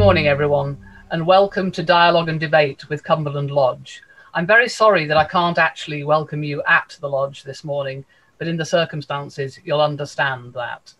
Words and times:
morning, 0.00 0.28
everyone, 0.28 0.78
and 1.10 1.26
welcome 1.26 1.70
to 1.70 1.82
Dialogue 1.82 2.30
and 2.30 2.40
Debate 2.40 2.88
with 2.88 3.04
Cumberland 3.04 3.50
Lodge. 3.50 4.00
I'm 4.32 4.46
very 4.46 4.66
sorry 4.66 5.04
that 5.04 5.18
I 5.18 5.26
can't 5.26 5.58
actually 5.58 6.04
welcome 6.04 6.42
you 6.42 6.62
at 6.66 6.96
the 7.02 7.08
lodge 7.08 7.42
this 7.42 7.64
morning, 7.64 8.06
but 8.38 8.48
in 8.48 8.56
the 8.56 8.64
circumstances, 8.64 9.60
you'll 9.62 9.82
understand 9.82 10.54
that. 10.54 10.94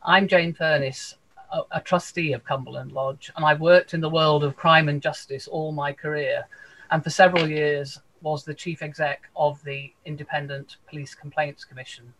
I'm 0.00 0.28
Jane 0.28 0.54
Furness, 0.54 1.16
a, 1.52 1.62
a, 1.72 1.80
trustee 1.80 2.34
of 2.34 2.44
Cumberland 2.44 2.92
Lodge, 2.92 3.32
and 3.34 3.44
I've 3.44 3.60
worked 3.60 3.94
in 3.94 4.00
the 4.00 4.08
world 4.08 4.44
of 4.44 4.54
crime 4.54 4.88
and 4.88 5.02
justice 5.02 5.48
all 5.48 5.72
my 5.72 5.92
career, 5.92 6.46
and 6.92 7.02
for 7.02 7.10
several 7.10 7.48
years 7.48 7.98
was 8.22 8.44
the 8.44 8.54
chief 8.54 8.80
exec 8.80 9.22
of 9.34 9.60
the 9.64 9.92
Independent 10.04 10.76
Police 10.88 11.16
Complaints 11.16 11.64
Commission. 11.64 12.14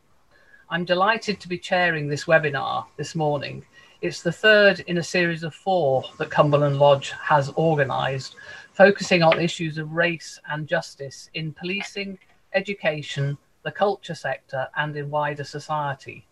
I'm 0.68 0.84
delighted 0.84 1.38
to 1.38 1.48
be 1.48 1.58
chairing 1.58 2.08
this 2.08 2.24
webinar 2.24 2.86
this 2.96 3.14
morning. 3.14 3.64
It's 4.02 4.20
the 4.20 4.32
third 4.32 4.80
in 4.80 4.98
a 4.98 5.02
series 5.02 5.42
of 5.42 5.54
four 5.54 6.04
that 6.18 6.28
Cumberland 6.28 6.78
Lodge 6.78 7.12
has 7.12 7.48
organised, 7.54 8.36
focusing 8.72 9.22
on 9.22 9.40
issues 9.40 9.78
of 9.78 9.92
race 9.92 10.38
and 10.50 10.68
justice 10.68 11.30
in 11.32 11.54
policing, 11.54 12.18
education, 12.52 13.38
the 13.62 13.72
culture 13.72 14.14
sector, 14.14 14.68
and 14.76 14.94
in 14.96 15.10
wider 15.10 15.44
society. 15.44 16.26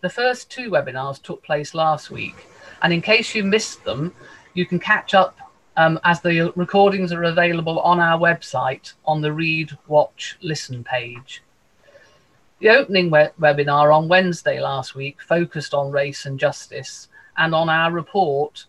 The 0.00 0.08
first 0.08 0.50
two 0.50 0.70
webinars 0.70 1.22
took 1.22 1.42
place 1.42 1.74
last 1.74 2.10
week, 2.10 2.46
and 2.80 2.90
in 2.90 3.02
case 3.02 3.34
you 3.34 3.44
missed 3.44 3.84
them, 3.84 4.14
you 4.54 4.64
can 4.64 4.78
catch 4.78 5.12
up 5.12 5.36
um, 5.76 6.00
as 6.04 6.22
the 6.22 6.54
recordings 6.56 7.12
are 7.12 7.24
available 7.24 7.80
on 7.80 8.00
our 8.00 8.18
website 8.18 8.94
on 9.04 9.20
the 9.20 9.32
Read, 9.32 9.76
Watch, 9.88 10.38
Listen 10.40 10.82
page. 10.82 11.42
The 12.64 12.70
opening 12.70 13.10
we 13.10 13.18
webinar 13.38 13.94
on 13.94 14.08
Wednesday 14.08 14.58
last 14.58 14.94
week 14.94 15.20
focused 15.20 15.74
on 15.74 15.90
race 15.90 16.24
and 16.24 16.40
justice 16.40 17.08
and 17.36 17.54
on 17.54 17.68
our 17.68 17.92
report 17.92 18.64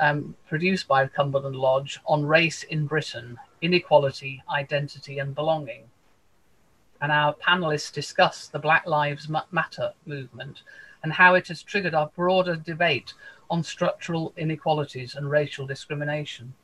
um, 0.00 0.34
produced 0.48 0.88
by 0.88 1.06
Cumberland 1.08 1.54
Lodge 1.54 2.00
on 2.06 2.24
race 2.24 2.62
in 2.62 2.86
Britain, 2.86 3.38
inequality, 3.60 4.42
identity, 4.48 5.18
and 5.18 5.34
belonging. 5.34 5.82
And 7.02 7.12
our 7.12 7.34
panelists 7.34 7.92
discussed 7.92 8.50
the 8.50 8.58
Black 8.58 8.86
Lives 8.86 9.28
Matter 9.28 9.92
movement 10.06 10.62
and 11.02 11.12
how 11.12 11.34
it 11.34 11.48
has 11.48 11.62
triggered 11.62 11.92
a 11.92 12.10
broader 12.16 12.56
debate 12.56 13.12
on 13.50 13.62
structural 13.62 14.32
inequalities 14.38 15.16
and 15.16 15.30
racial 15.30 15.66
discrimination. 15.66 16.54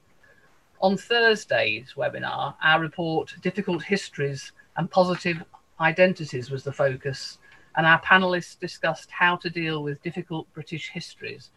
On 0.81 0.97
Thursday's 0.97 1.93
webinar, 1.95 2.55
our 2.65 2.81
report, 2.81 3.35
Difficult 3.43 3.83
Histories 3.83 4.53
and 4.79 4.91
Positive 4.91 5.45
identities 5.81 6.51
was 6.51 6.65
the 6.65 6.73
focus, 6.73 7.39
and 7.77 7.87
our 7.87 8.01
panelists 8.03 8.59
discussed 8.59 9.11
how 9.11 9.37
to 9.37 9.51
deal 9.51 9.83
with 9.83 10.03
difficult 10.03 10.53
British 10.53 10.91
histories. 10.91 11.51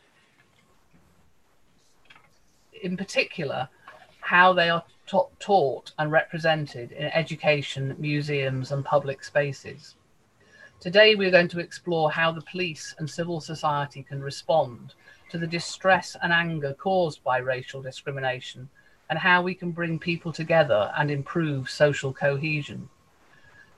In 2.82 2.96
particular, 2.98 3.70
how 4.22 4.54
they 4.54 4.70
are 4.70 4.84
taught 5.40 5.92
and 6.00 6.12
represented 6.12 6.92
in 6.94 7.06
education, 7.08 7.96
museums, 8.00 8.72
and 8.72 8.86
public 8.86 9.24
spaces. 9.24 9.96
Today, 10.80 11.16
we're 11.16 11.32
going 11.32 11.50
to 11.50 11.60
explore 11.60 12.12
how 12.12 12.32
the 12.32 12.42
police 12.42 12.96
and 13.00 13.10
civil 13.10 13.42
society 13.42 14.04
can 14.04 14.22
respond 14.22 14.94
to 15.30 15.38
the 15.38 15.48
distress 15.48 16.16
and 16.22 16.32
anger 16.32 16.74
caused 16.74 17.24
by 17.24 17.38
racial 17.38 17.82
discrimination 17.82 18.70
and 19.10 19.20
how 19.20 19.42
we 19.42 19.56
can 19.56 19.72
bring 19.72 20.00
people 20.00 20.32
together 20.32 20.92
and 20.98 21.12
improve 21.12 21.70
social 21.70 22.14
cohesion. 22.14 22.90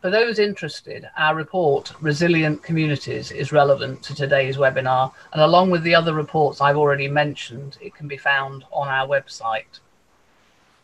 For 0.05 0.11
those 0.11 0.37
interested, 0.37 1.09
our 1.17 1.33
report, 1.33 1.91
Resilient 1.99 2.61
Communities, 2.61 3.31
is 3.31 3.51
relevant 3.51 4.03
to 4.03 4.13
today's 4.13 4.55
webinar, 4.55 5.11
and 5.33 5.41
along 5.41 5.71
with 5.71 5.81
the 5.81 5.95
other 5.95 6.13
reports 6.13 6.61
I've 6.61 6.77
already 6.77 7.07
mentioned, 7.07 7.79
it 7.81 7.95
can 7.95 8.07
be 8.07 8.15
found 8.15 8.65
on 8.71 8.87
our 8.87 9.07
website. 9.07 9.79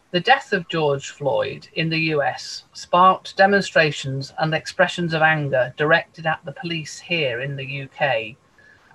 The 0.10 0.22
death 0.22 0.54
of 0.54 0.68
George 0.70 1.12
Floyd 1.12 1.68
in 1.76 1.90
the 1.90 2.00
US 2.16 2.64
sparked 2.74 3.38
demonstrations 3.38 4.34
and 4.40 4.56
expressions 4.56 5.14
of 5.14 5.22
anger 5.22 5.72
directed 5.78 6.26
at 6.26 6.44
the 6.44 6.54
police 6.54 6.98
here 6.98 7.42
in 7.42 7.56
the 7.56 7.84
UK, 7.84 8.38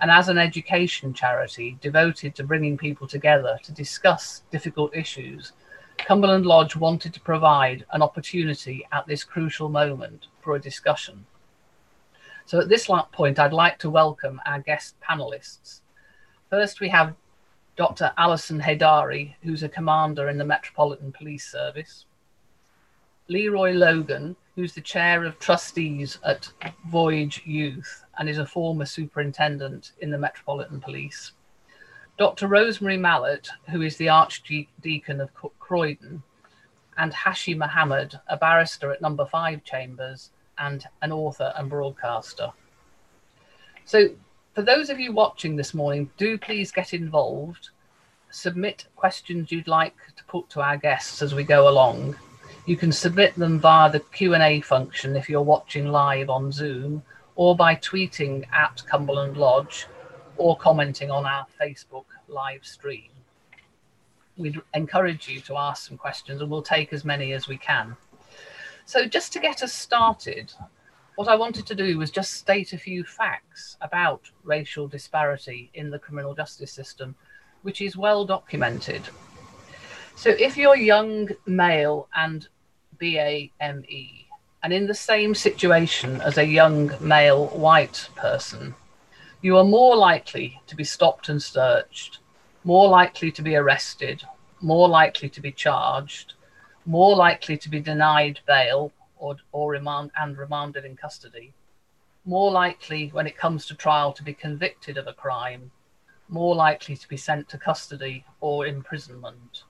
and 0.01 0.11
as 0.11 0.27
an 0.27 0.37
education 0.37 1.13
charity 1.13 1.77
devoted 1.79 2.35
to 2.35 2.43
bringing 2.43 2.77
people 2.77 3.07
together 3.07 3.57
to 3.63 3.71
discuss 3.71 4.43
difficult 4.51 4.93
issues 4.93 5.53
Cumberland 5.97 6.45
Lodge 6.45 6.75
wanted 6.75 7.13
to 7.13 7.19
provide 7.19 7.85
an 7.91 8.01
opportunity 8.01 8.87
at 8.91 9.05
this 9.07 9.23
crucial 9.23 9.69
moment 9.69 10.27
for 10.41 10.55
a 10.55 10.61
discussion. 10.61 11.25
So 12.45 12.59
at 12.59 12.69
this 12.69 12.87
point, 13.11 13.39
I'd 13.39 13.51
like 13.51 13.77
to 13.79 13.89
welcome 13.89 14.39
our 14.45 14.59
guest 14.59 14.95
panelists. 15.01 15.81
First, 16.49 16.79
we 16.79 16.87
have 16.89 17.13
Dr. 17.75 18.13
Alison 18.17 18.59
Heydari, 18.59 19.35
who's 19.43 19.63
a 19.63 19.69
commander 19.69 20.29
in 20.29 20.37
the 20.37 20.45
Metropolitan 20.45 21.11
Police 21.11 21.51
Service. 21.51 22.05
Leroy 23.27 23.73
Logan, 23.73 24.35
who's 24.55 24.73
the 24.73 24.81
chair 24.81 25.25
of 25.25 25.37
trustees 25.39 26.17
at 26.23 26.49
Voyage 26.87 27.43
Youth 27.45 28.05
and 28.17 28.29
is 28.29 28.37
a 28.37 28.45
former 28.45 28.85
superintendent 28.85 29.91
in 29.99 30.09
the 30.09 30.17
Metropolitan 30.17 30.79
Police. 30.79 31.33
Dr. 32.17 32.47
Rosemary 32.47 32.97
Mallett, 32.97 33.49
who 33.69 33.83
is 33.83 33.97
the 33.97 34.09
Archdeacon 34.09 35.21
of 35.21 35.29
Croydon, 35.59 36.23
and 36.97 37.13
Hashi 37.13 37.53
Mohamed, 37.53 38.19
a 38.27 38.35
barrister 38.35 38.91
at 38.91 39.01
Number 39.01 39.23
Five 39.23 39.63
Chambers 39.63 40.31
and 40.57 40.83
an 41.03 41.11
author 41.11 41.53
and 41.55 41.69
broadcaster. 41.69 42.51
So, 43.85 44.09
for 44.55 44.63
those 44.63 44.89
of 44.89 44.99
you 44.99 45.11
watching 45.11 45.55
this 45.55 45.75
morning, 45.75 46.09
do 46.17 46.39
please 46.39 46.71
get 46.71 46.91
involved. 46.91 47.69
Submit 48.31 48.87
questions 48.95 49.51
you'd 49.51 49.67
like 49.67 49.95
to 50.15 50.23
put 50.23 50.49
to 50.49 50.61
our 50.61 50.77
guests 50.77 51.21
as 51.21 51.35
we 51.35 51.43
go 51.43 51.69
along. 51.69 52.15
You 52.65 52.77
can 52.77 52.91
submit 52.91 53.35
them 53.35 53.59
via 53.59 53.91
the 53.91 53.99
Q&A 53.99 54.61
function 54.61 55.15
if 55.15 55.29
you're 55.29 55.43
watching 55.43 55.91
live 55.91 56.31
on 56.31 56.51
Zoom 56.51 57.03
or 57.35 57.55
by 57.55 57.75
tweeting 57.75 58.51
at 58.51 58.81
Cumberland 58.87 59.37
Lodge 59.37 59.85
or 60.37 60.57
commenting 60.57 61.11
on 61.11 61.25
our 61.25 61.45
Facebook 61.59 62.05
live 62.27 62.65
stream. 62.65 63.09
We'd 64.37 64.61
encourage 64.73 65.27
you 65.27 65.39
to 65.41 65.57
ask 65.57 65.87
some 65.87 65.97
questions 65.97 66.41
and 66.41 66.49
we'll 66.49 66.61
take 66.61 66.93
as 66.93 67.03
many 67.03 67.33
as 67.33 67.47
we 67.47 67.57
can. 67.57 67.95
So 68.85 69.05
just 69.05 69.33
to 69.33 69.39
get 69.39 69.63
us 69.63 69.73
started, 69.73 70.53
what 71.15 71.27
I 71.27 71.35
wanted 71.35 71.65
to 71.65 71.75
do 71.75 71.97
was 71.97 72.11
just 72.11 72.33
state 72.33 72.73
a 72.73 72.77
few 72.77 73.03
facts 73.03 73.77
about 73.81 74.21
racial 74.43 74.87
disparity 74.87 75.71
in 75.73 75.89
the 75.89 75.99
criminal 75.99 76.35
justice 76.35 76.71
system, 76.71 77.15
which 77.63 77.81
is 77.81 77.97
well 77.97 78.23
documented. 78.23 79.01
So 80.15 80.29
if 80.29 80.55
you're 80.55 80.75
young, 80.77 81.29
male 81.45 82.07
and 82.15 82.47
BAME, 82.99 84.25
and 84.63 84.73
in 84.73 84.87
the 84.87 84.93
same 84.93 85.35
situation 85.35 86.21
as 86.21 86.37
a 86.37 86.45
young 86.45 86.91
male 86.99 87.47
white 87.47 88.09
person, 88.15 88.75
you 89.41 89.57
are 89.57 89.63
more 89.63 89.95
likely 89.95 90.59
to 90.67 90.75
be 90.75 90.83
stopped 90.83 91.29
and 91.29 91.41
searched, 91.41 92.19
more 92.63 92.89
likely 92.89 93.31
to 93.31 93.41
be 93.41 93.55
arrested, 93.55 94.23
more 94.61 94.89
likely 94.89 95.29
to 95.29 95.41
be 95.41 95.51
charged, 95.51 96.33
more 96.85 97.15
likely 97.15 97.57
to 97.57 97.69
be 97.69 97.79
denied 97.79 98.39
bail 98.47 98.91
or, 99.17 99.35
or 99.51 99.71
remand 99.71 100.11
and 100.19 100.37
remanded 100.37 100.85
in 100.85 100.95
custody, 100.95 101.53
more 102.25 102.51
likely 102.51 103.09
when 103.09 103.27
it 103.27 103.37
comes 103.37 103.65
to 103.65 103.75
trial 103.75 104.11
to 104.11 104.23
be 104.23 104.33
convicted 104.33 104.97
of 104.97 105.07
a 105.07 105.13
crime, 105.13 105.69
more 106.29 106.55
likely 106.55 106.95
to 106.95 107.07
be 107.07 107.17
sent 107.17 107.47
to 107.47 107.57
custody 107.57 108.25
or 108.41 108.65
imprisonment. 108.65 109.63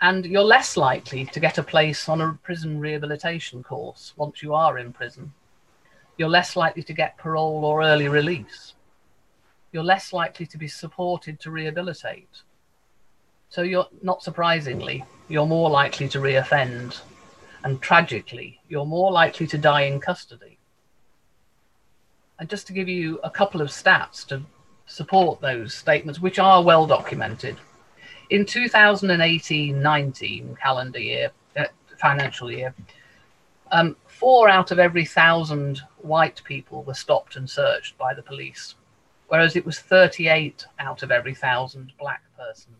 And 0.00 0.26
you're 0.26 0.42
less 0.42 0.76
likely 0.76 1.24
to 1.26 1.40
get 1.40 1.58
a 1.58 1.62
place 1.62 2.08
on 2.08 2.20
a 2.20 2.38
prison 2.42 2.80
rehabilitation 2.80 3.62
course 3.62 4.12
once 4.16 4.42
you 4.42 4.54
are 4.54 4.76
in 4.76 4.92
prison 4.92 5.32
you're 6.16 6.28
less 6.28 6.56
likely 6.56 6.82
to 6.82 6.92
get 6.92 7.18
parole 7.18 7.64
or 7.64 7.82
early 7.82 8.08
release. 8.08 8.74
You're 9.72 9.82
less 9.82 10.12
likely 10.12 10.46
to 10.46 10.58
be 10.58 10.68
supported 10.68 11.40
to 11.40 11.50
rehabilitate. 11.50 12.42
So 13.48 13.62
you're 13.62 13.88
not 14.02 14.22
surprisingly, 14.22 15.04
you're 15.28 15.46
more 15.46 15.70
likely 15.70 16.08
to 16.08 16.18
reoffend. 16.18 17.00
And 17.64 17.80
tragically, 17.80 18.60
you're 18.68 18.84
more 18.84 19.10
likely 19.10 19.46
to 19.46 19.58
die 19.58 19.82
in 19.82 19.98
custody. 19.98 20.58
And 22.38 22.48
just 22.48 22.66
to 22.66 22.72
give 22.72 22.88
you 22.88 23.20
a 23.24 23.30
couple 23.30 23.62
of 23.62 23.68
stats 23.68 24.26
to 24.26 24.42
support 24.86 25.40
those 25.40 25.72
statements, 25.74 26.20
which 26.20 26.38
are 26.38 26.62
well 26.62 26.86
documented. 26.86 27.56
In 28.30 28.44
2018 28.44 29.80
19 29.80 30.56
calendar 30.60 30.98
year, 30.98 31.30
uh, 31.56 31.64
financial 31.98 32.50
year, 32.50 32.74
um, 33.70 33.96
four 34.24 34.48
out 34.48 34.70
of 34.70 34.78
every 34.78 35.04
thousand 35.04 35.82
white 35.98 36.40
people 36.44 36.82
were 36.82 36.94
stopped 36.94 37.36
and 37.36 37.50
searched 37.50 37.98
by 37.98 38.14
the 38.14 38.22
police, 38.22 38.74
whereas 39.28 39.54
it 39.54 39.66
was 39.66 39.80
38 39.80 40.64
out 40.78 41.02
of 41.02 41.10
every 41.10 41.34
thousand 41.34 41.92
black 41.98 42.22
persons. 42.34 42.78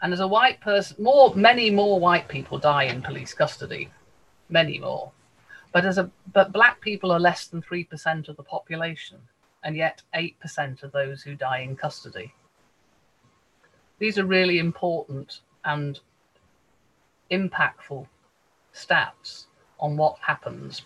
And 0.00 0.12
as 0.12 0.20
a 0.20 0.28
white 0.28 0.60
person, 0.60 1.02
more, 1.02 1.34
many 1.34 1.68
more 1.68 1.98
white 1.98 2.28
people 2.28 2.58
die 2.58 2.84
in 2.84 3.02
police 3.02 3.34
custody, 3.34 3.90
many 4.48 4.78
more. 4.78 5.10
But 5.72 5.84
as 5.84 5.98
a, 5.98 6.08
but 6.32 6.52
black 6.52 6.80
people 6.80 7.10
are 7.10 7.18
less 7.18 7.48
than 7.48 7.60
3% 7.60 8.28
of 8.28 8.36
the 8.36 8.44
population, 8.44 9.18
and 9.64 9.74
yet 9.74 10.00
8% 10.14 10.84
of 10.84 10.92
those 10.92 11.24
who 11.24 11.34
die 11.34 11.58
in 11.58 11.74
custody. 11.74 12.32
These 13.98 14.16
are 14.16 14.26
really 14.26 14.60
important 14.60 15.40
and 15.64 15.98
impactful 17.32 18.06
stats 18.72 19.46
on 19.82 19.96
what 19.96 20.16
happens. 20.20 20.82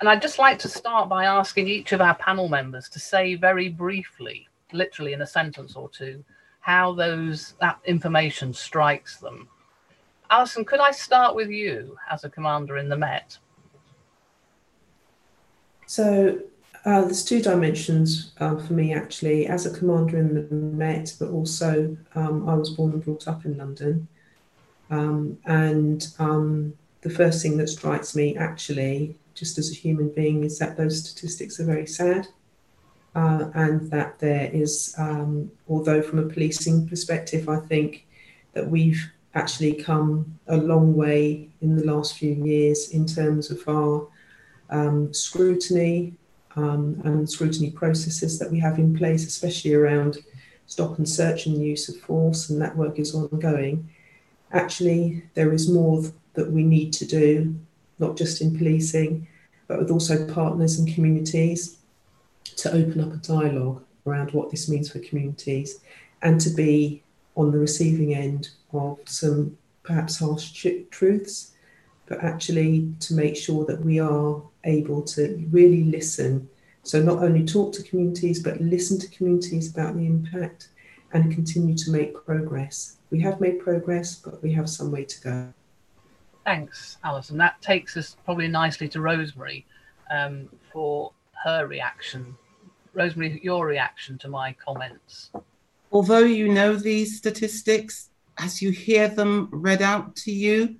And 0.00 0.08
I'd 0.08 0.22
just 0.22 0.38
like 0.38 0.58
to 0.60 0.68
start 0.68 1.10
by 1.10 1.26
asking 1.26 1.68
each 1.68 1.92
of 1.92 2.00
our 2.00 2.14
panel 2.14 2.48
members 2.48 2.88
to 2.88 2.98
say 2.98 3.34
very 3.34 3.68
briefly, 3.68 4.48
literally 4.72 5.12
in 5.12 5.20
a 5.20 5.26
sentence 5.26 5.76
or 5.76 5.90
two, 5.90 6.24
how 6.60 6.94
those 6.94 7.54
that 7.60 7.78
information 7.84 8.54
strikes 8.54 9.18
them. 9.18 9.48
Alison, 10.30 10.64
could 10.64 10.80
I 10.80 10.92
start 10.92 11.34
with 11.34 11.50
you 11.50 11.98
as 12.10 12.24
a 12.24 12.30
commander 12.30 12.78
in 12.78 12.88
the 12.88 12.96
Met? 12.96 13.36
So 15.86 16.38
uh, 16.84 17.02
there's 17.02 17.24
two 17.24 17.42
dimensions 17.42 18.32
uh, 18.38 18.56
for 18.56 18.72
me 18.72 18.94
actually. 18.94 19.48
As 19.48 19.66
a 19.66 19.76
commander 19.76 20.18
in 20.18 20.34
the 20.34 20.54
Met, 20.54 21.14
but 21.18 21.28
also 21.28 21.94
um, 22.14 22.48
I 22.48 22.54
was 22.54 22.70
born 22.70 22.92
and 22.92 23.04
brought 23.04 23.28
up 23.28 23.44
in 23.44 23.58
London. 23.58 24.08
Um, 24.88 25.38
and 25.44 26.06
um, 26.18 26.74
the 27.02 27.10
first 27.10 27.42
thing 27.42 27.56
that 27.58 27.68
strikes 27.68 28.14
me 28.14 28.36
actually, 28.36 29.16
just 29.34 29.58
as 29.58 29.70
a 29.70 29.74
human 29.74 30.10
being, 30.10 30.44
is 30.44 30.58
that 30.58 30.76
those 30.76 31.00
statistics 31.00 31.58
are 31.60 31.64
very 31.64 31.86
sad. 31.86 32.26
Uh, 33.16 33.50
and 33.54 33.90
that 33.90 34.20
there 34.20 34.48
is, 34.52 34.94
um, 34.96 35.50
although 35.68 36.00
from 36.00 36.20
a 36.20 36.28
policing 36.28 36.88
perspective, 36.88 37.48
I 37.48 37.58
think 37.58 38.06
that 38.52 38.68
we've 38.68 39.04
actually 39.34 39.72
come 39.72 40.38
a 40.46 40.56
long 40.56 40.94
way 40.94 41.48
in 41.60 41.76
the 41.76 41.84
last 41.84 42.16
few 42.16 42.32
years 42.32 42.90
in 42.90 43.06
terms 43.06 43.50
of 43.50 43.66
our 43.66 44.06
um, 44.70 45.12
scrutiny 45.12 46.14
um, 46.54 47.00
and 47.04 47.28
scrutiny 47.28 47.70
processes 47.70 48.38
that 48.38 48.50
we 48.50 48.60
have 48.60 48.78
in 48.78 48.96
place, 48.96 49.26
especially 49.26 49.74
around 49.74 50.18
stop 50.66 50.98
and 50.98 51.08
search 51.08 51.46
and 51.46 51.60
use 51.60 51.88
of 51.88 51.96
force, 52.02 52.50
and 52.50 52.60
that 52.62 52.76
work 52.76 52.98
is 52.98 53.14
ongoing. 53.14 53.88
Actually, 54.52 55.24
there 55.34 55.52
is 55.52 55.68
more 55.68 56.04
that 56.34 56.50
we 56.50 56.62
need 56.62 56.92
to 56.94 57.06
do, 57.06 57.54
not 57.98 58.16
just 58.16 58.40
in 58.40 58.56
policing, 58.56 59.26
but 59.68 59.78
with 59.78 59.90
also 59.90 60.26
partners 60.26 60.78
and 60.78 60.92
communities 60.92 61.78
to 62.56 62.72
open 62.72 63.00
up 63.00 63.12
a 63.12 63.16
dialogue 63.16 63.84
around 64.06 64.32
what 64.32 64.50
this 64.50 64.68
means 64.68 64.90
for 64.90 64.98
communities 65.00 65.80
and 66.22 66.40
to 66.40 66.50
be 66.50 67.02
on 67.36 67.50
the 67.50 67.58
receiving 67.58 68.14
end 68.14 68.50
of 68.72 68.98
some 69.06 69.56
perhaps 69.82 70.18
harsh 70.18 70.66
truths, 70.90 71.52
but 72.06 72.22
actually 72.22 72.92
to 73.00 73.14
make 73.14 73.36
sure 73.36 73.64
that 73.64 73.84
we 73.84 73.98
are 73.98 74.42
able 74.64 75.02
to 75.02 75.46
really 75.50 75.84
listen. 75.84 76.48
So, 76.82 77.02
not 77.02 77.22
only 77.22 77.44
talk 77.44 77.72
to 77.74 77.82
communities, 77.82 78.42
but 78.42 78.60
listen 78.60 78.98
to 79.00 79.08
communities 79.08 79.70
about 79.70 79.96
the 79.96 80.06
impact 80.06 80.68
and 81.12 81.32
continue 81.32 81.76
to 81.76 81.90
make 81.90 82.14
progress. 82.14 82.96
We 83.10 83.20
have 83.20 83.40
made 83.40 83.60
progress, 83.60 84.16
but 84.16 84.42
we 84.42 84.52
have 84.52 84.68
some 84.68 84.90
way 84.90 85.04
to 85.04 85.20
go. 85.20 85.52
Thanks, 86.50 86.98
Alison. 87.04 87.38
That 87.38 87.62
takes 87.62 87.96
us 87.96 88.16
probably 88.24 88.48
nicely 88.48 88.88
to 88.88 89.00
Rosemary 89.00 89.64
um, 90.10 90.48
for 90.72 91.12
her 91.44 91.68
reaction. 91.68 92.36
Rosemary, 92.92 93.38
your 93.44 93.64
reaction 93.64 94.18
to 94.18 94.28
my 94.28 94.52
comments. 94.54 95.30
Although 95.92 96.24
you 96.24 96.48
know 96.48 96.74
these 96.74 97.16
statistics, 97.16 98.10
as 98.36 98.60
you 98.60 98.72
hear 98.72 99.06
them 99.06 99.48
read 99.52 99.80
out 99.80 100.16
to 100.24 100.32
you, 100.32 100.74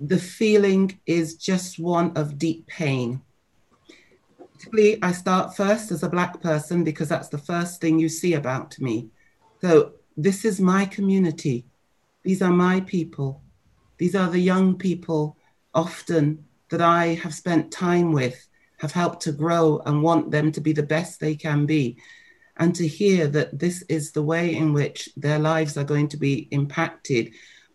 the 0.00 0.18
feeling 0.18 0.98
is 1.04 1.34
just 1.34 1.78
one 1.78 2.16
of 2.16 2.38
deep 2.38 2.66
pain. 2.66 3.20
Typically, 4.58 5.02
I 5.02 5.12
start 5.12 5.54
first 5.54 5.92
as 5.92 6.02
a 6.02 6.08
Black 6.08 6.40
person 6.40 6.82
because 6.82 7.10
that's 7.10 7.28
the 7.28 7.36
first 7.36 7.82
thing 7.82 7.98
you 7.98 8.08
see 8.08 8.32
about 8.32 8.78
me. 8.78 9.10
So, 9.60 9.92
this 10.16 10.46
is 10.46 10.62
my 10.62 10.86
community. 10.86 11.66
These 12.22 12.40
are 12.40 12.50
my 12.50 12.80
people. 12.80 13.42
These 14.02 14.16
are 14.16 14.28
the 14.28 14.40
young 14.40 14.78
people, 14.78 15.36
often 15.74 16.44
that 16.70 16.80
I 16.80 17.14
have 17.22 17.32
spent 17.32 17.70
time 17.70 18.10
with, 18.10 18.48
have 18.78 18.90
helped 18.90 19.22
to 19.22 19.30
grow 19.30 19.80
and 19.86 20.02
want 20.02 20.32
them 20.32 20.50
to 20.50 20.60
be 20.60 20.72
the 20.72 20.82
best 20.82 21.20
they 21.20 21.36
can 21.36 21.66
be. 21.66 21.98
And 22.56 22.74
to 22.74 22.88
hear 22.88 23.28
that 23.28 23.60
this 23.60 23.82
is 23.82 24.10
the 24.10 24.24
way 24.24 24.56
in 24.56 24.72
which 24.72 25.08
their 25.16 25.38
lives 25.38 25.76
are 25.76 25.84
going 25.84 26.08
to 26.08 26.16
be 26.16 26.48
impacted 26.50 27.30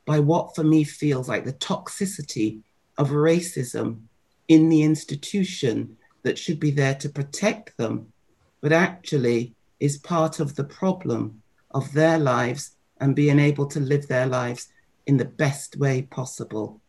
by 0.05 0.19
what 0.19 0.53
for 0.53 0.65
me 0.65 0.83
feels 0.83 1.29
like 1.29 1.45
the 1.45 1.53
toxicity 1.53 2.59
of 2.97 3.11
racism 3.11 4.01
in 4.49 4.67
the 4.67 4.83
institution 4.83 5.95
that 6.23 6.37
should 6.37 6.59
be 6.59 6.71
there 6.71 6.95
to 6.95 7.07
protect 7.07 7.77
them, 7.77 8.11
but 8.59 8.73
actually 8.73 9.55
is 9.79 9.97
part 9.97 10.41
of 10.41 10.57
the 10.57 10.65
problem 10.65 11.41
of 11.71 11.93
their 11.93 12.19
lives 12.19 12.71
and 12.99 13.15
being 13.15 13.39
able 13.39 13.67
to 13.67 13.79
live 13.79 14.09
their 14.09 14.25
lives 14.25 14.67
in 15.07 15.17
the 15.17 15.25
best 15.25 15.77
way 15.77 16.03
possible. 16.03 16.79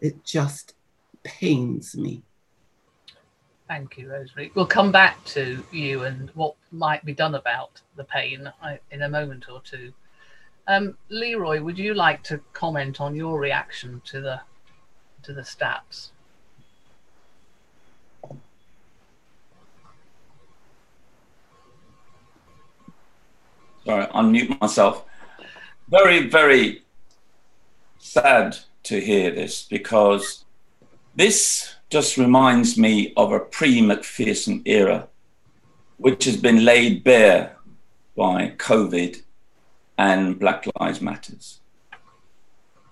It 0.00 0.24
just 0.24 0.74
pains 1.22 1.96
me. 1.96 2.22
Thank 3.68 3.98
you, 3.98 4.10
Rosemary. 4.10 4.50
We'll 4.54 4.66
come 4.66 4.90
back 4.90 5.24
to 5.26 5.64
you 5.72 6.04
and 6.04 6.30
what 6.30 6.54
might 6.72 7.04
be 7.04 7.12
done 7.12 7.34
about 7.34 7.80
the 7.96 8.04
pain 8.04 8.50
uh, 8.62 8.76
in 8.90 9.02
a 9.02 9.08
moment 9.08 9.48
or 9.48 9.60
two. 9.60 9.92
Um, 10.66 10.96
Leroy, 11.08 11.62
would 11.62 11.78
you 11.78 11.94
like 11.94 12.22
to 12.24 12.40
comment 12.52 13.00
on 13.00 13.14
your 13.14 13.38
reaction 13.38 14.02
to 14.06 14.20
the 14.20 14.40
to 15.22 15.32
the 15.32 15.42
stats? 15.42 16.10
Sorry, 23.84 24.06
unmute 24.06 24.60
myself. 24.60 25.04
Very, 25.88 26.28
very 26.28 26.82
sad 27.98 28.56
to 28.84 29.00
hear 29.00 29.30
this 29.30 29.66
because 29.68 30.44
this 31.14 31.74
just 31.90 32.16
reminds 32.16 32.78
me 32.78 33.12
of 33.16 33.32
a 33.32 33.40
pre 33.40 33.80
Macpherson 33.80 34.62
era, 34.64 35.08
which 35.96 36.24
has 36.24 36.36
been 36.36 36.64
laid 36.64 37.04
bare 37.04 37.56
by 38.16 38.54
COVID 38.56 39.22
and 39.96 40.38
Black 40.38 40.66
Lives 40.80 41.00
Matters. 41.00 41.60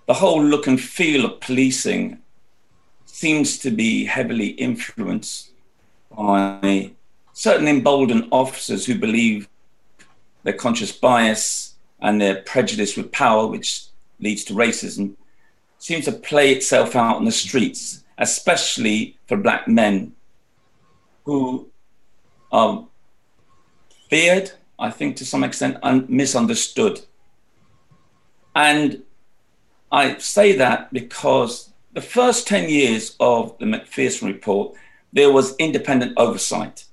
The 0.07 0.15
whole 0.15 0.43
look 0.43 0.67
and 0.67 0.79
feel 0.79 1.25
of 1.25 1.39
policing 1.41 2.19
seems 3.05 3.57
to 3.59 3.71
be 3.71 4.05
heavily 4.05 4.49
influenced 4.49 5.51
by 6.15 6.91
certain 7.33 7.67
emboldened 7.67 8.27
officers 8.31 8.85
who 8.85 8.97
believe 8.97 9.49
their 10.43 10.53
conscious 10.53 10.91
bias 10.91 11.75
and 11.99 12.21
their 12.21 12.41
prejudice 12.43 12.95
with 12.95 13.11
power, 13.11 13.47
which 13.47 13.86
leads 14.19 14.43
to 14.45 14.53
racism, 14.53 15.15
seems 15.79 16.05
to 16.05 16.11
play 16.11 16.53
itself 16.53 16.95
out 16.95 17.19
in 17.19 17.25
the 17.25 17.31
streets, 17.31 18.03
especially 18.17 19.17
for 19.27 19.37
black 19.37 19.67
men 19.67 20.13
who 21.25 21.69
are 22.51 22.87
feared 24.09 24.51
I 24.79 24.91
think 24.91 25.15
to 25.17 25.25
some 25.25 25.43
extent, 25.43 25.77
un- 25.81 26.05
misunderstood. 26.07 27.01
And 28.55 29.03
I 29.91 30.17
say 30.17 30.55
that 30.57 30.93
because 30.93 31.71
the 31.93 32.01
first 32.01 32.47
10 32.47 32.69
years 32.69 33.15
of 33.19 33.57
the 33.57 33.65
Macpherson 33.65 34.27
report, 34.27 34.75
there 35.13 35.31
was 35.31 35.55
independent 35.55 36.13
oversight 36.17 36.85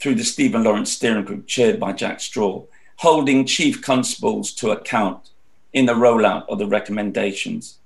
through 0.00 0.16
the 0.16 0.24
Stephen 0.24 0.64
Lawrence 0.64 0.92
Steering 0.92 1.24
Group, 1.24 1.46
chaired 1.46 1.78
by 1.78 1.92
Jack 1.92 2.20
Straw, 2.20 2.64
holding 2.96 3.46
chief 3.46 3.82
constables 3.82 4.52
to 4.54 4.70
account 4.70 5.30
in 5.78 5.86
the 5.86 5.94
rollout 5.94 6.44
of 6.48 6.58
the 6.58 6.66
recommendations. 6.66 7.78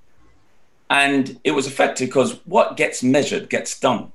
And 0.88 1.38
it 1.44 1.50
was 1.50 1.66
effective 1.66 2.08
because 2.08 2.40
what 2.46 2.76
gets 2.76 3.02
measured 3.02 3.50
gets 3.50 3.78
done. 3.78 4.12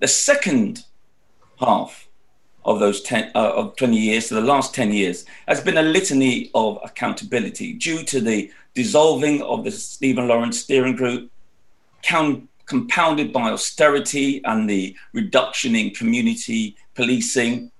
The 0.00 0.08
second 0.08 0.84
half 1.60 2.08
of 2.64 2.80
those 2.80 3.00
10 3.02 3.30
uh, 3.34 3.52
of 3.54 3.76
20 3.76 3.96
years 3.96 4.28
to 4.28 4.34
the 4.34 4.40
last 4.40 4.74
10 4.74 4.92
years 4.92 5.24
has 5.46 5.60
been 5.60 5.78
a 5.78 5.82
litany 5.82 6.50
of 6.54 6.80
accountability 6.84 7.74
due 7.74 8.02
to 8.02 8.20
the 8.20 8.50
dissolving 8.74 9.40
of 9.42 9.62
the 9.62 9.70
Stephen 9.70 10.26
Lawrence 10.26 10.60
steering 10.60 10.96
group 10.96 11.30
count, 12.02 12.48
compounded 12.66 13.32
by 13.32 13.50
austerity 13.50 14.44
and 14.44 14.68
the 14.68 14.96
reduction 15.12 15.76
in 15.76 15.90
community 15.90 16.76
policing 16.96 17.70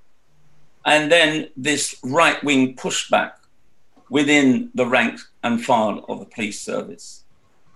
and 0.86 1.10
then 1.10 1.48
this 1.56 1.96
right-wing 2.04 2.76
pushback 2.76 3.32
within 4.08 4.70
the 4.74 4.86
rank 4.86 5.20
and 5.42 5.64
file 5.64 6.04
of 6.08 6.20
the 6.20 6.26
police 6.26 6.60
service 6.60 7.24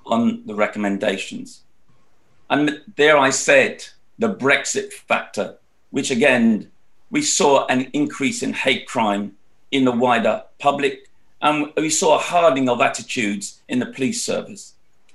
on 0.06 0.44
the 0.46 0.54
recommendations 0.54 1.62
and 2.48 2.80
there 2.96 3.16
i 3.16 3.30
said 3.30 3.84
the 4.18 4.32
brexit 4.32 4.92
factor 4.92 5.56
which 5.90 6.10
again 6.10 6.70
we 7.10 7.22
saw 7.22 7.66
an 7.66 7.90
increase 7.92 8.42
in 8.42 8.52
hate 8.52 8.86
crime 8.86 9.36
in 9.70 9.84
the 9.84 9.92
wider 9.92 10.42
public, 10.58 11.08
and 11.42 11.72
we 11.76 11.90
saw 11.90 12.16
a 12.16 12.22
hardening 12.22 12.68
of 12.68 12.80
attitudes 12.80 13.60
in 13.68 13.78
the 13.78 13.86
police 13.86 14.24
service. 14.24 14.74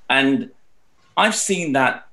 And 0.10 0.51
I've 1.17 1.36
seen 1.36 1.74
that 1.74 2.07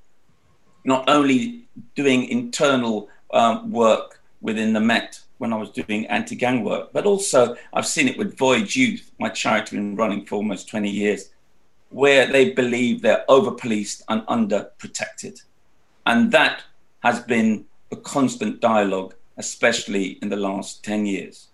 not 0.85 1.09
only 1.09 1.64
doing 1.94 2.28
internal 2.28 3.09
um, 3.32 3.71
work 3.71 4.21
within 4.40 4.73
the 4.73 4.80
Met 4.80 5.21
when 5.42 5.52
I 5.52 5.56
was 5.56 5.70
doing 5.70 6.06
anti 6.06 6.37
gang 6.37 6.62
work, 6.62 6.92
but 6.92 7.04
also 7.04 7.56
I've 7.72 7.87
seen 7.87 8.06
it 8.06 8.16
with 8.16 8.38
Voyage 8.38 8.76
Youth, 8.76 9.11
my 9.18 9.28
charity 9.28 9.75
been 9.75 9.96
running 9.96 10.25
for 10.25 10.37
almost 10.37 10.68
20 10.68 10.88
years, 10.88 11.30
where 11.90 12.30
they 12.30 12.52
believe 12.52 13.02
they're 13.02 13.25
over 13.28 13.50
policed 13.50 14.04
and 14.08 14.22
under 14.28 14.70
protected. 14.78 15.40
And 16.06 16.30
that 16.30 16.62
has 17.00 17.18
been 17.20 17.66
a 17.90 17.96
constant 17.96 18.61
dialogue, 18.61 19.14
especially 19.37 20.18
in 20.22 20.28
the 20.28 20.37
last 20.37 20.84
10 20.84 21.06
years. 21.06 21.49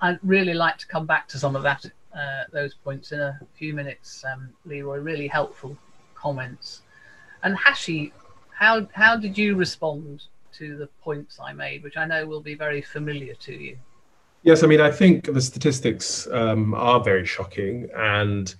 I'd 0.00 0.18
really 0.22 0.54
like 0.54 0.78
to 0.78 0.86
come 0.86 1.04
back 1.04 1.28
to 1.28 1.38
some 1.38 1.56
of 1.56 1.62
that, 1.64 1.84
uh, 2.16 2.44
those 2.50 2.72
points 2.72 3.12
in 3.12 3.20
a 3.20 3.38
few 3.58 3.74
minutes, 3.74 4.24
um, 4.24 4.48
Leroy. 4.64 5.00
Really 5.00 5.28
helpful 5.28 5.76
comments. 6.14 6.80
And 7.42 7.58
Hashi, 7.58 8.14
how 8.50 8.88
how 8.94 9.16
did 9.16 9.36
you 9.36 9.54
respond 9.54 10.22
to 10.58 10.76
the 10.76 10.86
points 11.02 11.38
I 11.40 11.52
made, 11.52 11.82
which 11.82 11.96
I 11.96 12.04
know 12.04 12.26
will 12.26 12.40
be 12.40 12.54
very 12.54 12.82
familiar 12.82 13.34
to 13.34 13.52
you? 13.52 13.78
Yes, 14.42 14.62
I 14.62 14.66
mean 14.66 14.80
I 14.80 14.90
think 14.90 15.32
the 15.32 15.40
statistics 15.40 16.28
um, 16.30 16.74
are 16.74 17.02
very 17.02 17.24
shocking, 17.24 17.88
and 17.96 18.54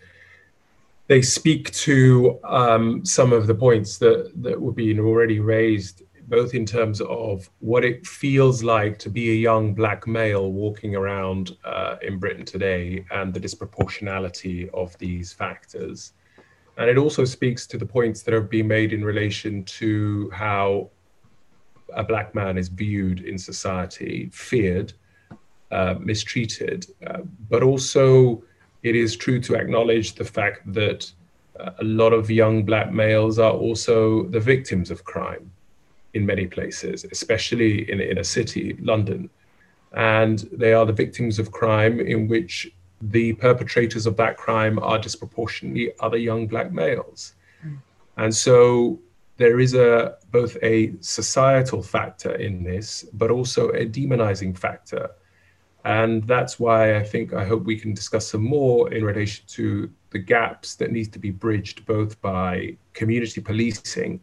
they 1.08 1.20
speak 1.20 1.70
to 1.72 2.40
um, 2.44 3.04
some 3.04 3.32
of 3.34 3.46
the 3.46 3.54
points 3.54 3.98
that 3.98 4.32
that 4.42 4.58
were 4.58 4.72
being 4.72 4.98
already 4.98 5.40
raised, 5.40 6.02
both 6.26 6.54
in 6.54 6.64
terms 6.64 7.02
of 7.02 7.50
what 7.60 7.84
it 7.84 8.06
feels 8.06 8.62
like 8.62 8.98
to 9.00 9.10
be 9.10 9.30
a 9.32 9.34
young 9.34 9.74
black 9.74 10.06
male 10.06 10.50
walking 10.52 10.96
around 10.96 11.54
uh, 11.66 11.96
in 12.00 12.18
Britain 12.18 12.46
today, 12.46 13.04
and 13.10 13.34
the 13.34 13.40
disproportionality 13.40 14.70
of 14.72 14.96
these 14.96 15.34
factors. 15.34 16.14
And 16.78 16.88
it 16.88 16.96
also 16.96 17.24
speaks 17.24 17.66
to 17.68 17.78
the 17.78 17.86
points 17.86 18.22
that 18.22 18.34
have 18.34 18.48
been 18.48 18.66
made 18.66 18.92
in 18.92 19.04
relation 19.04 19.64
to 19.64 20.30
how 20.30 20.90
a 21.92 22.04
black 22.04 22.34
man 22.34 22.58
is 22.58 22.68
viewed 22.68 23.20
in 23.20 23.38
society, 23.38 24.30
feared, 24.32 24.92
uh, 25.70 25.94
mistreated, 25.98 26.86
uh, 27.06 27.20
but 27.50 27.62
also 27.62 28.42
it 28.82 28.94
is 28.94 29.16
true 29.16 29.40
to 29.40 29.54
acknowledge 29.54 30.14
the 30.14 30.24
fact 30.24 30.60
that 30.72 31.10
uh, 31.58 31.70
a 31.80 31.84
lot 31.84 32.12
of 32.12 32.30
young 32.30 32.64
black 32.64 32.92
males 32.92 33.38
are 33.38 33.52
also 33.52 34.24
the 34.24 34.40
victims 34.40 34.90
of 34.90 35.04
crime 35.04 35.50
in 36.14 36.24
many 36.24 36.46
places, 36.46 37.04
especially 37.10 37.90
in, 37.90 38.00
in 38.00 38.18
a 38.18 38.24
city, 38.24 38.76
London. 38.80 39.28
And 39.92 40.38
they 40.52 40.72
are 40.72 40.86
the 40.86 40.92
victims 40.92 41.38
of 41.38 41.50
crime 41.50 42.00
in 42.00 42.28
which 42.28 42.70
the 43.00 43.32
perpetrators 43.34 44.06
of 44.06 44.16
that 44.16 44.36
crime 44.36 44.78
are 44.78 44.98
disproportionately 44.98 45.92
other 46.00 46.16
young 46.16 46.46
black 46.46 46.72
males. 46.72 47.34
Mm. 47.64 47.78
And 48.16 48.34
so 48.34 48.98
there 49.36 49.58
is 49.60 49.74
a 49.74 50.16
both 50.30 50.56
a 50.62 50.94
societal 51.00 51.82
factor 51.82 52.34
in 52.34 52.62
this, 52.62 53.04
but 53.12 53.30
also 53.30 53.70
a 53.70 53.86
demonizing 53.86 54.56
factor. 54.56 55.10
And 55.84 56.26
that's 56.26 56.58
why 56.58 56.96
I 56.96 57.02
think 57.02 57.34
I 57.34 57.44
hope 57.44 57.64
we 57.64 57.78
can 57.78 57.92
discuss 57.92 58.28
some 58.28 58.42
more 58.42 58.92
in 58.92 59.04
relation 59.04 59.44
to 59.48 59.90
the 60.10 60.18
gaps 60.18 60.76
that 60.76 60.92
need 60.92 61.12
to 61.12 61.18
be 61.18 61.30
bridged 61.30 61.84
both 61.84 62.20
by 62.22 62.76
community 62.94 63.40
policing, 63.40 64.20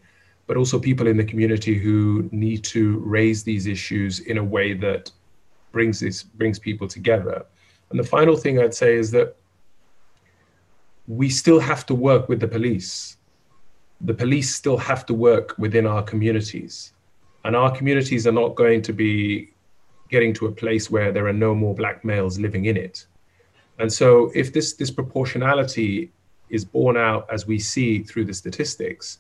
but 0.47 0.57
also 0.57 0.79
people 0.79 1.07
in 1.07 1.17
the 1.17 1.23
community 1.23 1.77
who 1.77 2.27
need 2.31 2.63
to 2.63 2.99
raise 2.99 3.43
these 3.43 3.67
issues 3.67 4.21
in 4.21 4.37
a 4.37 4.43
way 4.43 4.73
that 4.73 5.11
brings 5.71 5.99
this 5.99 6.23
brings 6.23 6.57
people 6.57 6.87
together. 6.87 7.45
And 7.89 7.99
the 7.99 8.03
final 8.03 8.37
thing 8.37 8.59
I'd 8.59 8.73
say 8.73 8.95
is 8.95 9.11
that 9.11 9.35
we 11.07 11.29
still 11.29 11.59
have 11.59 11.85
to 11.87 11.95
work 11.95 12.29
with 12.29 12.39
the 12.39 12.47
police. 12.47 13.17
The 14.03 14.13
police 14.13 14.55
still 14.55 14.77
have 14.77 15.05
to 15.07 15.13
work 15.13 15.55
within 15.57 15.85
our 15.85 16.03
communities. 16.03 16.93
And 17.43 17.55
our 17.55 17.71
communities 17.75 18.27
are 18.27 18.31
not 18.31 18.55
going 18.55 18.81
to 18.83 18.93
be 18.93 19.51
getting 20.09 20.33
to 20.33 20.47
a 20.47 20.51
place 20.51 20.91
where 20.91 21.11
there 21.11 21.27
are 21.27 21.33
no 21.33 21.55
more 21.55 21.73
black 21.73 22.03
males 22.03 22.37
living 22.39 22.65
in 22.65 22.77
it. 22.77 23.05
And 23.79 23.91
so 23.91 24.31
if 24.35 24.53
this 24.53 24.75
disproportionality 24.75 26.09
is 26.49 26.65
borne 26.65 26.97
out 26.97 27.27
as 27.31 27.47
we 27.47 27.57
see 27.57 28.03
through 28.03 28.25
the 28.25 28.33
statistics, 28.33 29.19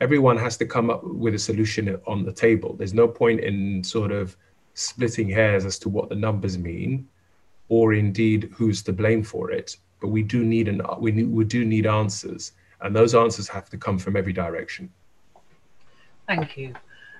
everyone 0.00 0.36
has 0.36 0.56
to 0.58 0.66
come 0.66 0.90
up 0.90 1.02
with 1.02 1.34
a 1.34 1.38
solution 1.38 1.98
on 2.06 2.24
the 2.24 2.32
table. 2.32 2.74
There's 2.74 2.94
no 2.94 3.08
point 3.08 3.40
in 3.40 3.82
sort 3.82 4.12
of 4.12 4.36
splitting 4.74 5.28
hairs 5.28 5.64
as 5.64 5.78
to 5.80 5.88
what 5.88 6.08
the 6.08 6.14
numbers 6.14 6.56
mean 6.56 7.08
or 7.68 7.94
indeed 7.94 8.50
who's 8.54 8.82
to 8.82 8.92
blame 8.92 9.22
for 9.22 9.50
it. 9.50 9.76
But 10.00 10.08
we 10.08 10.22
do 10.22 10.44
need 10.44 10.68
an 10.68 10.80
we, 11.00 11.24
we 11.24 11.44
do 11.44 11.64
need 11.64 11.86
answers, 11.86 12.52
and 12.80 12.94
those 12.94 13.14
answers 13.14 13.48
have 13.48 13.68
to 13.70 13.76
come 13.76 13.98
from 13.98 14.16
every 14.16 14.32
direction. 14.32 14.90
Thank 16.26 16.56
you. 16.56 16.74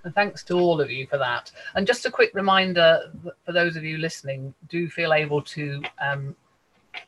And 0.04 0.14
thanks 0.14 0.44
to 0.44 0.54
all 0.54 0.80
of 0.80 0.90
you 0.90 1.06
for 1.06 1.18
that. 1.18 1.50
And 1.74 1.86
just 1.86 2.06
a 2.06 2.10
quick 2.10 2.30
reminder 2.34 3.12
for 3.44 3.52
those 3.52 3.76
of 3.76 3.84
you 3.84 3.98
listening, 3.98 4.54
do 4.68 4.88
feel 4.88 5.12
able 5.12 5.42
to 5.42 5.82
um, 6.00 6.36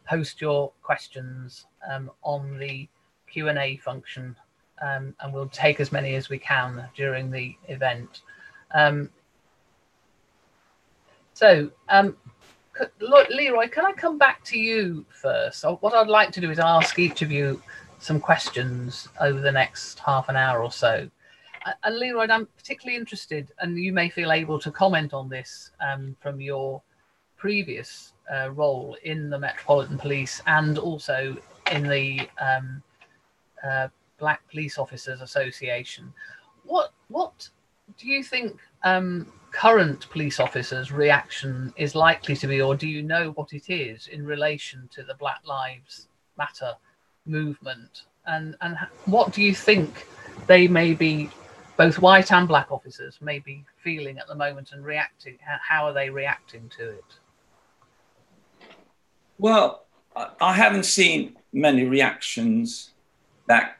post 0.08 0.40
your 0.40 0.72
questions 0.82 1.66
um, 1.88 2.10
on 2.22 2.58
the 2.58 2.88
Q&A 3.30 3.76
function 3.76 4.34
um, 4.82 5.14
and 5.20 5.32
we'll 5.32 5.48
take 5.48 5.80
as 5.80 5.92
many 5.92 6.14
as 6.14 6.28
we 6.28 6.38
can 6.38 6.84
during 6.96 7.30
the 7.30 7.54
event. 7.68 8.22
Um, 8.72 9.10
so 11.34 11.70
um, 11.88 12.16
Leroy, 13.00 13.68
can 13.68 13.84
I 13.84 13.92
come 13.92 14.18
back 14.18 14.42
to 14.44 14.58
you 14.58 15.04
first? 15.10 15.64
What 15.64 15.94
I'd 15.94 16.08
like 16.08 16.32
to 16.32 16.40
do 16.40 16.50
is 16.50 16.58
ask 16.58 16.98
each 16.98 17.22
of 17.22 17.30
you 17.30 17.62
some 18.00 18.18
questions 18.18 19.08
over 19.20 19.40
the 19.40 19.52
next 19.52 19.98
half 20.00 20.28
an 20.28 20.36
hour 20.36 20.62
or 20.62 20.72
so. 20.72 21.08
And 21.84 21.98
Leroy, 21.98 22.26
I'm 22.28 22.46
particularly 22.46 22.96
interested, 22.96 23.52
and 23.58 23.78
you 23.78 23.92
may 23.92 24.08
feel 24.08 24.32
able 24.32 24.58
to 24.60 24.70
comment 24.70 25.12
on 25.12 25.28
this 25.28 25.70
um, 25.80 26.16
from 26.20 26.40
your 26.40 26.82
previous 27.36 28.14
uh, 28.34 28.50
role 28.50 28.96
in 29.04 29.28
the 29.28 29.38
Metropolitan 29.38 29.98
Police 29.98 30.40
and 30.46 30.78
also 30.78 31.36
in 31.70 31.86
the 31.86 32.28
um, 32.40 32.82
uh, 33.62 33.88
Black 34.18 34.40
Police 34.50 34.78
Officers 34.78 35.20
Association. 35.20 36.12
What 36.64 36.92
what 37.08 37.50
do 37.98 38.08
you 38.08 38.24
think 38.24 38.58
um, 38.84 39.30
current 39.52 40.08
police 40.10 40.40
officers' 40.40 40.90
reaction 40.90 41.74
is 41.76 41.94
likely 41.94 42.36
to 42.36 42.46
be, 42.46 42.62
or 42.62 42.74
do 42.74 42.88
you 42.88 43.02
know 43.02 43.32
what 43.32 43.52
it 43.52 43.68
is 43.68 44.06
in 44.06 44.24
relation 44.24 44.88
to 44.94 45.02
the 45.02 45.14
Black 45.14 45.40
Lives 45.44 46.08
Matter 46.38 46.74
movement? 47.30 48.02
And, 48.26 48.56
and 48.60 48.76
what 49.06 49.32
do 49.32 49.42
you 49.42 49.54
think 49.54 50.06
they 50.46 50.68
may 50.68 50.92
be, 50.94 51.30
both 51.76 51.98
white 51.98 52.32
and 52.32 52.46
black 52.46 52.70
officers, 52.70 53.18
may 53.20 53.38
be 53.38 53.64
feeling 53.82 54.18
at 54.18 54.26
the 54.26 54.34
moment 54.34 54.72
and 54.72 54.84
reacting? 54.84 55.38
How 55.40 55.86
are 55.86 55.92
they 55.92 56.10
reacting 56.10 56.70
to 56.78 56.90
it? 56.90 57.04
Well, 59.38 59.86
I 60.40 60.52
haven't 60.52 60.84
seen 60.84 61.36
many 61.52 61.84
reactions 61.84 62.90
that 63.46 63.78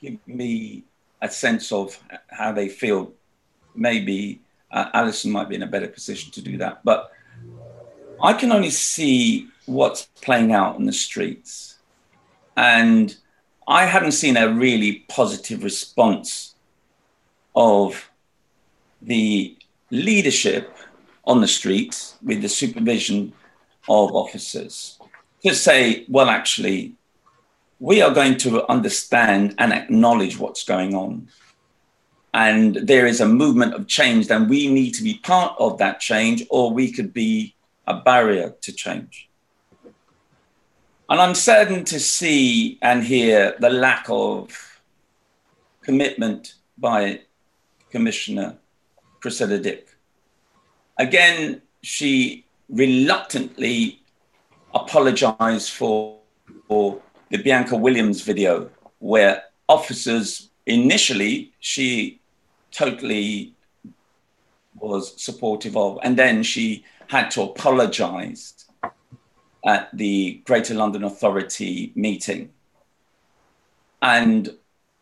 give 0.00 0.18
me 0.26 0.84
a 1.20 1.28
sense 1.28 1.72
of 1.72 1.98
how 2.28 2.52
they 2.52 2.68
feel 2.68 3.12
maybe 3.74 4.40
uh, 4.70 4.90
Alison 4.94 5.30
might 5.30 5.48
be 5.48 5.56
in 5.56 5.62
a 5.62 5.66
better 5.66 5.88
position 5.88 6.30
to 6.32 6.42
do 6.42 6.56
that. 6.58 6.84
But 6.84 7.10
I 8.22 8.32
can 8.32 8.52
only 8.52 8.70
see 8.70 9.48
what's 9.66 10.06
playing 10.20 10.52
out 10.52 10.78
in 10.78 10.86
the 10.86 10.92
streets. 10.92 11.77
And 12.58 13.16
I 13.68 13.84
haven't 13.84 14.12
seen 14.12 14.36
a 14.36 14.52
really 14.52 15.04
positive 15.08 15.62
response 15.62 16.56
of 17.54 18.10
the 19.00 19.56
leadership 19.92 20.76
on 21.24 21.40
the 21.40 21.46
streets 21.46 22.16
with 22.20 22.42
the 22.42 22.48
supervision 22.48 23.32
of 23.88 24.12
officers 24.12 24.98
to 25.44 25.54
say, 25.54 26.04
well, 26.08 26.28
actually, 26.28 26.94
we 27.78 28.02
are 28.02 28.12
going 28.12 28.36
to 28.38 28.68
understand 28.68 29.54
and 29.58 29.72
acknowledge 29.72 30.36
what's 30.36 30.64
going 30.64 30.96
on 30.96 31.28
and 32.34 32.76
there 32.76 33.06
is 33.06 33.20
a 33.20 33.28
movement 33.28 33.74
of 33.74 33.86
change, 33.86 34.26
then 34.26 34.48
we 34.48 34.68
need 34.68 34.92
to 34.92 35.02
be 35.02 35.14
part 35.22 35.54
of 35.58 35.78
that 35.78 36.00
change, 36.00 36.44
or 36.50 36.70
we 36.70 36.92
could 36.92 37.12
be 37.12 37.54
a 37.86 37.94
barrier 37.94 38.54
to 38.60 38.72
change. 38.72 39.27
And 41.10 41.22
I'm 41.22 41.34
saddened 41.34 41.86
to 41.86 42.00
see 42.00 42.78
and 42.82 43.02
hear 43.02 43.54
the 43.60 43.70
lack 43.70 44.04
of 44.10 44.82
commitment 45.80 46.56
by 46.76 47.20
Commissioner 47.90 48.58
Cressida 49.20 49.58
Dick. 49.58 49.88
Again, 50.98 51.62
she 51.82 52.44
reluctantly 52.68 54.02
apologized 54.74 55.70
for, 55.70 56.18
for 56.66 57.00
the 57.30 57.38
Bianca 57.38 57.74
Williams 57.74 58.20
video, 58.20 58.68
where 58.98 59.44
officers 59.66 60.50
initially 60.66 61.52
she 61.60 62.20
totally 62.70 63.54
was 64.74 65.18
supportive 65.18 65.74
of. 65.74 65.98
And 66.02 66.18
then 66.18 66.42
she 66.42 66.84
had 67.06 67.30
to 67.30 67.42
apologize 67.42 68.66
at 69.66 69.90
the 69.96 70.40
Greater 70.44 70.74
London 70.74 71.04
Authority 71.04 71.92
meeting. 71.94 72.50
And 74.00 74.56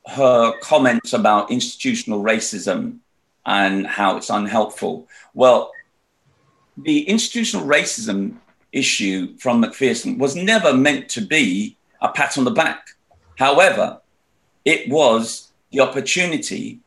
her 0.07 0.53
comments 0.61 1.13
about 1.13 1.51
institutional 1.51 2.23
racism 2.23 2.99
and 3.45 3.87
how 3.87 4.17
it's 4.17 4.31
unhelpful. 4.31 5.09
Well, 5.35 5.73
the 6.77 7.03
institutional 7.09 7.67
racism 7.67 8.37
issue 8.73 9.37
from 9.39 9.61
Macpherson 9.61 10.19
was 10.19 10.37
never 10.37 10.73
meant 10.73 11.09
to 11.11 11.21
be 11.21 11.77
a 12.01 12.09
pat 12.09 12.37
on 12.39 12.45
the 12.45 12.51
back. 12.51 12.91
However, 13.37 14.01
it 14.65 14.89
was 14.89 15.53
the 15.71 15.81
opportunity 15.81 16.81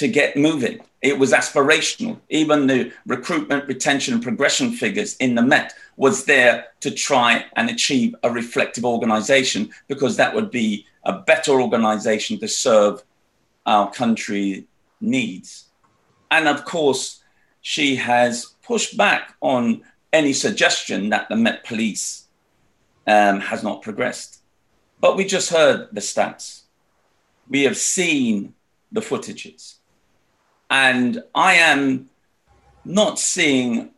to 0.00 0.08
get 0.08 0.34
moving. 0.34 0.80
It 1.02 1.18
was 1.18 1.32
aspirational. 1.32 2.18
Even 2.30 2.66
the 2.66 2.90
recruitment, 3.06 3.68
retention, 3.68 4.14
and 4.14 4.22
progression 4.22 4.72
figures 4.72 5.14
in 5.16 5.34
the 5.34 5.42
Met 5.42 5.74
was 5.98 6.24
there 6.24 6.68
to 6.80 6.90
try 6.90 7.44
and 7.54 7.68
achieve 7.68 8.14
a 8.22 8.30
reflective 8.30 8.86
organization 8.86 9.68
because 9.88 10.16
that 10.16 10.34
would 10.34 10.50
be 10.50 10.86
a 11.04 11.18
better 11.18 11.60
organization 11.60 12.38
to 12.38 12.48
serve 12.48 13.02
our 13.66 13.92
country 13.92 14.66
needs. 15.02 15.66
And 16.30 16.48
of 16.48 16.64
course, 16.64 17.22
she 17.60 17.96
has 17.96 18.54
pushed 18.62 18.96
back 18.96 19.34
on 19.42 19.82
any 20.14 20.32
suggestion 20.32 21.10
that 21.10 21.28
the 21.28 21.36
Met 21.36 21.62
Police 21.64 22.24
um, 23.06 23.40
has 23.40 23.62
not 23.62 23.82
progressed. 23.82 24.40
But 24.98 25.18
we 25.18 25.26
just 25.26 25.50
heard 25.50 25.88
the 25.92 26.00
stats. 26.00 26.62
We 27.50 27.64
have 27.64 27.76
seen 27.76 28.54
the 28.90 29.02
footages. 29.02 29.74
And 30.70 31.22
I 31.34 31.54
am 31.54 32.08
not 32.84 33.18
seeing 33.18 33.90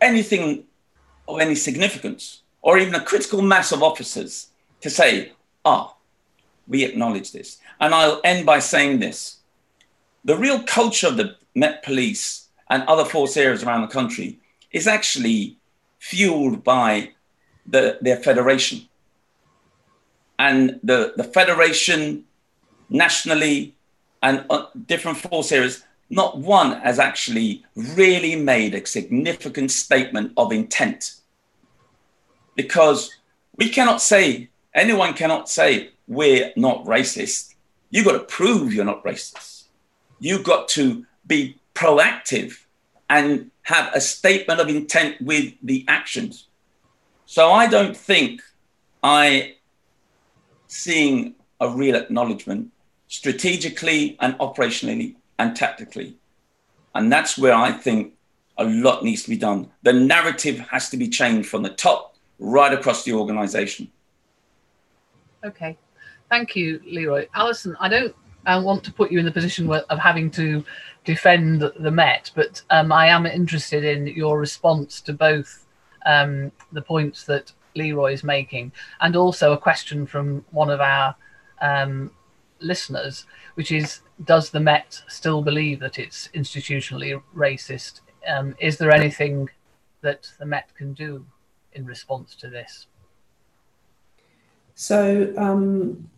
anything 0.00 0.64
of 1.28 1.40
any 1.40 1.54
significance 1.54 2.42
or 2.62 2.78
even 2.78 2.94
a 2.94 3.04
critical 3.04 3.42
mass 3.42 3.72
of 3.72 3.82
officers 3.82 4.48
to 4.80 4.90
say, 4.90 5.32
ah, 5.64 5.94
we 6.66 6.84
acknowledge 6.84 7.32
this. 7.32 7.58
And 7.80 7.94
I'll 7.94 8.20
end 8.24 8.44
by 8.44 8.58
saying 8.58 8.98
this. 8.98 9.38
The 10.24 10.36
real 10.36 10.62
culture 10.64 11.06
of 11.06 11.16
the 11.16 11.36
Met 11.54 11.84
Police 11.84 12.48
and 12.68 12.82
other 12.84 13.04
force 13.04 13.36
areas 13.36 13.62
around 13.62 13.82
the 13.82 13.88
country 13.88 14.40
is 14.72 14.86
actually 14.86 15.56
fueled 15.98 16.64
by 16.64 17.12
the, 17.66 17.98
their 18.00 18.16
federation. 18.16 18.88
And 20.38 20.80
the, 20.82 21.14
the 21.16 21.24
federation 21.24 22.24
nationally 22.90 23.74
and 24.22 24.44
uh, 24.50 24.66
different 24.86 25.18
force 25.18 25.52
areas 25.52 25.84
not 26.08 26.38
one 26.38 26.80
has 26.80 26.98
actually 26.98 27.64
really 27.74 28.36
made 28.36 28.74
a 28.74 28.86
significant 28.86 29.70
statement 29.70 30.32
of 30.36 30.52
intent. 30.52 31.16
Because 32.54 33.10
we 33.56 33.68
cannot 33.68 34.00
say, 34.00 34.48
anyone 34.74 35.14
cannot 35.14 35.48
say, 35.48 35.90
we're 36.06 36.52
not 36.56 36.84
racist. 36.84 37.54
You've 37.90 38.04
got 38.04 38.12
to 38.12 38.20
prove 38.20 38.72
you're 38.72 38.84
not 38.84 39.04
racist. 39.04 39.64
You've 40.20 40.44
got 40.44 40.68
to 40.70 41.04
be 41.26 41.58
proactive 41.74 42.58
and 43.10 43.50
have 43.62 43.92
a 43.94 44.00
statement 44.00 44.60
of 44.60 44.68
intent 44.68 45.20
with 45.20 45.54
the 45.62 45.84
actions. 45.88 46.46
So 47.26 47.50
I 47.50 47.66
don't 47.66 47.96
think 47.96 48.40
I 49.02 49.56
seeing 50.68 51.34
a 51.60 51.68
real 51.68 51.96
acknowledgement 51.96 52.70
strategically 53.08 54.16
and 54.20 54.34
operationally 54.38 55.16
and 55.38 55.54
tactically. 55.54 56.16
And 56.94 57.12
that's 57.12 57.36
where 57.36 57.54
I 57.54 57.72
think 57.72 58.14
a 58.58 58.64
lot 58.64 59.04
needs 59.04 59.22
to 59.24 59.30
be 59.30 59.36
done. 59.36 59.70
The 59.82 59.92
narrative 59.92 60.58
has 60.70 60.88
to 60.90 60.96
be 60.96 61.08
changed 61.08 61.48
from 61.48 61.62
the 61.62 61.70
top 61.70 62.16
right 62.38 62.72
across 62.72 63.04
the 63.04 63.12
organization. 63.12 63.90
Okay. 65.44 65.76
Thank 66.28 66.56
you, 66.56 66.80
Leroy. 66.86 67.26
Alison, 67.34 67.76
I 67.78 67.88
don't 67.88 68.14
I 68.46 68.58
want 68.58 68.84
to 68.84 68.92
put 68.92 69.10
you 69.10 69.18
in 69.18 69.24
the 69.24 69.32
position 69.32 69.70
of 69.70 69.98
having 69.98 70.30
to 70.32 70.64
defend 71.04 71.62
the 71.78 71.90
Met, 71.90 72.30
but 72.34 72.62
um, 72.70 72.92
I 72.92 73.08
am 73.08 73.26
interested 73.26 73.84
in 73.84 74.06
your 74.06 74.38
response 74.38 75.00
to 75.02 75.12
both 75.12 75.66
um, 76.06 76.52
the 76.72 76.82
points 76.82 77.24
that 77.24 77.52
Leroy 77.74 78.12
is 78.12 78.22
making 78.22 78.72
and 79.00 79.16
also 79.16 79.52
a 79.52 79.58
question 79.58 80.06
from 80.06 80.44
one 80.52 80.70
of 80.70 80.80
our 80.80 81.14
um, 81.60 82.10
listeners, 82.60 83.26
which 83.54 83.72
is 83.72 84.00
Does 84.24 84.50
the 84.50 84.60
Met 84.60 85.02
still 85.08 85.42
believe 85.42 85.80
that 85.80 85.98
it's 85.98 86.28
institutionally 86.34 87.20
racist? 87.34 88.00
Um, 88.28 88.54
is 88.60 88.76
there 88.78 88.90
anything 88.90 89.48
that 90.00 90.30
the 90.38 90.46
Met 90.46 90.74
can 90.74 90.92
do 90.92 91.24
in 91.72 91.84
response 91.84 92.34
to 92.36 92.48
this? 92.48 92.86
So, 94.74 95.32
um, 95.38 96.08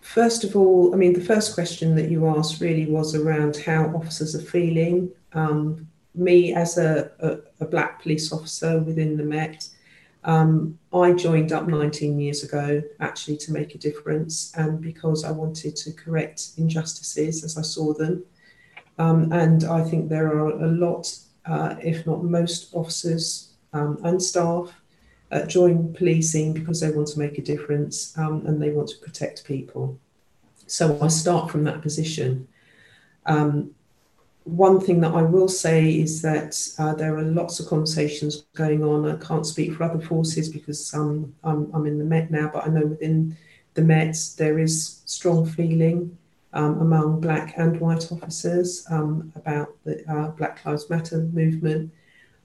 first 0.00 0.44
of 0.44 0.54
all, 0.54 0.92
I 0.92 0.96
mean, 0.96 1.12
the 1.12 1.24
first 1.24 1.54
question 1.54 1.94
that 1.96 2.10
you 2.10 2.26
asked 2.26 2.60
really 2.60 2.86
was 2.86 3.14
around 3.14 3.56
how 3.56 3.86
officers 3.94 4.34
are 4.34 4.42
feeling. 4.42 5.10
Um, 5.32 5.88
me, 6.14 6.52
as 6.52 6.76
a, 6.76 7.10
a, 7.20 7.64
a, 7.64 7.66
black 7.66 8.02
police 8.02 8.30
officer 8.32 8.80
within 8.80 9.16
the 9.16 9.22
Met, 9.22 9.66
um, 10.24 10.78
I 10.92 11.12
joined 11.12 11.52
up 11.52 11.66
19 11.66 12.18
years 12.20 12.44
ago 12.44 12.82
actually 13.00 13.36
to 13.38 13.52
make 13.52 13.74
a 13.74 13.78
difference 13.78 14.52
and 14.56 14.80
because 14.80 15.24
I 15.24 15.32
wanted 15.32 15.74
to 15.76 15.92
correct 15.92 16.50
injustices 16.56 17.42
as 17.44 17.58
I 17.58 17.62
saw 17.62 17.92
them. 17.92 18.24
Um, 18.98 19.32
and 19.32 19.64
I 19.64 19.82
think 19.82 20.08
there 20.08 20.28
are 20.28 20.50
a 20.50 20.68
lot, 20.68 21.12
uh, 21.46 21.76
if 21.82 22.06
not 22.06 22.22
most, 22.22 22.72
officers 22.72 23.54
um, 23.72 23.98
and 24.04 24.22
staff 24.22 24.72
uh, 25.32 25.46
join 25.46 25.92
policing 25.94 26.52
because 26.52 26.80
they 26.80 26.90
want 26.90 27.08
to 27.08 27.18
make 27.18 27.38
a 27.38 27.42
difference 27.42 28.16
um, 28.18 28.46
and 28.46 28.62
they 28.62 28.70
want 28.70 28.88
to 28.90 28.98
protect 28.98 29.44
people. 29.44 29.98
So 30.66 30.98
I 31.02 31.08
start 31.08 31.50
from 31.50 31.64
that 31.64 31.82
position. 31.82 32.46
Um, 33.26 33.74
one 34.44 34.80
thing 34.80 35.00
that 35.00 35.14
I 35.14 35.22
will 35.22 35.48
say 35.48 35.88
is 35.88 36.22
that 36.22 36.58
uh, 36.78 36.94
there 36.94 37.16
are 37.16 37.22
lots 37.22 37.60
of 37.60 37.68
conversations 37.68 38.44
going 38.54 38.82
on. 38.82 39.08
I 39.08 39.16
can't 39.16 39.46
speak 39.46 39.74
for 39.74 39.84
other 39.84 40.00
forces 40.00 40.48
because 40.48 40.92
um, 40.94 41.34
I'm, 41.44 41.70
I'm 41.72 41.86
in 41.86 41.98
the 41.98 42.04
Met 42.04 42.30
now, 42.30 42.50
but 42.52 42.66
I 42.66 42.68
know 42.68 42.86
within 42.86 43.36
the 43.74 43.82
Met 43.82 44.16
there 44.38 44.58
is 44.58 45.02
strong 45.06 45.46
feeling 45.46 46.16
um, 46.52 46.80
among 46.80 47.20
black 47.20 47.54
and 47.56 47.80
white 47.80 48.10
officers 48.12 48.86
um, 48.90 49.32
about 49.36 49.68
the 49.84 50.04
uh, 50.10 50.28
Black 50.30 50.64
Lives 50.64 50.90
Matter 50.90 51.18
movement 51.32 51.92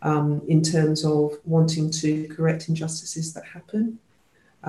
um, 0.02 0.42
in 0.48 0.62
terms 0.62 1.04
of 1.04 1.34
wanting 1.46 1.90
to 1.92 2.28
correct 2.30 2.70
injustices 2.70 3.34
that 3.34 3.44
happen. 3.46 4.00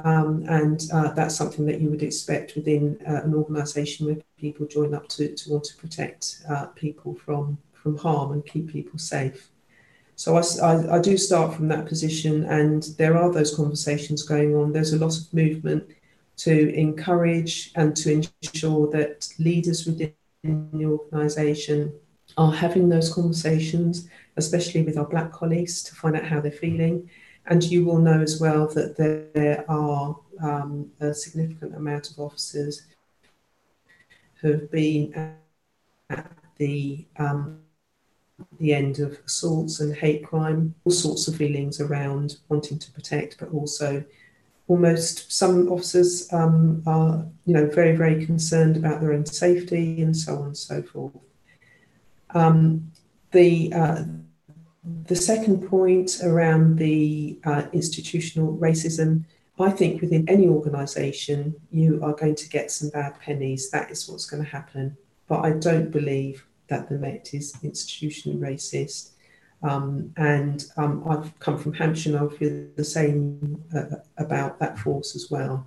Um, 0.04 0.44
and 0.48 0.82
uh, 0.92 1.12
that's 1.12 1.36
something 1.36 1.66
that 1.66 1.80
you 1.80 1.90
would 1.90 2.02
expect 2.02 2.54
within 2.54 2.98
uh, 3.06 3.22
an 3.22 3.34
organisation 3.34 4.06
where 4.06 4.16
people 4.38 4.66
join 4.66 4.94
up 4.94 5.08
to, 5.08 5.34
to 5.34 5.50
want 5.50 5.64
to 5.64 5.76
protect 5.76 6.42
uh, 6.48 6.66
people 6.66 7.14
from, 7.14 7.58
from 7.72 7.96
harm 7.96 8.32
and 8.32 8.44
keep 8.46 8.68
people 8.68 8.98
safe. 8.98 9.50
So 10.16 10.36
I, 10.36 10.42
I, 10.62 10.96
I, 10.96 10.98
do 11.00 11.16
start 11.16 11.54
from 11.54 11.68
that 11.68 11.86
position, 11.86 12.44
and 12.44 12.82
there 12.98 13.16
are 13.16 13.32
those 13.32 13.54
conversations 13.54 14.24
going 14.24 14.56
on. 14.56 14.72
There's 14.72 14.92
a 14.92 14.98
lot 14.98 15.16
of 15.16 15.32
movement 15.32 15.88
to 16.38 16.74
encourage 16.74 17.70
and 17.76 17.96
to 17.96 18.22
ensure 18.42 18.90
that 18.90 19.28
leaders 19.38 19.86
within 19.86 20.14
the 20.42 20.86
organisation 20.86 21.92
are 22.36 22.52
having 22.52 22.88
those 22.88 23.12
conversations, 23.14 24.08
especially 24.36 24.82
with 24.82 24.98
our 24.98 25.06
black 25.06 25.30
colleagues, 25.32 25.84
to 25.84 25.94
find 25.94 26.16
out 26.16 26.24
how 26.24 26.40
they're 26.40 26.50
feeling 26.50 27.08
and 27.48 27.64
you 27.64 27.84
will 27.84 27.98
know 27.98 28.20
as 28.20 28.40
well 28.40 28.66
that 28.68 28.96
there 28.96 29.64
are 29.68 30.16
um, 30.42 30.90
a 31.00 31.12
significant 31.12 31.74
amount 31.74 32.10
of 32.10 32.18
officers 32.18 32.82
have 34.42 34.70
been 34.70 35.36
at 36.10 36.32
the 36.56 37.06
um, 37.18 37.60
the 38.58 38.72
end 38.72 39.00
of 39.00 39.18
assaults 39.26 39.80
and 39.80 39.94
hate 39.94 40.24
crime, 40.24 40.74
all 40.84 40.92
sorts 40.92 41.28
of 41.28 41.36
feelings 41.36 41.80
around 41.80 42.36
wanting 42.48 42.78
to 42.78 42.90
protect, 42.92 43.38
but 43.38 43.50
also 43.50 44.04
almost 44.68 45.32
some 45.32 45.68
officers 45.72 46.32
um, 46.32 46.82
are, 46.86 47.26
you 47.46 47.54
know, 47.54 47.66
very, 47.66 47.96
very 47.96 48.24
concerned 48.24 48.76
about 48.76 49.00
their 49.00 49.12
own 49.12 49.26
safety 49.26 50.02
and 50.02 50.16
so 50.16 50.36
on 50.36 50.46
and 50.46 50.56
so 50.56 50.82
forth. 50.82 51.12
Um, 52.30 52.92
the 53.32 53.72
uh, 53.72 54.04
the 55.06 55.16
second 55.16 55.68
point 55.68 56.20
around 56.22 56.78
the 56.78 57.38
uh, 57.44 57.64
institutional 57.72 58.56
racism, 58.56 59.24
I 59.60 59.70
think 59.70 60.00
within 60.00 60.28
any 60.28 60.46
organisation, 60.46 61.54
you 61.70 62.00
are 62.02 62.12
going 62.12 62.36
to 62.36 62.48
get 62.48 62.70
some 62.70 62.90
bad 62.90 63.18
pennies. 63.20 63.70
That 63.70 63.90
is 63.90 64.08
what's 64.08 64.26
going 64.26 64.44
to 64.44 64.48
happen. 64.48 64.96
But 65.26 65.44
I 65.44 65.50
don't 65.52 65.90
believe 65.90 66.46
that 66.68 66.88
the 66.88 66.96
Met 66.96 67.30
is 67.34 67.54
institutionally 67.64 68.38
racist. 68.38 69.10
Um, 69.62 70.12
and 70.16 70.64
um, 70.76 71.02
I've 71.08 71.36
come 71.40 71.58
from 71.58 71.72
Hampshire 71.74 72.16
and 72.16 72.30
I 72.30 72.36
feel 72.36 72.66
the 72.76 72.84
same 72.84 73.62
uh, 73.74 73.96
about 74.16 74.58
that 74.60 74.78
force 74.78 75.16
as 75.16 75.30
well. 75.30 75.66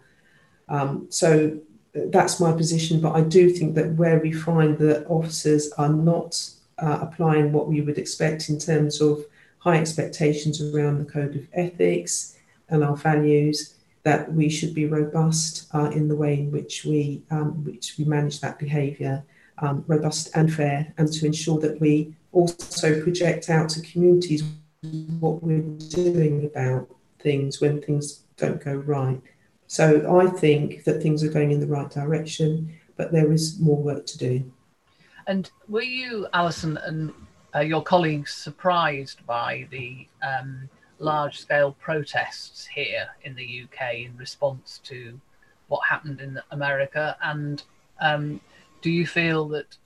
Um, 0.70 1.08
so 1.10 1.60
that's 1.94 2.40
my 2.40 2.54
position. 2.54 3.02
But 3.02 3.16
I 3.16 3.22
do 3.22 3.50
think 3.50 3.76
that 3.76 3.94
where 3.96 4.20
we 4.20 4.32
find 4.32 4.78
that 4.78 5.06
officers 5.08 5.72
are 5.74 5.90
not 5.90 6.50
uh, 6.78 7.00
applying 7.02 7.52
what 7.52 7.68
we 7.68 7.82
would 7.82 7.98
expect 7.98 8.50
in 8.50 8.58
terms 8.58 9.02
of 9.02 9.26
high 9.60 9.78
expectations 9.78 10.62
around 10.62 11.00
the 11.00 11.12
code 11.12 11.36
of 11.36 11.48
ethics 11.54 12.38
and 12.70 12.84
our 12.84 12.96
values, 12.96 13.76
that 14.04 14.32
we 14.34 14.50
should 14.50 14.74
be 14.74 14.88
robust 14.88 15.68
uh, 15.74 15.90
in 15.92 16.08
the 16.08 16.16
way 16.16 16.40
in 16.40 16.52
which 16.52 16.86
we 16.86 17.22
um, 17.32 17.64
which 17.64 17.96
we 17.98 18.06
manage 18.06 18.40
that 18.42 18.58
behaviour, 18.58 19.24
um, 19.60 19.84
robust 19.88 20.30
and 20.36 20.54
fair, 20.54 20.94
and 20.98 21.12
to 21.14 21.26
ensure 21.26 21.60
that 21.60 21.80
we 21.80 22.16
also 22.32 23.02
project 23.04 23.50
out 23.50 23.70
to 23.70 23.82
communities 23.82 24.44
what 25.20 25.44
we're 25.44 25.62
doing 25.90 26.46
about 26.46 26.88
things 27.20 27.62
when 27.62 27.82
things 27.82 28.24
don't 28.38 28.64
go 28.64 28.74
right. 28.74 29.22
So 29.68 30.20
I 30.20 30.28
think 30.28 30.84
that 30.86 31.02
things 31.02 31.24
are 31.24 31.30
going 31.30 31.52
in 31.52 31.60
the 31.60 31.68
right 31.68 31.90
direction, 31.90 32.76
but 32.98 33.12
there 33.12 33.32
is 33.32 33.60
more 33.60 33.78
work 33.78 34.06
to 34.08 34.18
do. 34.18 34.52
And 35.28 35.50
were 35.70 35.84
you, 35.84 36.28
Alison, 36.34 36.78
and 36.78 37.14
uh, 37.56 37.60
your 37.60 37.84
colleagues 37.84 38.34
surprised 38.34 39.26
by 39.26 39.68
the 39.70 40.08
um, 40.24 40.70
large 41.02 41.40
scale 41.40 41.76
protests 41.80 42.66
here 42.66 43.08
in 43.24 43.36
the 43.36 43.64
UK 43.64 43.96
in 43.96 44.16
response 44.18 44.80
to 44.86 45.20
what 45.68 45.82
happened 45.88 46.22
in 46.22 46.40
America? 46.52 47.18
And 47.24 47.64
um, 48.00 48.40
do 48.82 48.92
you 48.92 49.06
feel 49.06 49.48
that 49.50 49.78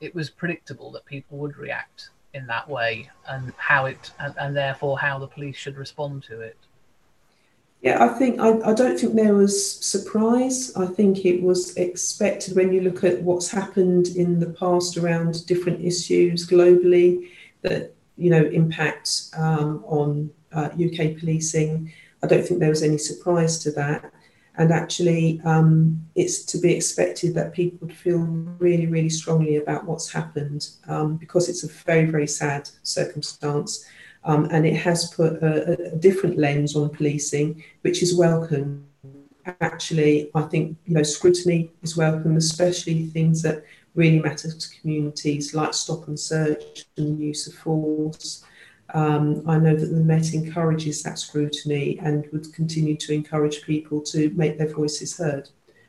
it 0.00 0.14
was 0.14 0.30
predictable 0.30 0.90
that 0.92 1.04
people 1.04 1.38
would 1.38 1.56
react 1.56 2.10
in 2.34 2.46
that 2.46 2.68
way 2.68 3.10
and 3.28 3.52
how 3.56 3.86
it 3.86 4.12
and, 4.18 4.34
and 4.38 4.56
therefore 4.56 4.98
how 4.98 5.18
the 5.18 5.26
police 5.26 5.56
should 5.56 5.76
respond 5.76 6.22
to 6.24 6.40
it? 6.40 6.56
Yeah, 7.82 8.04
I 8.04 8.08
think 8.08 8.40
I, 8.40 8.58
I 8.60 8.74
don't 8.74 8.98
think 8.98 9.14
there 9.14 9.34
was 9.34 9.80
surprise. 9.84 10.74
I 10.76 10.86
think 10.86 11.24
it 11.24 11.42
was 11.42 11.74
expected 11.76 12.54
when 12.54 12.72
you 12.72 12.82
look 12.82 13.04
at 13.04 13.22
what's 13.22 13.50
happened 13.50 14.08
in 14.08 14.38
the 14.38 14.50
past 14.50 14.98
around 14.98 15.46
different 15.46 15.82
issues 15.82 16.46
globally 16.46 17.28
that 17.62 17.94
you 18.20 18.30
know 18.30 18.44
impact 18.44 19.30
um, 19.36 19.82
on 19.86 20.30
uh, 20.52 20.68
UK 20.74 21.18
policing. 21.18 21.92
I 22.22 22.26
don't 22.26 22.46
think 22.46 22.60
there 22.60 22.68
was 22.68 22.82
any 22.82 22.98
surprise 22.98 23.58
to 23.60 23.70
that. 23.72 24.12
And 24.56 24.72
actually, 24.72 25.40
um, 25.44 26.04
it's 26.16 26.44
to 26.46 26.58
be 26.58 26.74
expected 26.74 27.34
that 27.34 27.54
people 27.54 27.78
would 27.80 27.96
feel 27.96 28.18
really, 28.18 28.86
really 28.86 29.08
strongly 29.08 29.56
about 29.56 29.86
what's 29.86 30.12
happened 30.12 30.68
um, 30.86 31.16
because 31.16 31.48
it's 31.48 31.64
a 31.64 31.68
very, 31.84 32.04
very 32.04 32.26
sad 32.26 32.68
circumstance. 32.82 33.84
Um, 34.24 34.48
and 34.50 34.66
it 34.66 34.76
has 34.76 35.14
put 35.14 35.42
a, 35.42 35.92
a, 35.92 35.96
different 35.96 36.36
lens 36.36 36.76
on 36.76 36.90
policing, 36.90 37.64
which 37.80 38.02
is 38.02 38.14
welcome. 38.14 38.86
Actually, 39.62 40.30
I 40.34 40.42
think 40.42 40.76
you 40.84 40.94
know 40.94 41.02
scrutiny 41.02 41.70
is 41.82 41.96
welcome, 41.96 42.36
especially 42.36 43.06
things 43.06 43.40
that 43.40 43.64
really 43.94 44.20
matter 44.20 44.50
to 44.50 44.80
communities 44.80 45.54
like 45.54 45.74
stop 45.74 46.06
and 46.08 46.18
search 46.18 46.86
and 46.96 47.18
use 47.18 47.46
of 47.46 47.54
force. 47.54 48.44
Um, 48.94 49.42
I 49.46 49.58
know 49.58 49.76
that 49.76 49.86
the 49.86 50.00
Met 50.00 50.34
encourages 50.34 51.02
that 51.02 51.18
scrutiny 51.18 51.98
and 52.00 52.26
would 52.32 52.52
continue 52.52 52.96
to 52.96 53.12
encourage 53.12 53.62
people 53.62 54.00
to 54.02 54.30
make 54.30 54.58
their 54.58 54.72
voices 54.72 55.16
heard. 55.16 55.48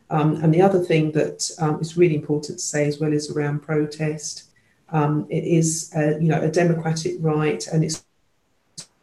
Um, 0.10 0.36
and 0.44 0.54
the 0.54 0.62
other 0.62 0.80
thing 0.80 1.12
that 1.14 1.50
um, 1.60 1.80
is 1.80 1.98
really 1.98 2.16
important 2.16 2.60
to 2.60 2.64
say 2.64 2.86
as 2.86 3.00
well 3.00 3.14
is 3.14 3.32
around 3.32 3.62
protest. 3.62 4.50
Um, 4.90 5.26
it 5.30 5.46
is, 5.46 5.92
a, 5.96 6.22
you 6.22 6.28
know, 6.28 6.42
a 6.42 6.52
democratic 6.52 7.16
right, 7.22 7.66
and 7.68 7.84
it's 7.84 8.04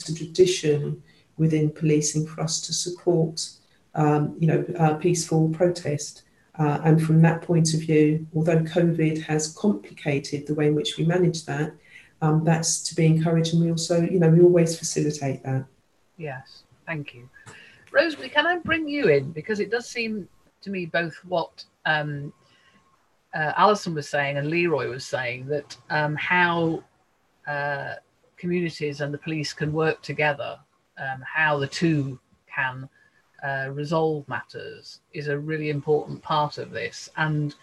a 0.08 0.14
tradition 0.14 1.02
within 1.38 1.70
policing 1.70 2.26
for 2.26 2.42
us 2.42 2.60
to 2.60 2.74
support, 2.74 3.48
um, 3.94 4.36
you 4.38 4.46
know, 4.46 4.64
uh, 4.78 4.94
peaceful 4.94 5.48
protest. 5.48 6.24
Uh, 6.58 6.80
and 6.84 7.00
from 7.00 7.22
that 7.22 7.42
point 7.42 7.72
of 7.72 7.80
view, 7.80 8.26
although 8.34 8.58
COVID 8.58 9.22
has 9.22 9.52
complicated 9.54 10.46
the 10.46 10.54
way 10.54 10.66
in 10.66 10.74
which 10.74 10.96
we 10.98 11.04
manage 11.04 11.44
that, 11.44 11.72
um, 12.20 12.44
that's 12.44 12.82
to 12.82 12.96
be 12.96 13.06
encouraged. 13.06 13.54
And 13.54 13.62
we 13.62 13.70
also, 13.70 14.00
you 14.02 14.18
know, 14.18 14.28
we 14.28 14.40
always 14.40 14.76
facilitate 14.76 15.44
that. 15.44 15.64
Yes, 16.16 16.64
thank 16.84 17.14
you. 17.14 17.28
Rosemary, 17.92 18.28
can 18.28 18.46
I 18.46 18.58
bring 18.58 18.88
you 18.88 19.08
in? 19.08 19.30
Because 19.30 19.60
it 19.60 19.70
does 19.70 19.88
seem 19.88 20.28
to 20.62 20.70
me 20.70 20.86
both 20.86 21.14
what 21.24 21.64
um, 21.86 22.32
uh, 23.34 23.52
Alison 23.56 23.94
was 23.94 24.08
saying 24.08 24.36
and 24.36 24.50
Leroy 24.50 24.88
was 24.88 25.06
saying 25.06 25.46
that 25.46 25.76
um, 25.90 26.16
how 26.16 26.82
uh, 27.46 27.94
communities 28.36 29.00
and 29.00 29.14
the 29.14 29.18
police 29.18 29.52
can 29.52 29.72
work 29.72 30.02
together, 30.02 30.58
um, 30.98 31.22
how 31.24 31.56
the 31.58 31.66
two 31.66 32.18
can 32.52 32.88
uh, 33.42 33.68
resolve 33.70 34.28
matters 34.28 35.00
is 35.12 35.28
a 35.28 35.38
really 35.38 35.70
important 35.70 36.22
part 36.22 36.58
of 36.58 36.70
this. 36.70 37.08
And 37.16 37.54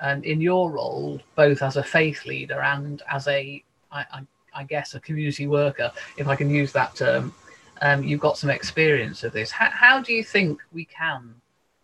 and 0.00 0.24
in 0.24 0.40
your 0.40 0.70
role, 0.70 1.20
both 1.36 1.62
as 1.62 1.76
a 1.76 1.82
faith 1.82 2.24
leader 2.24 2.60
and 2.60 3.02
as 3.10 3.28
a 3.28 3.62
I, 3.92 4.00
I, 4.12 4.26
I 4.54 4.64
guess, 4.64 4.94
a 4.94 5.00
community 5.00 5.46
worker, 5.46 5.92
if 6.16 6.26
I 6.28 6.36
can 6.36 6.50
use 6.50 6.72
that 6.72 6.94
term, 6.94 7.34
um, 7.82 8.02
you've 8.02 8.20
got 8.20 8.38
some 8.38 8.50
experience 8.50 9.24
of 9.24 9.32
this. 9.32 9.50
How, 9.50 9.70
how 9.70 10.02
do 10.02 10.12
you 10.12 10.24
think 10.24 10.60
we 10.72 10.84
can 10.84 11.34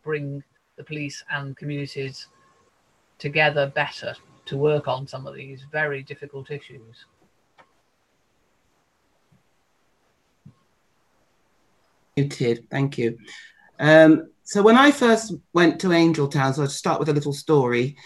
bring 0.02 0.42
the 0.76 0.84
police 0.84 1.24
and 1.30 1.56
communities 1.56 2.28
together 3.18 3.66
better 3.66 4.14
to 4.46 4.56
work 4.56 4.88
on 4.88 5.06
some 5.06 5.26
of 5.26 5.34
these 5.34 5.64
very 5.70 6.02
difficult 6.02 6.50
issues? 6.50 7.06
Muted, 12.16 12.66
thank 12.70 12.96
you. 12.96 13.18
Um, 13.78 14.30
so 14.42 14.62
when 14.62 14.78
I 14.78 14.90
first 14.90 15.34
went 15.52 15.78
to 15.80 15.92
Angell 15.92 16.28
Town, 16.28 16.54
so 16.54 16.62
I'll 16.62 16.68
start 16.68 16.98
with 16.98 17.10
a 17.10 17.12
little 17.12 17.34
story. 17.34 17.96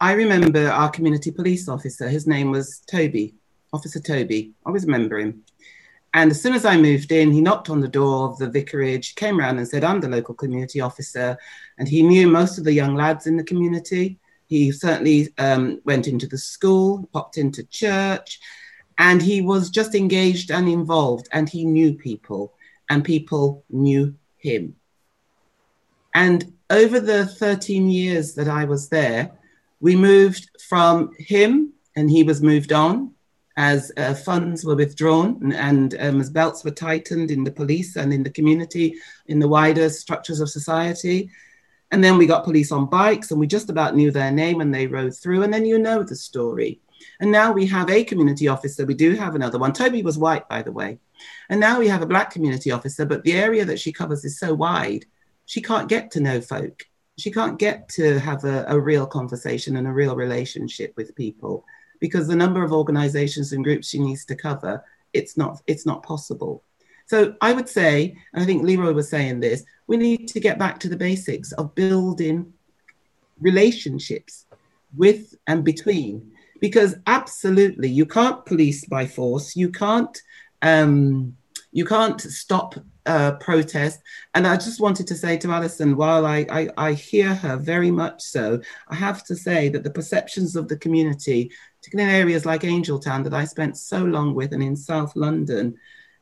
I 0.00 0.12
remember 0.12 0.68
our 0.68 0.88
community 0.88 1.32
police 1.32 1.68
officer, 1.68 2.08
his 2.08 2.28
name 2.28 2.52
was 2.52 2.80
Toby, 2.86 3.34
Officer 3.72 3.98
Toby. 3.98 4.52
I 4.64 4.68
always 4.68 4.86
remember 4.86 5.18
him. 5.18 5.42
And 6.12 6.30
as 6.30 6.40
soon 6.40 6.54
as 6.54 6.64
I 6.64 6.76
moved 6.76 7.10
in, 7.10 7.32
he 7.32 7.40
knocked 7.40 7.70
on 7.70 7.80
the 7.80 7.88
door 7.88 8.28
of 8.28 8.38
the 8.38 8.48
vicarage, 8.48 9.16
came 9.16 9.40
around 9.40 9.58
and 9.58 9.66
said, 9.66 9.82
I'm 9.82 10.00
the 10.00 10.08
local 10.08 10.36
community 10.36 10.80
officer. 10.80 11.36
And 11.78 11.88
he 11.88 12.02
knew 12.02 12.28
most 12.28 12.56
of 12.56 12.62
the 12.62 12.72
young 12.72 12.94
lads 12.94 13.26
in 13.26 13.36
the 13.36 13.42
community. 13.42 14.20
He 14.46 14.70
certainly 14.70 15.30
um, 15.38 15.80
went 15.84 16.06
into 16.06 16.28
the 16.28 16.38
school, 16.38 17.08
popped 17.12 17.36
into 17.36 17.64
church, 17.64 18.38
and 18.98 19.20
he 19.20 19.40
was 19.40 19.70
just 19.70 19.96
engaged 19.96 20.52
and 20.52 20.68
involved. 20.68 21.26
And 21.32 21.48
he 21.48 21.64
knew 21.64 21.94
people, 21.94 22.52
and 22.94 23.04
people 23.04 23.64
knew 23.70 24.14
him. 24.36 24.76
And 26.14 26.52
over 26.70 27.00
the 27.00 27.26
13 27.26 27.90
years 27.90 28.34
that 28.34 28.46
I 28.46 28.64
was 28.66 28.88
there, 28.88 29.32
we 29.80 29.96
moved 29.96 30.48
from 30.68 31.10
him, 31.18 31.72
and 31.96 32.08
he 32.08 32.22
was 32.22 32.40
moved 32.40 32.72
on 32.72 33.10
as 33.56 33.90
uh, 33.96 34.14
funds 34.14 34.64
were 34.64 34.76
withdrawn 34.76 35.38
and, 35.42 35.94
and 35.94 35.94
um, 36.00 36.20
as 36.20 36.30
belts 36.30 36.64
were 36.64 36.72
tightened 36.72 37.30
in 37.30 37.44
the 37.44 37.50
police 37.52 37.96
and 37.96 38.12
in 38.12 38.22
the 38.22 38.30
community, 38.30 38.94
in 39.26 39.38
the 39.40 39.46
wider 39.48 39.88
structures 39.88 40.40
of 40.40 40.48
society. 40.48 41.30
And 41.90 42.02
then 42.02 42.16
we 42.16 42.26
got 42.26 42.44
police 42.44 42.70
on 42.72 42.86
bikes, 42.86 43.30
and 43.30 43.40
we 43.40 43.46
just 43.48 43.70
about 43.70 43.96
knew 43.96 44.10
their 44.12 44.30
name 44.30 44.60
and 44.60 44.72
they 44.72 44.86
rode 44.86 45.16
through. 45.16 45.42
And 45.42 45.52
then 45.52 45.66
you 45.66 45.78
know 45.78 46.04
the 46.04 46.16
story. 46.16 46.80
And 47.18 47.32
now 47.32 47.50
we 47.52 47.66
have 47.66 47.90
a 47.90 48.04
community 48.04 48.46
officer. 48.46 48.86
We 48.86 48.94
do 48.94 49.16
have 49.16 49.34
another 49.34 49.58
one. 49.58 49.72
Toby 49.72 50.02
was 50.02 50.16
white, 50.16 50.48
by 50.48 50.62
the 50.62 50.72
way. 50.72 50.98
And 51.48 51.60
now 51.60 51.78
we 51.78 51.88
have 51.88 52.02
a 52.02 52.06
black 52.06 52.30
community 52.30 52.70
officer, 52.70 53.04
but 53.04 53.22
the 53.22 53.34
area 53.34 53.64
that 53.64 53.80
she 53.80 53.92
covers 53.92 54.24
is 54.24 54.38
so 54.38 54.54
wide, 54.54 55.06
she 55.46 55.60
can't 55.60 55.88
get 55.88 56.10
to 56.12 56.20
know 56.20 56.40
folk. 56.40 56.84
She 57.16 57.30
can't 57.30 57.58
get 57.58 57.88
to 57.90 58.18
have 58.18 58.44
a, 58.44 58.64
a 58.68 58.80
real 58.80 59.06
conversation 59.06 59.76
and 59.76 59.86
a 59.86 59.92
real 59.92 60.16
relationship 60.16 60.94
with 60.96 61.14
people 61.14 61.64
because 62.00 62.26
the 62.26 62.36
number 62.36 62.62
of 62.62 62.72
organizations 62.72 63.52
and 63.52 63.64
groups 63.64 63.88
she 63.88 63.98
needs 63.98 64.24
to 64.26 64.34
cover 64.34 64.84
it's 65.14 65.36
not 65.36 65.62
it's 65.66 65.86
not 65.86 66.02
possible. 66.02 66.62
So 67.06 67.34
i 67.40 67.52
would 67.52 67.68
say 67.68 68.16
and 68.32 68.42
i 68.42 68.46
think 68.46 68.62
leroy 68.62 68.92
was 68.92 69.08
saying 69.08 69.40
this 69.40 69.64
we 69.86 69.96
need 69.96 70.26
to 70.28 70.40
get 70.40 70.58
back 70.58 70.80
to 70.80 70.88
the 70.88 70.96
basics 70.96 71.52
of 71.52 71.74
building 71.74 72.52
relationships 73.40 74.46
with 74.96 75.34
and 75.46 75.64
between 75.64 76.32
because 76.60 76.96
absolutely 77.06 77.88
you 77.88 78.06
can't 78.06 78.46
police 78.46 78.86
by 78.86 79.06
force 79.06 79.54
you 79.54 79.70
can't 79.70 80.16
um, 80.64 81.36
you 81.72 81.84
can't 81.84 82.20
stop 82.20 82.74
uh, 83.06 83.32
protest. 83.32 84.00
And 84.34 84.46
I 84.46 84.56
just 84.56 84.80
wanted 84.80 85.06
to 85.08 85.14
say 85.14 85.36
to 85.38 85.52
Alison, 85.52 85.96
while 85.96 86.24
I, 86.24 86.46
I, 86.50 86.68
I, 86.78 86.92
hear 86.94 87.34
her 87.34 87.58
very 87.58 87.90
much 87.90 88.22
so, 88.22 88.60
I 88.88 88.94
have 88.94 89.22
to 89.24 89.36
say 89.36 89.68
that 89.68 89.84
the 89.84 89.90
perceptions 89.90 90.56
of 90.56 90.68
the 90.68 90.78
community, 90.78 91.50
particularly 91.78 92.10
in 92.10 92.16
areas 92.16 92.46
like 92.46 92.64
Angell 92.64 92.98
Town 92.98 93.22
that 93.24 93.34
I 93.34 93.44
spent 93.44 93.76
so 93.76 93.98
long 93.98 94.34
with 94.34 94.54
and 94.54 94.62
in 94.62 94.74
South 94.74 95.14
London, 95.14 95.74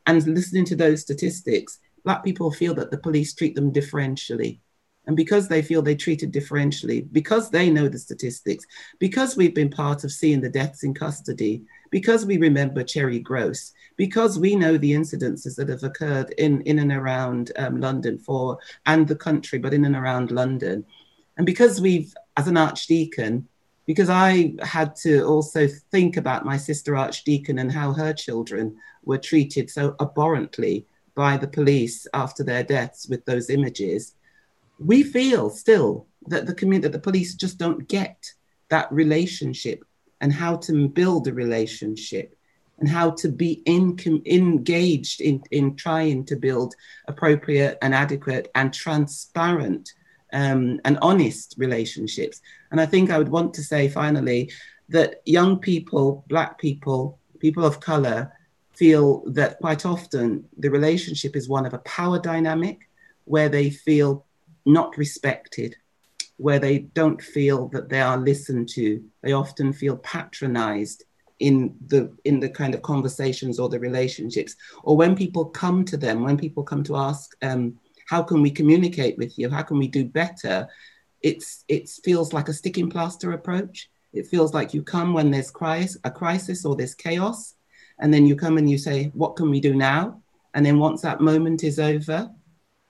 and 0.06 0.26
listening 0.26 0.64
to 0.66 0.76
those 0.76 1.02
statistics, 1.02 1.78
Black 2.04 2.24
people 2.24 2.50
feel 2.50 2.74
that 2.74 2.90
the 2.90 2.98
police 2.98 3.32
treat 3.32 3.54
them 3.54 3.72
differentially. 3.72 4.58
And 5.06 5.16
because 5.16 5.46
they 5.46 5.62
feel 5.62 5.82
they 5.82 5.94
treated 5.94 6.32
differentially, 6.32 7.06
because 7.12 7.50
they 7.50 7.70
know 7.70 7.88
the 7.88 7.98
statistics, 7.98 8.64
because 8.98 9.36
we've 9.36 9.54
been 9.54 9.70
part 9.70 10.02
of 10.02 10.10
seeing 10.10 10.40
the 10.40 10.48
deaths 10.48 10.82
in 10.82 10.94
custody, 10.94 11.62
because 11.92 12.26
we 12.26 12.38
remember 12.38 12.82
Cherry 12.82 13.22
Groce, 13.22 13.70
because 13.96 14.36
we 14.36 14.56
know 14.56 14.76
the 14.76 14.90
incidences 14.90 15.54
that 15.54 15.68
have 15.68 15.84
occurred 15.84 16.34
in, 16.38 16.62
in 16.62 16.80
and 16.80 16.90
around 16.90 17.52
um, 17.56 17.80
London 17.80 18.18
for 18.18 18.58
and 18.86 19.06
the 19.06 19.14
country, 19.14 19.60
but 19.60 19.72
in 19.72 19.84
and 19.84 19.94
around 19.94 20.32
London. 20.32 20.84
And 21.36 21.46
because 21.46 21.80
we've, 21.80 22.12
as 22.36 22.48
an 22.48 22.56
archdeacon, 22.56 23.46
because 23.86 24.10
I 24.10 24.54
had 24.62 24.96
to 24.96 25.22
also 25.22 25.68
think 25.92 26.16
about 26.16 26.44
my 26.44 26.56
sister 26.56 26.96
archdeacon 26.96 27.60
and 27.60 27.70
how 27.70 27.92
her 27.92 28.12
children 28.12 28.76
were 29.04 29.18
treated 29.18 29.70
so 29.70 29.94
abhorrently 30.00 30.84
by 31.14 31.36
the 31.36 31.46
police 31.46 32.08
after 32.12 32.42
their 32.42 32.64
deaths 32.64 33.06
with 33.08 33.24
those 33.24 33.50
images 33.50 34.14
we 34.84 35.02
feel 35.02 35.50
still 35.50 36.06
that 36.26 36.46
the 36.46 36.54
community, 36.54 36.82
that 36.88 36.92
the 36.92 36.98
police 36.98 37.34
just 37.34 37.58
don't 37.58 37.88
get 37.88 38.32
that 38.68 38.90
relationship 38.92 39.84
and 40.22 40.32
how 40.32 40.56
to 40.56 40.88
build 40.88 41.28
a 41.28 41.34
relationship 41.34 42.34
and 42.78 42.88
how 42.88 43.10
to 43.10 43.28
be 43.28 43.62
in, 43.66 43.96
engaged 44.24 45.20
in, 45.20 45.42
in 45.50 45.76
trying 45.76 46.24
to 46.24 46.36
build 46.36 46.74
appropriate 47.06 47.76
and 47.82 47.94
adequate 47.94 48.50
and 48.54 48.72
transparent 48.72 49.92
um, 50.32 50.80
and 50.84 50.98
honest 51.02 51.54
relationships. 51.58 52.40
And 52.70 52.80
I 52.80 52.86
think 52.86 53.10
I 53.10 53.18
would 53.18 53.28
want 53.28 53.52
to 53.54 53.62
say 53.62 53.88
finally 53.88 54.50
that 54.88 55.20
young 55.26 55.58
people, 55.58 56.24
Black 56.28 56.58
people, 56.58 57.18
people 57.38 57.64
of 57.64 57.80
color, 57.80 58.32
feel 58.74 59.22
that 59.26 59.58
quite 59.58 59.84
often 59.84 60.44
the 60.58 60.70
relationship 60.70 61.36
is 61.36 61.48
one 61.48 61.66
of 61.66 61.74
a 61.74 61.78
power 61.78 62.18
dynamic 62.18 62.88
where 63.24 63.48
they 63.48 63.70
feel 63.70 64.24
not 64.64 64.96
respected, 64.96 65.76
where 66.42 66.58
they 66.58 66.78
don't 66.78 67.22
feel 67.22 67.68
that 67.68 67.88
they 67.88 68.00
are 68.00 68.16
listened 68.16 68.68
to. 68.68 69.02
They 69.22 69.32
often 69.32 69.72
feel 69.72 69.96
patronized 69.98 71.04
in 71.38 71.74
the 71.86 72.12
in 72.24 72.40
the 72.40 72.48
kind 72.48 72.74
of 72.74 72.82
conversations 72.82 73.58
or 73.58 73.68
the 73.68 73.78
relationships. 73.78 74.56
Or 74.82 74.96
when 74.96 75.14
people 75.14 75.44
come 75.46 75.84
to 75.86 75.96
them 75.96 76.22
when 76.22 76.36
people 76.36 76.64
come 76.64 76.82
to 76.84 76.96
ask 76.96 77.30
um, 77.42 77.78
how 78.08 78.22
can 78.22 78.42
we 78.42 78.50
communicate 78.50 79.16
with 79.18 79.38
you? 79.38 79.48
How 79.48 79.62
can 79.62 79.78
we 79.78 79.88
do 79.88 80.04
better? 80.04 80.68
It's 81.22 81.64
it 81.68 81.88
feels 82.04 82.32
like 82.32 82.48
a 82.48 82.52
sticking 82.52 82.90
plaster 82.90 83.32
approach. 83.32 83.88
It 84.12 84.26
feels 84.26 84.52
like 84.52 84.74
you 84.74 84.82
come 84.82 85.14
when 85.14 85.30
there's 85.30 85.50
crisis, 85.50 85.96
a 86.04 86.10
crisis 86.10 86.64
or 86.64 86.74
there's 86.76 86.94
chaos 86.94 87.54
and 88.00 88.12
then 88.12 88.26
you 88.26 88.34
come 88.36 88.58
and 88.58 88.68
you 88.68 88.78
say 88.78 89.10
what 89.14 89.36
can 89.36 89.48
we 89.48 89.60
do 89.60 89.74
now? 89.74 90.20
And 90.54 90.66
then 90.66 90.78
once 90.78 91.02
that 91.02 91.20
moment 91.20 91.62
is 91.62 91.78
over 91.78 92.30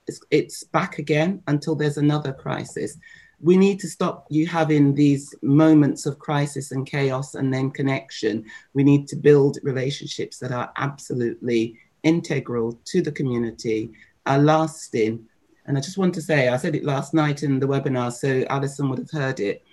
it's, 0.07 0.19
it's 0.31 0.63
back 0.63 0.99
again 0.99 1.41
until 1.47 1.75
there's 1.75 1.97
another 1.97 2.33
crisis 2.33 2.97
we 3.43 3.57
need 3.57 3.77
to 3.81 3.89
stop 3.89 4.25
you 4.29 4.47
having 4.47 4.95
these 4.95 5.35
moments 5.41 6.05
of 6.05 6.17
crisis 6.17 6.71
and 6.71 6.87
chaos 6.87 7.35
and 7.35 7.53
then 7.53 7.69
connection. 7.69 8.45
We 8.73 8.85
need 8.85 9.05
to 9.09 9.17
build 9.17 9.57
relationships 9.63 10.39
that 10.39 10.53
are 10.53 10.71
absolutely 10.77 11.77
integral 12.03 12.79
to 12.85 13.01
the 13.01 13.11
community, 13.11 13.91
are 14.25 14.39
lasting. 14.39 15.27
And 15.65 15.77
I 15.77 15.81
just 15.81 15.97
want 15.97 16.13
to 16.15 16.21
say, 16.21 16.47
I 16.47 16.55
said 16.55 16.73
it 16.73 16.85
last 16.85 17.13
night 17.13 17.43
in 17.43 17.59
the 17.59 17.67
webinar, 17.67 18.13
so 18.13 18.45
Alison 18.49 18.87
would 18.89 18.99
have 18.99 19.11
heard 19.11 19.41
it. 19.41 19.65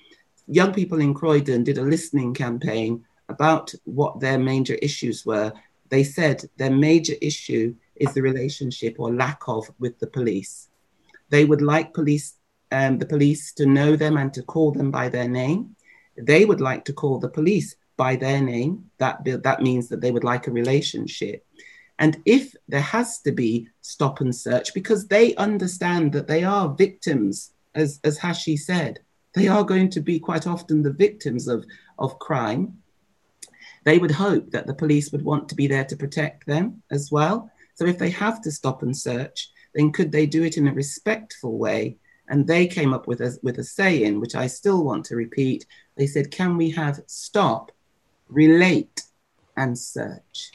Young 0.48 0.74
people 0.74 1.00
in 1.00 1.14
Croydon 1.14 1.62
did 1.62 1.78
a 1.78 1.82
listening 1.82 2.34
campaign 2.34 3.04
about 3.28 3.72
what 3.84 4.18
their 4.18 4.38
major 4.38 4.74
issues 4.82 5.24
were. 5.24 5.52
They 5.90 6.02
said 6.02 6.42
their 6.56 6.72
major 6.72 7.14
issue 7.22 7.76
is 7.94 8.12
the 8.14 8.22
relationship 8.22 8.96
or 8.98 9.14
lack 9.14 9.42
of 9.46 9.70
with 9.78 9.96
the 10.00 10.08
police. 10.08 10.68
They 11.28 11.44
would 11.44 11.62
like 11.62 11.94
police 11.94 12.34
um, 12.72 12.98
the 12.98 13.06
police 13.06 13.52
to 13.54 13.66
know 13.66 13.96
them 13.96 14.16
and 14.16 14.32
to 14.34 14.42
call 14.42 14.72
them 14.72 14.90
by 14.90 15.08
their 15.08 15.28
name. 15.28 15.76
They 16.16 16.44
would 16.44 16.60
like 16.60 16.84
to 16.86 16.92
call 16.92 17.18
the 17.18 17.28
police 17.28 17.76
by 17.96 18.16
their 18.16 18.40
name. 18.40 18.90
That, 18.98 19.24
that 19.24 19.62
means 19.62 19.88
that 19.88 20.00
they 20.00 20.10
would 20.10 20.24
like 20.24 20.46
a 20.46 20.52
relationship. 20.52 21.44
And 21.98 22.20
if 22.24 22.54
there 22.66 22.80
has 22.80 23.20
to 23.20 23.32
be 23.32 23.68
stop 23.82 24.20
and 24.20 24.34
search, 24.34 24.72
because 24.72 25.06
they 25.06 25.34
understand 25.34 26.12
that 26.12 26.26
they 26.26 26.44
are 26.44 26.74
victims, 26.74 27.52
as, 27.74 28.00
as 28.04 28.16
Hashi 28.16 28.56
said, 28.56 29.00
they 29.34 29.48
are 29.48 29.64
going 29.64 29.90
to 29.90 30.00
be 30.00 30.18
quite 30.18 30.46
often 30.46 30.82
the 30.82 30.92
victims 30.92 31.46
of, 31.46 31.64
of 31.98 32.18
crime. 32.18 32.78
They 33.84 33.98
would 33.98 34.10
hope 34.10 34.50
that 34.50 34.66
the 34.66 34.74
police 34.74 35.12
would 35.12 35.22
want 35.22 35.48
to 35.50 35.54
be 35.54 35.66
there 35.66 35.84
to 35.84 35.96
protect 35.96 36.46
them 36.46 36.82
as 36.90 37.12
well. 37.12 37.50
So 37.74 37.86
if 37.86 37.98
they 37.98 38.10
have 38.10 38.40
to 38.42 38.50
stop 38.50 38.82
and 38.82 38.96
search, 38.96 39.50
then 39.74 39.92
could 39.92 40.10
they 40.10 40.26
do 40.26 40.42
it 40.42 40.56
in 40.56 40.68
a 40.68 40.72
respectful 40.74 41.58
way 41.58 41.96
and 42.30 42.46
they 42.46 42.66
came 42.66 42.94
up 42.94 43.08
with 43.08 43.20
a, 43.20 43.36
with 43.42 43.58
a 43.58 43.64
saying, 43.64 44.20
which 44.20 44.36
I 44.36 44.46
still 44.46 44.84
want 44.84 45.04
to 45.06 45.16
repeat. 45.16 45.66
They 45.96 46.06
said, 46.06 46.30
Can 46.30 46.56
we 46.56 46.70
have 46.70 47.02
stop, 47.06 47.72
relate, 48.28 49.02
and 49.56 49.76
search? 49.76 50.52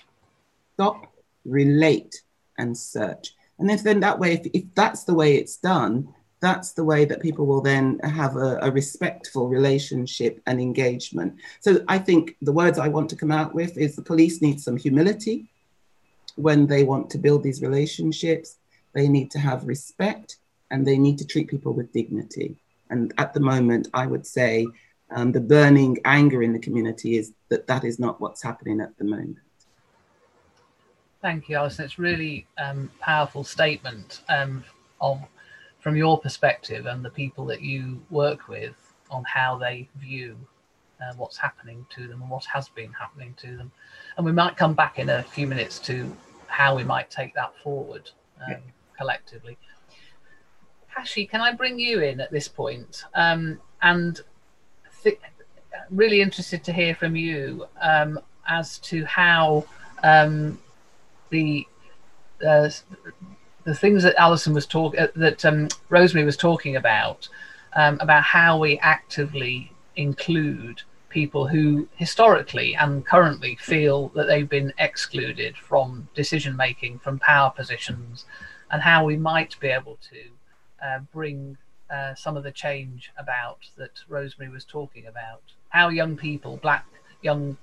Stop, 0.74 1.14
relate, 1.44 2.24
and 2.58 2.76
search. 2.76 3.36
And 3.60 3.70
if 3.70 3.84
then 3.84 4.00
that 4.00 4.18
way, 4.18 4.34
if, 4.34 4.48
if 4.54 4.64
that's 4.74 5.04
the 5.04 5.14
way 5.14 5.36
it's 5.36 5.58
done, 5.58 6.14
that's 6.40 6.72
the 6.72 6.84
way 6.84 7.04
that 7.06 7.22
people 7.22 7.46
will 7.46 7.62
then 7.62 8.00
have 8.04 8.38
a, 8.38 8.60
a, 8.62 8.72
respectful 8.72 9.48
relationship 9.48 10.42
and 10.46 10.60
engagement. 10.62 11.36
So 11.60 11.84
I 11.88 11.98
think 11.98 12.36
the 12.42 12.52
words 12.52 12.78
I 12.78 12.88
want 12.88 13.10
to 13.10 13.16
come 13.16 13.32
out 13.32 13.56
with 13.56 13.78
is 13.78 13.96
the 13.96 14.02
police 14.02 14.42
need 14.42 14.62
some 14.62 14.78
humility 14.78 15.50
when 16.36 16.68
they 16.68 16.84
want 16.84 17.10
to 17.12 17.18
build 17.18 17.42
these 17.42 17.62
relationships. 17.62 18.58
They 18.94 19.08
need 19.08 19.32
to 19.32 19.40
have 19.40 19.66
respect 19.66 20.38
and 20.72 20.86
they 20.86 20.98
need 20.98 21.18
to 21.20 21.26
treat 21.26 21.48
people 21.48 21.74
with 21.74 21.92
dignity. 21.94 22.56
And 22.90 23.14
at 23.18 23.34
the 23.34 23.40
moment, 23.40 23.88
I 23.94 24.08
would 24.08 24.26
say 24.26 24.68
um, 25.12 25.32
the 25.32 25.42
burning 25.42 25.98
anger 26.06 26.42
in 26.44 26.54
the 26.54 26.60
community 26.60 27.18
is 27.18 27.34
that 27.50 27.68
that 27.68 27.84
is 27.84 28.00
not 28.00 28.20
what's 28.20 28.42
happening 28.42 28.82
at 28.82 28.98
the 28.98 29.04
moment. 29.04 29.38
Thank 31.22 31.50
you, 31.50 31.56
Alison. 31.56 31.86
It's 31.86 31.98
really 31.98 32.46
um, 32.58 32.92
powerful 33.00 33.44
statement 33.44 34.22
um, 34.30 34.64
of 35.02 35.20
from 35.80 35.96
your 35.96 36.20
perspective 36.20 36.88
and 36.88 37.04
the 37.04 37.10
people 37.10 37.46
that 37.46 37.62
you 37.62 38.02
work 38.10 38.48
with 38.48 38.76
on 39.12 39.24
how 39.24 39.58
they 39.58 39.88
view 39.98 40.36
uh, 41.02 41.14
what's 41.16 41.38
happening 41.38 41.86
to 41.92 42.08
them 42.08 42.22
and 42.22 42.30
what 42.30 42.46
has 42.46 42.70
been 42.70 42.92
happening 42.94 43.34
to 43.38 43.58
them. 43.58 43.72
And 44.18 44.26
we 44.26 44.32
might 44.32 44.58
come 44.58 44.74
back 44.74 45.00
in 45.00 45.10
a 45.10 45.24
few 45.24 45.48
minutes 45.48 45.80
to 45.80 46.16
how 46.48 46.76
we 46.76 46.84
might 46.84 47.12
take 47.12 47.34
that 47.36 47.54
forward 47.62 48.10
um, 48.48 48.58
collectively. 48.98 49.58
Hashi, 50.96 51.26
can 51.26 51.42
I 51.42 51.52
bring 51.52 51.78
you 51.78 52.02
in 52.02 52.22
at 52.22 52.32
this 52.32 52.48
point? 52.48 53.04
Um, 53.14 53.60
and 53.82 54.22
th- 55.04 55.20
really 55.90 56.22
interested 56.22 56.64
to 56.64 56.74
hear 56.74 56.96
from 56.96 57.18
you 57.18 57.68
um, 57.82 58.20
as 58.48 58.80
to 58.80 59.04
how 59.04 59.66
um, 60.04 60.58
the 61.30 61.68
uh, 62.46 62.70
the 63.66 63.76
things 63.76 64.04
that 64.04 64.16
Alison 64.16 64.54
was 64.54 64.66
talking, 64.66 65.00
uh, 65.00 65.08
that 65.16 65.44
um, 65.44 65.68
Rosemary 65.90 66.26
was 66.26 66.38
talking 66.38 66.78
about, 66.78 67.28
um, 67.74 67.98
about 68.00 68.24
how 68.24 68.58
we 68.58 68.78
actively 68.80 69.72
include 69.96 70.82
people 71.10 71.48
who 71.48 71.88
historically 71.96 72.76
and 72.76 73.06
currently 73.06 73.56
feel 73.56 74.10
that 74.10 74.28
they've 74.28 74.50
been 74.50 74.72
excluded 74.78 75.58
from 75.58 76.08
decision 76.14 76.56
making, 76.56 77.00
from 77.00 77.20
power 77.20 77.50
positions, 77.50 78.26
and 78.72 78.82
how 78.82 79.04
we 79.04 79.18
might 79.18 79.60
be 79.60 79.68
able 79.68 79.98
to 80.10 80.35
uh, 80.86 81.00
bring 81.14 81.58
uh, 81.90 82.14
some 82.16 82.38
of 82.38 82.44
the 82.44 82.52
change 82.52 83.12
about 83.18 83.60
that 83.78 83.92
Rosemary 84.08 84.52
was 84.52 84.66
talking 84.66 85.08
about. 85.08 85.42
How 85.70 85.90
young 85.90 86.16
people, 86.18 86.58
black 86.58 86.86
young 87.22 87.58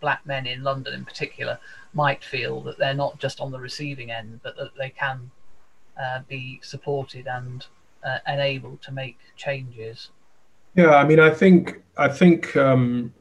black 0.00 0.26
men 0.26 0.46
in 0.46 0.62
London 0.62 0.94
in 0.94 1.04
particular, 1.04 1.58
might 1.94 2.24
feel 2.24 2.60
that 2.62 2.78
they're 2.78 2.94
not 2.94 3.18
just 3.18 3.40
on 3.40 3.52
the 3.52 3.60
receiving 3.60 4.10
end, 4.10 4.40
but 4.42 4.56
that 4.56 4.76
they 4.76 4.90
can 4.90 5.30
uh, 6.00 6.20
be 6.28 6.60
supported 6.62 7.26
and 7.26 7.66
uh, 8.04 8.18
enabled 8.26 8.82
to 8.82 8.92
make 8.92 9.18
changes. 9.36 10.10
Yeah, 10.74 10.96
I 10.96 11.04
mean, 11.04 11.20
I 11.20 11.30
think 11.30 11.82
I 11.96 12.08
think 12.08 12.56
um, 12.56 13.12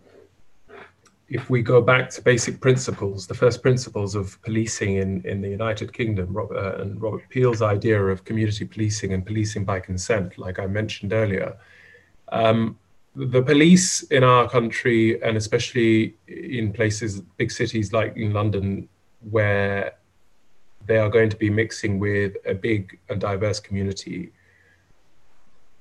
if 1.32 1.50
we 1.50 1.62
go 1.62 1.82
back 1.82 2.10
to 2.10 2.22
basic 2.22 2.60
principles, 2.60 3.26
the 3.26 3.34
first 3.34 3.62
principles 3.62 4.16
of 4.16 4.40
policing 4.42 4.98
in, 4.98 5.26
in 5.26 5.42
the 5.42 5.48
United 5.48 5.94
Kingdom, 5.94 6.34
Robert, 6.34 6.58
uh, 6.58 6.82
and 6.82 7.02
Robert 7.02 7.24
Peel's 7.30 7.62
idea 7.62 8.04
of 8.04 8.26
community 8.26 8.66
policing 8.66 9.14
and 9.14 9.26
policing 9.26 9.64
by 9.64 9.80
consent, 9.80 10.38
like 10.38 10.60
I 10.60 10.68
mentioned 10.68 11.14
earlier, 11.14 11.56
um, 12.34 12.78
the 13.16 13.42
police 13.42 14.04
in 14.04 14.26
our 14.26 14.50
country, 14.50 15.24
and 15.24 15.38
especially 15.38 16.16
in 16.28 16.74
places, 16.74 17.22
big 17.38 17.50
cities 17.50 17.94
like 17.94 18.18
in 18.18 18.34
London, 18.34 18.90
where 19.30 19.94
they 20.86 20.98
are 20.98 21.10
going 21.10 21.30
to 21.30 21.38
be 21.38 21.50
mixing 21.50 21.98
with 21.98 22.36
a 22.46 22.54
big 22.54 23.00
and 23.08 23.22
diverse 23.22 23.62
community, 23.62 24.34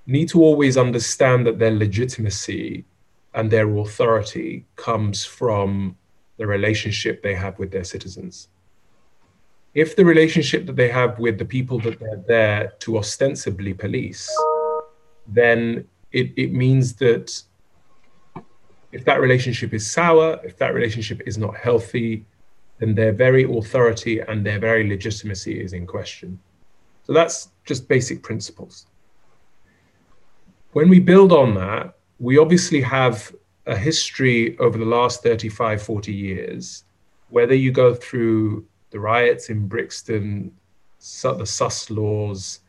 need 0.06 0.28
to 0.28 0.44
always 0.44 0.76
understand 0.76 1.44
that 1.46 1.58
their 1.58 1.72
legitimacy 1.72 2.84
and 3.34 3.50
their 3.50 3.68
authority 3.78 4.66
comes 4.76 5.24
from 5.24 5.96
the 6.36 6.46
relationship 6.46 7.22
they 7.22 7.34
have 7.34 7.58
with 7.58 7.70
their 7.70 7.84
citizens. 7.84 8.48
If 9.74 9.94
the 9.94 10.04
relationship 10.04 10.66
that 10.66 10.76
they 10.76 10.88
have 10.88 11.18
with 11.18 11.38
the 11.38 11.44
people 11.44 11.78
that 11.80 12.00
they're 12.00 12.24
there 12.26 12.72
to 12.80 12.98
ostensibly 12.98 13.72
police, 13.72 14.28
then 15.28 15.86
it, 16.12 16.32
it 16.36 16.52
means 16.52 16.94
that 16.94 17.40
if 18.90 19.04
that 19.04 19.20
relationship 19.20 19.72
is 19.72 19.88
sour, 19.88 20.40
if 20.42 20.56
that 20.58 20.74
relationship 20.74 21.22
is 21.26 21.38
not 21.38 21.56
healthy, 21.56 22.24
then 22.78 22.94
their 22.94 23.12
very 23.12 23.44
authority 23.44 24.20
and 24.20 24.44
their 24.44 24.58
very 24.58 24.88
legitimacy 24.88 25.60
is 25.60 25.72
in 25.72 25.86
question. 25.86 26.40
So 27.04 27.12
that's 27.12 27.50
just 27.64 27.86
basic 27.86 28.22
principles. 28.22 28.86
When 30.72 30.88
we 30.88 30.98
build 30.98 31.32
on 31.32 31.54
that, 31.54 31.94
we 32.20 32.36
obviously 32.36 32.82
have 32.82 33.34
a 33.66 33.76
history 33.76 34.56
over 34.58 34.76
the 34.76 34.84
last 34.84 35.22
35, 35.22 35.82
40 35.82 36.12
years, 36.12 36.84
whether 37.30 37.54
you 37.54 37.72
go 37.72 37.94
through 37.94 38.66
the 38.90 39.00
riots 39.00 39.48
in 39.48 39.66
Brixton, 39.66 40.52
the 40.98 41.46
Sus 41.46 41.90
laws, 41.90 42.60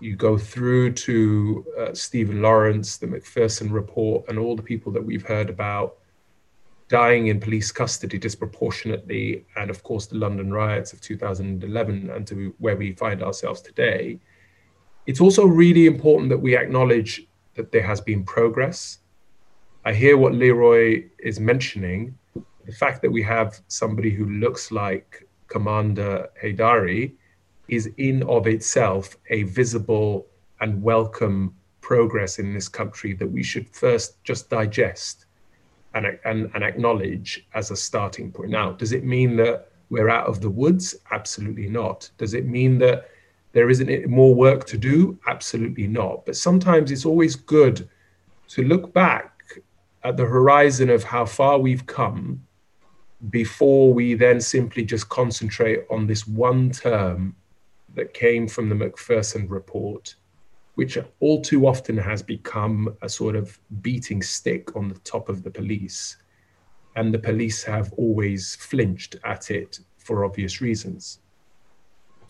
you 0.00 0.16
go 0.16 0.36
through 0.36 0.92
to 0.92 1.64
uh, 1.80 1.94
Stephen 1.94 2.42
Lawrence, 2.42 2.98
the 2.98 3.06
Macpherson 3.06 3.72
report, 3.72 4.26
and 4.28 4.38
all 4.38 4.54
the 4.54 4.62
people 4.62 4.92
that 4.92 5.04
we've 5.04 5.26
heard 5.26 5.48
about. 5.48 5.96
dying 6.88 7.28
in 7.28 7.40
police 7.40 7.72
custody 7.72 8.18
disproportionately, 8.18 9.46
and 9.56 9.70
of 9.70 9.82
course 9.82 10.04
the 10.06 10.16
London 10.16 10.52
riots 10.52 10.92
of 10.92 11.00
2011 11.00 12.10
and 12.10 12.26
to 12.26 12.54
where 12.58 12.76
we 12.76 12.92
find 12.92 13.22
ourselves 13.22 13.62
today, 13.62 14.20
it's 15.06 15.20
also 15.20 15.46
really 15.46 15.86
important 15.86 16.28
that 16.28 16.38
we 16.38 16.54
acknowledge 16.54 17.26
that 17.54 17.72
there 17.72 17.82
has 17.82 18.00
been 18.00 18.24
progress. 18.24 18.98
I 19.84 19.92
hear 19.92 20.16
what 20.16 20.34
Leroy 20.34 21.04
is 21.18 21.38
mentioning. 21.38 22.16
The 22.66 22.72
fact 22.72 23.02
that 23.02 23.10
we 23.10 23.22
have 23.22 23.60
somebody 23.68 24.10
who 24.10 24.26
looks 24.26 24.70
like 24.70 25.28
Commander 25.48 26.28
Heydari 26.42 27.12
is 27.68 27.90
in 27.96 28.22
of 28.24 28.46
itself 28.46 29.16
a 29.30 29.42
visible 29.44 30.26
and 30.60 30.82
welcome 30.82 31.54
progress 31.80 32.38
in 32.38 32.54
this 32.54 32.68
country 32.68 33.12
that 33.14 33.30
we 33.30 33.42
should 33.42 33.68
first 33.68 34.22
just 34.24 34.48
digest 34.48 35.26
and, 35.94 36.18
and, 36.24 36.50
and 36.54 36.64
acknowledge 36.64 37.46
as 37.54 37.70
a 37.70 37.76
starting 37.76 38.32
point. 38.32 38.50
Now, 38.50 38.72
does 38.72 38.92
it 38.92 39.04
mean 39.04 39.36
that 39.36 39.68
we're 39.90 40.08
out 40.08 40.26
of 40.26 40.40
the 40.40 40.50
woods? 40.50 40.96
Absolutely 41.10 41.68
not. 41.68 42.10
Does 42.16 42.34
it 42.34 42.46
mean 42.46 42.78
that 42.78 43.10
there 43.54 43.70
isn't 43.70 44.10
more 44.10 44.34
work 44.34 44.66
to 44.66 44.76
do? 44.76 45.16
Absolutely 45.28 45.86
not. 45.86 46.26
But 46.26 46.36
sometimes 46.36 46.90
it's 46.90 47.06
always 47.06 47.36
good 47.36 47.88
to 48.48 48.64
look 48.64 48.92
back 48.92 49.60
at 50.02 50.16
the 50.16 50.26
horizon 50.26 50.90
of 50.90 51.04
how 51.04 51.24
far 51.24 51.58
we've 51.58 51.86
come 51.86 52.42
before 53.30 53.94
we 53.94 54.14
then 54.14 54.40
simply 54.40 54.84
just 54.84 55.08
concentrate 55.08 55.84
on 55.88 56.06
this 56.06 56.26
one 56.26 56.70
term 56.70 57.34
that 57.94 58.12
came 58.12 58.48
from 58.48 58.68
the 58.68 58.74
Macpherson 58.74 59.48
report, 59.48 60.16
which 60.74 60.98
all 61.20 61.40
too 61.40 61.68
often 61.68 61.96
has 61.96 62.22
become 62.22 62.94
a 63.02 63.08
sort 63.08 63.36
of 63.36 63.58
beating 63.80 64.20
stick 64.20 64.74
on 64.74 64.88
the 64.88 64.98
top 64.98 65.28
of 65.28 65.44
the 65.44 65.50
police. 65.50 66.16
And 66.96 67.14
the 67.14 67.20
police 67.20 67.62
have 67.62 67.92
always 67.92 68.56
flinched 68.56 69.14
at 69.24 69.52
it 69.52 69.78
for 69.96 70.24
obvious 70.24 70.60
reasons. 70.60 71.20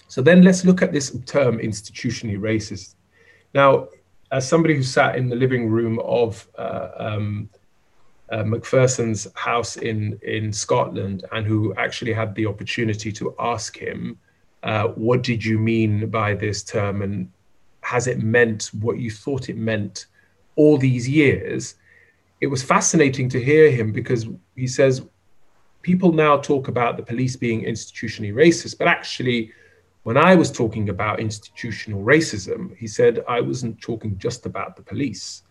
So 0.08 0.22
then 0.22 0.42
let's 0.42 0.64
look 0.64 0.82
at 0.82 0.92
this 0.92 1.16
term 1.26 1.58
institutionally 1.58 2.38
racist. 2.38 2.94
Now, 3.54 3.88
as 4.30 4.48
somebody 4.48 4.74
who 4.74 4.82
sat 4.82 5.16
in 5.16 5.28
the 5.28 5.36
living 5.36 5.68
room 5.68 5.98
of 6.00 6.46
uh, 6.58 6.88
um, 6.96 7.48
uh, 8.30 8.42
Macpherson's 8.42 9.28
house 9.34 9.76
in, 9.76 10.18
in 10.22 10.52
Scotland 10.52 11.24
and 11.32 11.46
who 11.46 11.74
actually 11.76 12.12
had 12.12 12.34
the 12.34 12.46
opportunity 12.46 13.12
to 13.12 13.34
ask 13.38 13.76
him, 13.76 14.18
uh, 14.62 14.88
what 14.88 15.22
did 15.22 15.44
you 15.44 15.58
mean 15.58 16.08
by 16.08 16.34
this 16.34 16.64
term 16.64 17.02
and 17.02 17.30
has 17.82 18.06
it 18.06 18.22
meant 18.22 18.70
what 18.80 18.98
you 18.98 19.10
thought 19.10 19.48
it 19.48 19.56
meant 19.56 20.06
all 20.56 20.78
these 20.78 21.08
years? 21.08 21.74
It 22.40 22.46
was 22.46 22.62
fascinating 22.62 23.28
to 23.30 23.42
hear 23.42 23.70
him 23.70 23.92
because 23.92 24.26
he 24.56 24.66
says 24.66 25.02
people 25.82 26.12
now 26.12 26.38
talk 26.38 26.68
about 26.68 26.96
the 26.96 27.02
police 27.02 27.36
being 27.36 27.62
institutionally 27.62 28.32
racist, 28.32 28.78
but 28.78 28.88
actually, 28.88 29.52
when 30.04 30.18
I 30.18 30.34
was 30.34 30.50
talking 30.50 30.90
about 30.90 31.18
institutional 31.18 32.04
racism, 32.04 32.76
he 32.76 32.86
said 32.86 33.24
I 33.26 33.40
wasn't 33.40 33.80
talking 33.80 34.16
just 34.18 34.46
about 34.46 34.76
the 34.76 34.82
police. 34.82 35.42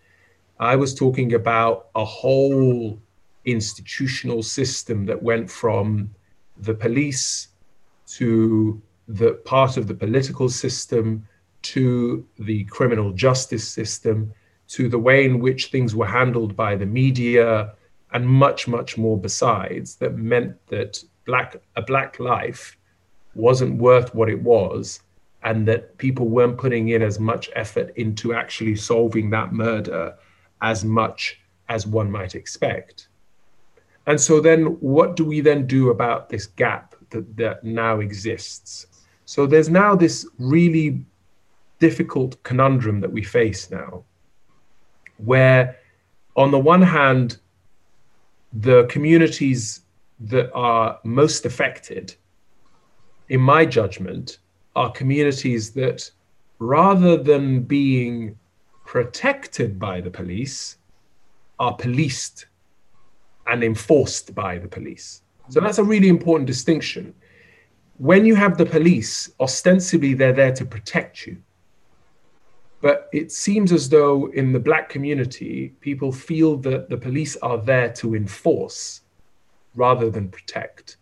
I 0.60 0.76
was 0.76 0.94
talking 0.94 1.34
about 1.34 1.88
a 1.96 2.06
whole 2.06 3.00
institutional 3.46 4.44
system 4.44 5.06
that 5.08 5.22
went 5.22 5.50
from 5.50 6.10
the 6.58 6.74
police 6.74 7.50
to 8.06 8.82
the 9.08 9.34
part 9.44 9.76
of 9.76 9.88
the 9.88 9.94
political 9.96 10.48
system 10.48 11.28
to 11.64 12.26
the 12.38 12.64
criminal 12.66 13.12
justice 13.12 13.68
system 13.68 14.32
to 14.68 14.88
the 14.88 15.00
way 15.00 15.26
in 15.26 15.40
which 15.40 15.68
things 15.68 15.96
were 15.96 16.06
handled 16.06 16.56
by 16.56 16.76
the 16.76 16.86
media 16.86 17.74
and 18.12 18.28
much 18.28 18.68
much 18.68 18.98
more 18.98 19.18
besides 19.18 19.96
that 19.96 20.16
meant 20.16 20.56
that 20.68 21.04
black 21.26 21.56
a 21.76 21.82
black 21.82 22.20
life 22.20 22.78
wasn't 23.36 23.78
worth 23.78 24.14
what 24.14 24.30
it 24.30 24.42
was 24.42 25.02
and 25.44 25.68
that 25.68 25.98
people 25.98 26.28
weren't 26.28 26.58
putting 26.58 26.90
in 26.90 27.02
as 27.02 27.20
much 27.20 27.50
effort 27.56 27.92
into 27.98 28.34
actually 28.34 28.76
solving 28.76 29.30
that 29.30 29.52
murder 29.52 30.16
as 30.62 30.86
much 30.86 31.40
as 31.70 31.86
one 31.86 32.10
might 32.10 32.36
expect. 32.36 33.08
And 34.08 34.20
so 34.20 34.40
then 34.40 34.66
what 34.80 35.16
do 35.16 35.26
we 35.26 35.42
then 35.42 35.66
do 35.68 35.90
about 35.90 36.30
this 36.30 36.46
gap 36.46 36.96
that, 37.10 37.38
that 37.38 37.64
now 37.64 38.00
exists? 38.00 38.88
So 39.26 39.46
there's 39.46 39.70
now 39.70 39.96
this 39.96 40.28
really 40.40 41.04
difficult 41.80 42.42
conundrum 42.44 43.00
that 43.02 43.12
we 43.12 43.24
face 43.24 43.70
now, 43.72 44.04
where 45.18 45.78
on 46.36 46.52
the 46.52 46.60
one 46.60 46.82
hand, 46.82 47.38
the 48.54 48.86
communities 48.86 49.82
that 50.20 50.52
are 50.54 51.00
most 51.04 51.46
affected, 51.46 52.16
in 53.30 53.42
my 53.42 53.66
judgment, 53.66 54.40
are 54.76 54.92
communities 54.92 55.72
that 55.72 56.10
rather 56.60 57.18
than 57.18 57.64
being 57.64 58.38
protected 58.86 59.80
by 59.80 60.02
the 60.02 60.10
police 60.10 60.78
are 61.60 61.76
policed 61.76 62.48
and 63.48 63.64
enforced 63.64 64.34
by 64.34 64.58
the 64.58 64.68
police. 64.68 65.22
So 65.50 65.60
that's 65.60 65.78
a 65.78 65.84
really 65.84 66.08
important 66.08 66.48
distinction. 66.48 67.14
When 67.98 68.26
you 68.26 68.36
have 68.36 68.58
the 68.58 68.66
police, 68.66 69.32
ostensibly 69.40 70.14
they're 70.14 70.34
there 70.34 70.54
to 70.54 70.66
protect 70.66 71.28
you. 71.28 71.38
But 72.82 73.10
it 73.14 73.32
seems 73.32 73.72
as 73.72 73.88
though 73.88 74.28
in 74.32 74.52
the 74.52 74.60
black 74.60 74.90
community, 74.90 75.74
people 75.80 76.12
feel 76.12 76.58
that 76.58 76.90
the 76.90 76.98
police 76.98 77.38
are 77.38 77.58
there 77.58 77.90
to 77.94 78.16
enforce 78.16 79.02
rather 79.76 80.10
than 80.10 80.30
protect. 80.30 80.98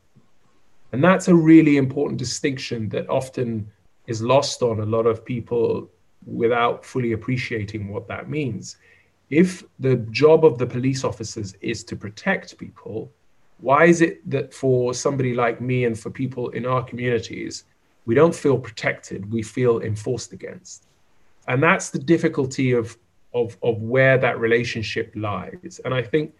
And 0.92 1.04
that's 1.04 1.28
a 1.28 1.36
really 1.36 1.78
important 1.78 2.20
distinction 2.20 2.90
that 2.90 3.10
often 3.10 3.72
is 4.08 4.22
lost 4.22 4.62
on 4.62 4.80
a 4.80 4.86
lot 4.86 5.06
of 5.06 5.24
people 5.24 5.90
without 6.26 6.86
fully 6.86 7.14
appreciating 7.14 7.88
what 7.88 8.08
that 8.08 8.30
means. 8.30 8.78
If 9.30 9.64
the 9.80 9.96
job 10.12 10.44
of 10.46 10.58
the 10.58 10.66
police 10.66 11.04
officers 11.04 11.56
is 11.62 11.84
to 11.86 11.96
protect 11.96 12.58
people, 12.58 13.12
why 13.60 13.86
is 13.86 14.02
it 14.02 14.30
that 14.30 14.54
for 14.54 14.94
somebody 14.94 15.34
like 15.34 15.62
me 15.62 15.86
and 15.86 15.98
for 15.98 16.10
people 16.10 16.50
in 16.50 16.66
our 16.66 16.84
communities, 16.84 17.64
we 18.06 18.16
don't 18.16 18.36
feel 18.36 18.58
protected, 18.58 19.32
we 19.32 19.42
feel 19.42 19.80
enforced 19.80 20.34
against? 20.34 20.88
And 21.48 21.64
that's 21.64 21.90
the 21.90 22.00
difficulty 22.00 22.74
of, 22.74 22.98
of, 23.34 23.58
of 23.64 23.82
where 23.82 24.18
that 24.18 24.40
relationship 24.40 25.14
lies. 25.16 25.80
And 25.86 25.94
I 25.94 26.02
think 26.02 26.34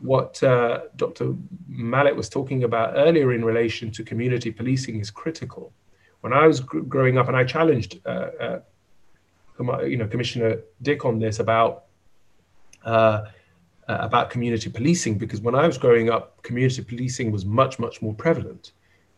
what 0.00 0.42
uh, 0.42 0.82
Dr. 0.96 1.34
Mallet 1.68 2.16
was 2.16 2.28
talking 2.28 2.64
about 2.64 2.94
earlier 2.96 3.32
in 3.32 3.44
relation 3.44 3.90
to 3.92 4.02
community 4.02 4.50
policing 4.50 4.98
is 5.00 5.10
critical. 5.10 5.72
When 6.22 6.32
I 6.32 6.46
was 6.46 6.60
gr- 6.60 6.80
growing 6.80 7.18
up, 7.18 7.28
and 7.28 7.36
I 7.36 7.44
challenged 7.44 8.00
uh, 8.06 8.30
uh, 8.40 8.60
you 9.82 9.96
know, 9.96 10.06
Commissioner 10.06 10.60
Dick 10.82 11.04
on 11.04 11.18
this 11.18 11.38
about 11.38 11.84
uh, 12.84 13.24
uh, 13.88 13.98
about 14.00 14.30
community 14.30 14.70
policing 14.70 15.18
because 15.18 15.40
when 15.40 15.54
I 15.54 15.66
was 15.66 15.76
growing 15.76 16.10
up, 16.10 16.42
community 16.42 16.82
policing 16.82 17.30
was 17.30 17.44
much 17.44 17.78
much 17.78 18.00
more 18.00 18.14
prevalent. 18.14 18.72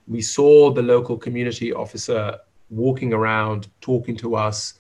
We 0.09 0.21
saw 0.21 0.73
the 0.73 0.83
local 0.83 1.17
community 1.17 1.73
officer 1.73 2.39
walking 2.71 3.13
around, 3.13 3.69
talking 3.81 4.17
to 4.17 4.35
us, 4.35 4.75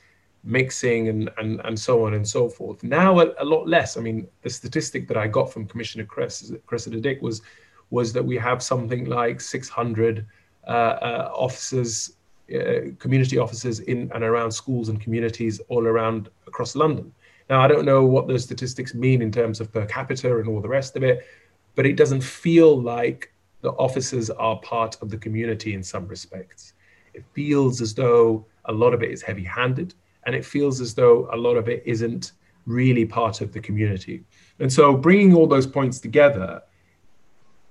mixing, 0.45 1.09
and 1.09 1.31
and 1.39 1.61
and 1.65 1.79
so 1.79 2.07
on 2.07 2.15
and 2.15 2.27
so 2.27 2.49
forth. 2.49 2.83
Now 2.83 3.21
a, 3.21 3.33
a 3.39 3.45
lot 3.45 3.69
less. 3.69 3.97
I 3.97 4.01
mean, 4.01 4.27
the 4.43 4.51
statistic 4.51 5.09
that 5.09 5.17
I 5.17 5.27
got 5.27 5.53
from 5.53 5.67
Commissioner 5.67 6.05
Chris 6.05 6.53
Cressida 6.67 7.01
Dick 7.01 7.23
was 7.23 7.43
was 7.91 8.13
that 8.13 8.25
we 8.25 8.37
have 8.39 8.63
something 8.63 9.05
like 9.05 9.41
600 9.41 10.27
uh, 10.67 10.71
uh, 10.71 11.31
officers 11.35 12.15
uh, 12.53 12.91
community 12.99 13.39
officers 13.39 13.81
in 13.81 14.11
and 14.15 14.25
around 14.25 14.51
schools 14.51 14.89
and 14.89 15.01
communities 15.01 15.61
all 15.69 15.87
around 15.87 16.29
across 16.47 16.75
London. 16.75 17.13
Now, 17.49 17.61
I 17.61 17.69
don't 17.69 17.85
know 17.85 18.05
what 18.05 18.29
those 18.29 18.45
statistics 18.45 18.95
mean 18.95 19.23
in 19.23 19.31
terms 19.31 19.61
of 19.61 19.73
per 19.73 19.87
capita 19.87 20.39
and 20.39 20.49
all 20.49 20.61
the 20.61 20.69
rest 20.69 20.97
of 20.97 21.03
it, 21.03 21.27
but 21.75 21.87
it 21.87 21.97
doesn't 21.97 22.23
feel 22.23 22.81
like 22.81 23.33
the 23.63 23.71
officers 23.73 24.29
are 24.31 24.59
part 24.61 25.01
of 25.03 25.11
the 25.11 25.17
community 25.17 25.75
in 25.75 25.83
some 25.83 26.07
respects. 26.09 26.75
It 27.15 27.25
feels 27.33 27.81
as 27.81 27.95
though 27.95 28.45
a 28.67 28.73
lot 28.73 28.95
of 28.95 29.03
it 29.03 29.11
is 29.11 29.23
heavy 29.23 29.45
handed, 29.45 29.95
and 30.27 30.35
it 30.35 30.45
feels 30.45 30.81
as 30.81 30.95
though 30.95 31.29
a 31.33 31.37
lot 31.37 31.57
of 31.57 31.69
it 31.69 31.83
isn't 31.87 32.33
really 32.67 33.05
part 33.05 33.41
of 33.41 33.53
the 33.53 33.61
community. 33.61 34.25
And 34.61 34.73
so, 34.73 34.97
bringing 34.97 35.35
all 35.35 35.47
those 35.47 35.67
points 35.67 35.99
together, 35.99 36.63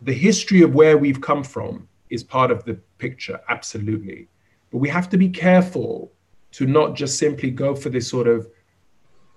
the 0.01 0.13
history 0.13 0.61
of 0.61 0.73
where 0.73 0.97
we've 0.97 1.21
come 1.21 1.43
from 1.43 1.87
is 2.09 2.23
part 2.23 2.51
of 2.51 2.63
the 2.65 2.75
picture, 2.97 3.39
absolutely. 3.49 4.27
But 4.71 4.79
we 4.79 4.89
have 4.89 5.09
to 5.09 5.17
be 5.17 5.29
careful 5.29 6.11
to 6.53 6.65
not 6.65 6.95
just 6.95 7.17
simply 7.17 7.51
go 7.51 7.75
for 7.75 7.89
this 7.89 8.07
sort 8.07 8.27
of 8.27 8.49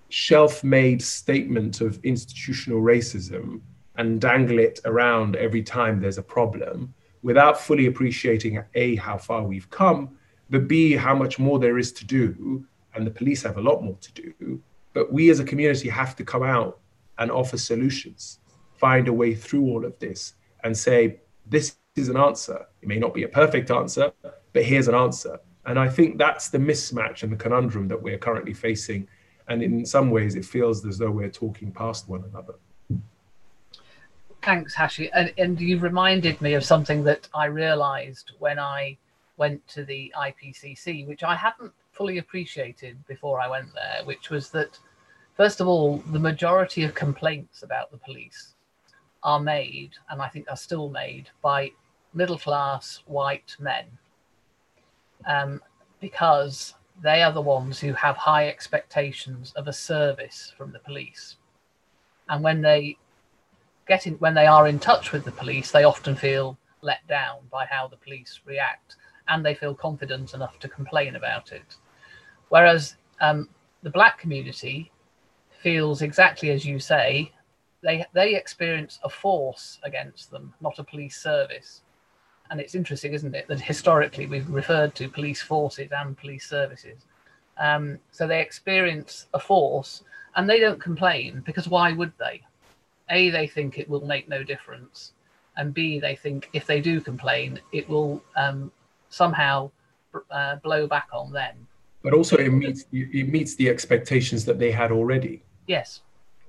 shelf 0.08 0.64
made 0.64 1.02
statement 1.02 1.80
of 1.80 1.98
institutional 2.04 2.80
racism 2.80 3.60
and 3.96 4.20
dangle 4.20 4.58
it 4.58 4.80
around 4.84 5.36
every 5.36 5.62
time 5.62 6.00
there's 6.00 6.18
a 6.18 6.22
problem 6.22 6.92
without 7.22 7.58
fully 7.58 7.86
appreciating 7.86 8.62
A, 8.74 8.96
how 8.96 9.16
far 9.16 9.44
we've 9.44 9.70
come, 9.70 10.16
but 10.50 10.68
B, 10.68 10.92
how 10.92 11.14
much 11.14 11.38
more 11.38 11.58
there 11.58 11.78
is 11.78 11.90
to 11.92 12.04
do. 12.04 12.64
And 12.94 13.06
the 13.06 13.10
police 13.10 13.42
have 13.42 13.56
a 13.56 13.60
lot 13.60 13.82
more 13.82 13.96
to 14.00 14.12
do. 14.12 14.60
But 14.92 15.12
we 15.12 15.30
as 15.30 15.40
a 15.40 15.44
community 15.44 15.88
have 15.88 16.14
to 16.16 16.24
come 16.24 16.42
out 16.42 16.78
and 17.18 17.30
offer 17.30 17.58
solutions. 17.58 18.38
find 18.76 19.08
a 19.08 19.12
way 19.12 19.34
through 19.34 19.64
all 19.66 19.84
of 19.84 19.98
this 19.98 20.34
and 20.64 20.76
say, 20.76 21.20
this 21.46 21.76
is 21.96 22.08
an 22.08 22.16
answer. 22.16 22.66
It 22.82 22.88
may 22.88 22.98
not 22.98 23.14
be 23.14 23.22
a 23.22 23.28
perfect 23.28 23.70
answer, 23.70 24.12
but 24.52 24.62
here's 24.64 24.88
an 24.88 24.94
answer. 24.94 25.38
And 25.66 25.78
I 25.78 25.88
think 25.88 26.18
that's 26.18 26.48
the 26.48 26.58
mismatch 26.58 27.22
and 27.22 27.32
the 27.32 27.36
conundrum 27.36 27.88
that 27.88 28.02
we're 28.02 28.18
currently 28.18 28.52
facing. 28.52 29.08
And 29.48 29.62
in 29.62 29.86
some 29.86 30.10
ways, 30.10 30.34
it 30.34 30.44
feels 30.44 30.84
as 30.84 30.98
though 30.98 31.10
we're 31.10 31.30
talking 31.30 31.70
past 31.70 32.08
one 32.08 32.24
another. 32.24 32.54
Thanks, 34.42 34.74
Hashi. 34.74 35.10
And, 35.12 35.32
and 35.38 35.58
you've 35.58 35.82
reminded 35.82 36.40
me 36.42 36.52
of 36.54 36.64
something 36.64 37.04
that 37.04 37.28
I 37.34 37.46
realized 37.46 38.32
when 38.38 38.58
I 38.58 38.98
went 39.38 39.66
to 39.68 39.84
the 39.84 40.12
IPCC, 40.18 41.06
which 41.06 41.22
I 41.22 41.34
hadn't 41.34 41.72
fully 41.94 42.18
appreciated 42.18 42.96
before 43.06 43.40
I 43.40 43.48
went 43.48 43.72
there, 43.74 44.04
which 44.04 44.30
was 44.30 44.50
that, 44.50 44.78
first 45.36 45.60
of 45.60 45.68
all, 45.68 45.98
the 46.10 46.18
majority 46.18 46.84
of 46.84 46.94
complaints 46.94 47.62
about 47.62 47.90
the 47.90 47.98
police 47.98 48.54
are 49.22 49.40
made, 49.40 49.92
and 50.10 50.20
I 50.20 50.28
think 50.28 50.46
are 50.50 50.56
still 50.56 50.88
made, 50.88 51.30
by 51.42 51.70
middle 52.12 52.38
class 52.38 53.02
white 53.06 53.56
men. 53.58 53.86
Um, 55.26 55.62
because 56.00 56.74
they 57.02 57.22
are 57.22 57.32
the 57.32 57.40
ones 57.40 57.80
who 57.80 57.92
have 57.94 58.16
high 58.16 58.48
expectations 58.48 59.52
of 59.56 59.66
a 59.66 59.72
service 59.72 60.52
from 60.56 60.72
the 60.72 60.78
police. 60.78 61.36
And 62.28 62.42
when 62.42 62.60
they 62.60 62.98
get 63.86 64.06
in, 64.06 64.14
when 64.14 64.34
they 64.34 64.46
are 64.46 64.68
in 64.68 64.78
touch 64.78 65.12
with 65.12 65.24
the 65.24 65.32
police, 65.32 65.70
they 65.70 65.84
often 65.84 66.14
feel 66.14 66.58
let 66.82 67.06
down 67.08 67.38
by 67.50 67.64
how 67.64 67.88
the 67.88 67.96
police 67.96 68.40
react 68.44 68.96
and 69.28 69.44
they 69.44 69.54
feel 69.54 69.74
confident 69.74 70.34
enough 70.34 70.58
to 70.60 70.68
complain 70.68 71.16
about 71.16 71.52
it. 71.52 71.76
Whereas 72.48 72.96
um, 73.20 73.48
the 73.82 73.90
black 73.90 74.18
community 74.18 74.90
feels 75.60 76.02
exactly 76.02 76.50
as 76.50 76.64
you 76.64 76.78
say, 76.78 77.32
they 77.82 78.04
they 78.12 78.34
experience 78.34 78.98
a 79.04 79.08
force 79.08 79.78
against 79.82 80.30
them, 80.30 80.54
not 80.60 80.78
a 80.78 80.84
police 80.84 81.20
service. 81.20 81.82
And 82.50 82.60
it's 82.60 82.74
interesting, 82.74 83.14
isn't 83.14 83.34
it, 83.34 83.48
that 83.48 83.60
historically 83.60 84.26
we've 84.26 84.48
referred 84.48 84.94
to 84.96 85.08
police 85.08 85.42
forces 85.42 85.90
and 85.92 86.16
police 86.16 86.46
services. 86.48 87.06
Um, 87.56 87.98
so 88.10 88.26
they 88.26 88.40
experience 88.40 89.26
a 89.32 89.38
force 89.38 90.02
and 90.36 90.48
they 90.48 90.60
don't 90.60 90.80
complain 90.80 91.42
because 91.46 91.68
why 91.68 91.92
would 91.92 92.12
they? 92.18 92.42
A, 93.10 93.30
they 93.30 93.46
think 93.46 93.78
it 93.78 93.88
will 93.88 94.06
make 94.06 94.28
no 94.28 94.42
difference. 94.42 95.12
And 95.56 95.72
B, 95.72 96.00
they 96.00 96.16
think 96.16 96.50
if 96.52 96.66
they 96.66 96.80
do 96.80 97.00
complain, 97.00 97.60
it 97.72 97.88
will 97.88 98.22
um, 98.36 98.72
somehow 99.08 99.70
uh, 100.30 100.56
blow 100.56 100.86
back 100.86 101.08
on 101.12 101.32
them. 101.32 101.68
But 102.04 102.12
also, 102.12 102.36
it 102.36 102.50
meets 102.50 102.84
it 102.92 103.28
meets 103.28 103.56
the 103.56 103.68
expectations 103.68 104.44
that 104.44 104.58
they 104.58 104.70
had 104.70 104.92
already. 104.92 105.42
Yes, 105.66 106.02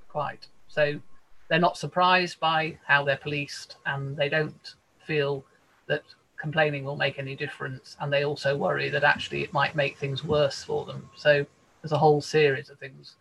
quite. 0.08 0.48
So 0.68 1.00
they're 1.48 1.68
not 1.68 1.78
surprised 1.78 2.40
by 2.40 2.78
how 2.86 3.04
they're 3.06 3.18
policed, 3.18 3.78
and 3.86 4.16
they 4.18 4.30
don't 4.30 4.76
feel 5.08 5.46
that 5.88 6.04
complaining 6.38 6.84
will 6.84 6.98
make 6.98 7.18
any 7.18 7.36
difference. 7.36 7.96
And 8.02 8.12
they 8.12 8.26
also 8.26 8.56
worry 8.56 8.90
that 8.90 9.04
actually 9.04 9.44
it 9.44 9.54
might 9.54 9.76
make 9.76 9.98
things 9.98 10.24
worse 10.24 10.62
for 10.62 10.86
them. 10.86 11.10
So 11.16 11.46
there's 11.82 11.94
a 11.94 11.98
whole 11.98 12.22
series 12.22 12.70
of 12.70 12.78
things 12.78 13.16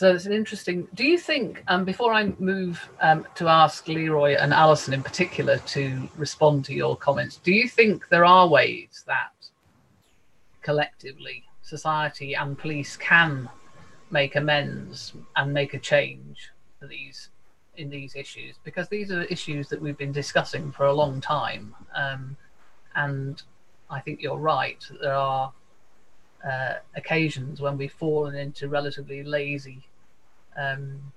so 0.00 0.14
it's 0.14 0.24
an 0.24 0.32
interesting. 0.32 0.88
Do 0.94 1.04
you 1.04 1.18
think, 1.18 1.62
um, 1.68 1.84
before 1.84 2.14
I 2.14 2.32
move 2.38 2.88
um, 3.02 3.26
to 3.34 3.48
ask 3.48 3.86
Leroy 3.86 4.34
and 4.34 4.54
Alison 4.54 4.94
in 4.94 5.02
particular 5.02 5.58
to 5.58 6.08
respond 6.16 6.64
to 6.64 6.74
your 6.74 6.96
comments, 6.96 7.36
do 7.36 7.52
you 7.52 7.68
think 7.68 8.08
there 8.08 8.24
are 8.24 8.48
ways 8.48 9.04
that 9.06 9.32
collectively 10.62 11.44
society 11.62 12.34
and 12.34 12.58
police 12.58 12.96
can 12.96 13.48
make 14.10 14.36
amends 14.36 15.12
and 15.36 15.52
make 15.52 15.74
a 15.74 15.78
change 15.78 16.50
for 16.78 16.86
these 16.86 17.30
in 17.76 17.88
these 17.88 18.16
issues? 18.16 18.56
Because 18.64 18.88
these 18.88 19.10
are 19.10 19.22
issues 19.24 19.68
that 19.68 19.80
we've 19.80 19.98
been 19.98 20.12
discussing 20.12 20.72
for 20.72 20.86
a 20.86 20.92
long 20.92 21.20
time, 21.20 21.74
um, 21.94 22.36
and 22.94 23.42
I 23.88 24.00
think 24.00 24.20
you're 24.20 24.38
right. 24.38 24.84
There 25.00 25.14
are 25.14 25.52
uh, 26.48 26.74
occasions 26.96 27.60
when 27.60 27.76
we've 27.76 27.92
fallen 27.92 28.34
into 28.34 28.68
relatively 28.68 29.22
lazy 29.22 29.82
um, 30.56 31.12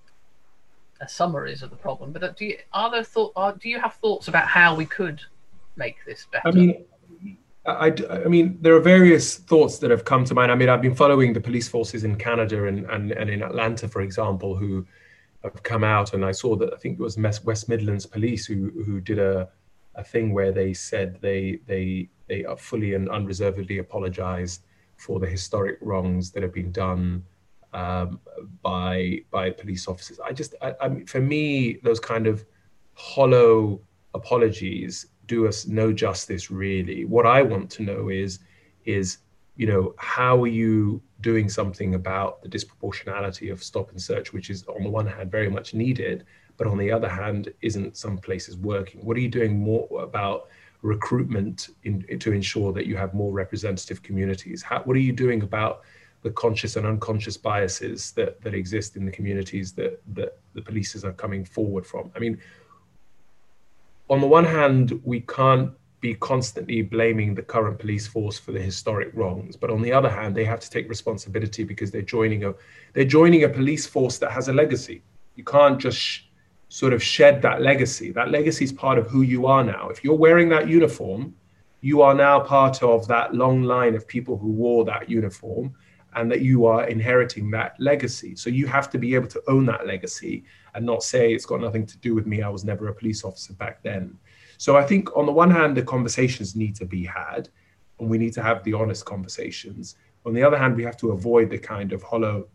summaries 1.07 1.61
of 1.61 1.69
the 1.69 1.75
problem. 1.75 2.11
But 2.11 2.23
uh, 2.23 2.31
do 2.37 2.45
you, 2.45 2.57
are 2.71 2.91
there 2.91 3.03
thought? 3.03 3.33
Are, 3.35 3.53
do 3.53 3.69
you 3.69 3.79
have 3.79 3.95
thoughts 3.95 4.27
about 4.27 4.47
how 4.47 4.75
we 4.75 4.85
could 4.85 5.21
make 5.75 5.97
this 6.05 6.27
better? 6.31 6.47
I 6.47 6.51
mean, 6.51 6.85
I, 7.65 7.93
I 8.09 8.27
mean, 8.27 8.57
there 8.61 8.75
are 8.75 8.81
various 8.81 9.37
thoughts 9.37 9.79
that 9.79 9.89
have 9.89 10.03
come 10.03 10.25
to 10.25 10.33
mind. 10.33 10.51
I 10.51 10.55
mean, 10.55 10.67
I've 10.67 10.81
been 10.81 10.95
following 10.95 11.31
the 11.31 11.39
police 11.39 11.67
forces 11.69 12.03
in 12.03 12.17
Canada 12.17 12.65
and, 12.65 12.85
and, 12.89 13.11
and 13.13 13.29
in 13.29 13.41
Atlanta, 13.41 13.87
for 13.87 14.01
example, 14.01 14.55
who 14.55 14.85
have 15.43 15.63
come 15.63 15.83
out, 15.83 16.13
and 16.13 16.25
I 16.25 16.31
saw 16.31 16.55
that 16.57 16.73
I 16.73 16.77
think 16.77 16.99
it 16.99 17.03
was 17.03 17.17
West 17.17 17.69
Midlands 17.69 18.05
Police 18.05 18.45
who 18.45 18.71
who 18.85 19.01
did 19.01 19.19
a 19.19 19.49
a 19.95 20.03
thing 20.03 20.33
where 20.33 20.51
they 20.51 20.73
said 20.73 21.19
they 21.21 21.59
they 21.67 22.09
they 22.27 22.45
are 22.45 22.57
fully 22.57 22.93
and 22.95 23.09
unreservedly 23.09 23.77
apologized 23.79 24.63
for 24.97 25.19
the 25.19 25.27
historic 25.27 25.77
wrongs 25.81 26.31
that 26.31 26.43
have 26.43 26.53
been 26.53 26.71
done 26.71 27.23
um, 27.73 28.19
by 28.61 29.21
by 29.31 29.49
police 29.49 29.87
officers. 29.87 30.19
I 30.19 30.31
just, 30.31 30.55
I, 30.61 30.73
I 30.81 30.87
mean, 30.89 31.05
for 31.05 31.19
me, 31.19 31.79
those 31.83 31.99
kind 31.99 32.27
of 32.27 32.45
hollow 32.93 33.81
apologies 34.13 35.07
do 35.27 35.47
us 35.47 35.67
no 35.67 35.93
justice, 35.93 36.51
really. 36.51 37.05
What 37.05 37.25
I 37.25 37.41
want 37.41 37.69
to 37.71 37.83
know 37.83 38.09
is, 38.09 38.39
is 38.85 39.19
you 39.55 39.67
know, 39.67 39.93
how 39.97 40.41
are 40.43 40.47
you 40.47 41.01
doing 41.21 41.47
something 41.47 41.95
about 41.95 42.41
the 42.41 42.49
disproportionality 42.49 43.51
of 43.51 43.63
stop 43.63 43.91
and 43.91 44.01
search, 44.01 44.33
which 44.33 44.49
is 44.49 44.65
on 44.67 44.83
the 44.83 44.89
one 44.89 45.07
hand 45.07 45.31
very 45.31 45.49
much 45.49 45.73
needed, 45.73 46.25
but 46.57 46.67
on 46.67 46.77
the 46.77 46.91
other 46.91 47.09
hand 47.09 47.53
isn't 47.61 47.95
some 47.97 48.17
places 48.17 48.57
working? 48.57 49.05
What 49.05 49.15
are 49.17 49.21
you 49.21 49.29
doing 49.29 49.59
more 49.59 49.87
about? 50.01 50.49
recruitment 50.83 51.69
in, 51.85 52.05
to 52.19 52.33
ensure 52.33 52.73
that 52.73 52.85
you 52.85 52.97
have 52.97 53.13
more 53.13 53.31
representative 53.31 54.03
communities? 54.03 54.61
How, 54.61 54.81
what 54.83 54.97
are 54.97 54.99
you 54.99 55.13
doing 55.13 55.41
about 55.41 55.83
the 56.23 56.31
conscious 56.31 56.77
and 56.77 56.87
unconscious 56.87 57.37
biases 57.37 58.11
that, 58.13 58.41
that 58.41 58.53
exist 58.53 58.95
in 58.95 59.05
the 59.05 59.11
communities 59.11 59.73
that, 59.73 60.01
that 60.15 60.39
the 60.53 60.61
polices 60.61 61.03
are 61.03 61.11
coming 61.11 61.43
forward 61.43 61.85
from. 61.85 62.09
I 62.15 62.19
mean, 62.19 62.39
on 64.13 64.21
the 64.21 64.27
one 64.27 64.45
hand, 64.45 65.01
we 65.03 65.21
can't 65.21 65.71
be 65.99 66.13
constantly 66.15 66.81
blaming 66.81 67.33
the 67.33 67.41
current 67.41 67.79
police 67.79 68.05
force 68.05 68.37
for 68.37 68.51
the 68.51 68.59
historic 68.59 69.09
wrongs, 69.13 69.55
but 69.55 69.69
on 69.69 69.81
the 69.81 69.91
other 69.91 70.09
hand, 70.09 70.35
they 70.35 70.43
have 70.43 70.59
to 70.59 70.69
take 70.69 70.87
responsibility 70.89 71.63
because 71.63 71.89
they're 71.91 72.01
joining 72.01 72.43
a 72.45 72.53
they're 72.93 73.05
joining 73.05 73.43
a 73.45 73.49
police 73.49 73.87
force 73.87 74.17
that 74.19 74.31
has 74.31 74.49
a 74.49 74.53
legacy. 74.53 75.01
You 75.35 75.43
can't 75.43 75.79
just 75.79 75.97
sh- 75.97 76.21
sort 76.69 76.93
of 76.93 77.01
shed 77.01 77.41
that 77.41 77.61
legacy. 77.61 78.11
That 78.11 78.29
legacy 78.29 78.65
is 78.65 78.73
part 78.73 78.97
of 78.99 79.07
who 79.07 79.21
you 79.21 79.47
are 79.47 79.63
now. 79.63 79.89
If 79.89 80.03
you're 80.03 80.23
wearing 80.27 80.49
that 80.49 80.67
uniform, 80.67 81.33
you 81.81 82.01
are 82.01 82.13
now 82.13 82.39
part 82.39 82.83
of 82.83 83.07
that 83.07 83.33
long 83.33 83.63
line 83.63 83.95
of 83.95 84.07
people 84.07 84.37
who 84.37 84.51
wore 84.51 84.85
that 84.85 85.09
uniform 85.09 85.73
and 86.15 86.29
that 86.31 86.41
you 86.41 86.65
are 86.65 86.87
inheriting 86.87 87.49
that 87.51 87.75
legacy. 87.79 88.35
So 88.35 88.49
you 88.49 88.67
have 88.67 88.89
to 88.91 88.97
be 88.97 89.15
able 89.15 89.27
to 89.29 89.41
own 89.47 89.65
that 89.67 89.87
legacy 89.87 90.43
and 90.75 90.85
not 90.85 91.03
say 91.03 91.33
it's 91.33 91.45
got 91.45 91.61
nothing 91.61 91.85
to 91.85 91.97
do 91.97 92.15
with 92.15 92.25
me. 92.25 92.41
I 92.41 92.49
was 92.49 92.63
never 92.63 92.87
a 92.87 92.93
police 92.93 93.23
officer 93.23 93.53
back 93.53 93.83
then. 93.83 94.17
So 94.57 94.75
I 94.75 94.83
think 94.83 95.15
on 95.15 95.25
the 95.25 95.31
one 95.31 95.51
hand, 95.51 95.75
the 95.75 95.83
conversations 95.83 96.55
need 96.55 96.75
to 96.75 96.85
be 96.85 97.05
had, 97.05 97.49
and 97.99 98.09
we 98.09 98.17
need 98.17 98.33
to 98.33 98.43
have 98.43 98.63
the 98.63 98.73
honest 98.73 99.05
conversations. 99.05 99.95
On 100.25 100.33
the 100.33 100.43
other 100.43 100.57
hand, 100.57 100.75
we 100.75 100.83
have 100.83 100.97
to 100.97 101.11
avoid 101.11 101.49
the 101.49 101.57
kind 101.57 101.91
of 101.91 102.01
hollow 102.01 102.47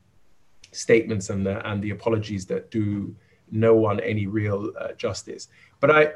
statements 0.73 1.31
and 1.31 1.45
the 1.47 1.67
and 1.69 1.83
the 1.83 1.91
apologies 1.91 2.47
that 2.47 2.71
do 2.71 3.15
no 3.51 3.75
one 3.75 4.01
any 4.01 4.27
real 4.27 4.73
uh, 4.79 4.93
justice. 4.93 5.49
But 5.81 5.91
I 5.91 6.13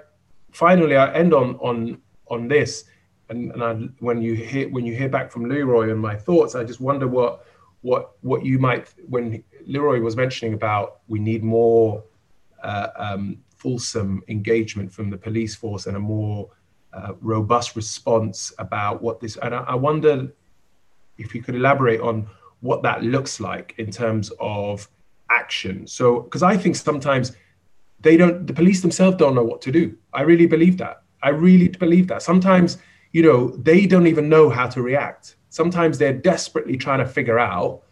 finally 0.51 0.97
I 0.97 1.13
end 1.15 1.33
on 1.33 1.57
on 1.57 2.01
on 2.29 2.49
this 2.49 2.85
and, 3.33 3.53
and 3.53 3.65
I, 3.65 3.75
when 4.01 4.21
you 4.23 4.35
hear 4.35 4.69
when 4.69 4.85
you 4.85 4.95
hear 4.95 5.09
back 5.09 5.31
from 5.31 5.49
Leroy 5.49 5.91
and 5.91 6.01
my 6.01 6.15
thoughts, 6.15 6.55
I 6.55 6.65
just 6.65 6.81
wonder 6.81 7.09
what 7.09 7.47
what 7.83 8.13
what 8.23 8.45
you 8.45 8.59
might 8.59 8.93
when 9.09 9.43
Leroy 9.67 10.01
was 10.01 10.17
mentioning 10.17 10.55
about 10.55 11.01
we 11.09 11.19
need 11.19 11.43
more 11.43 12.03
uh, 12.63 12.89
um, 12.97 13.39
fulsome 13.57 14.23
engagement 14.29 14.93
from 14.93 15.11
the 15.11 15.17
police 15.17 15.55
force 15.55 15.87
and 15.87 15.97
a 15.97 16.01
more 16.01 16.51
uh, 16.93 17.13
robust 17.21 17.77
response 17.77 18.53
about 18.59 19.03
what 19.03 19.21
this 19.21 19.37
and 19.37 19.55
I, 19.55 19.65
I 19.69 19.75
wonder 19.75 20.33
if 21.19 21.35
you 21.35 21.43
could 21.43 21.55
elaborate 21.55 22.01
on 22.01 22.27
what 22.61 22.83
that 22.83 23.03
looks 23.03 23.41
like 23.41 23.75
in 23.79 23.91
terms 23.91 24.31
of 24.39 24.89
action. 25.31 25.87
So 25.87 26.21
because 26.21 26.43
I 26.43 26.57
think 26.57 26.77
sometimes 26.77 27.33
they 28.01 28.17
don't 28.17 28.47
the 28.47 28.53
police 28.53 28.81
themselves 28.81 29.17
don't 29.17 29.35
know 29.35 29.45
what 29.45 29.61
to 29.63 29.73
do. 29.73 29.97
I 30.13 30.23
really 30.23 30.47
believe 30.47 30.79
that. 30.79 31.03
I 31.23 31.31
really 31.31 31.69
believe 31.69 32.09
that. 32.09 32.23
Sometimes 32.23 32.79
you 33.13 33.23
know, 33.23 33.49
they 33.49 33.87
don't 33.87 34.07
even 34.07 34.29
know 34.29 34.49
how 34.49 34.67
to 34.67 34.83
react. 34.83 35.37
Sometimes 35.53 35.99
they're 35.99 36.15
desperately 36.15 36.79
trying 36.79 37.01
to 37.01 37.05
figure 37.05 37.39
out 37.39 37.83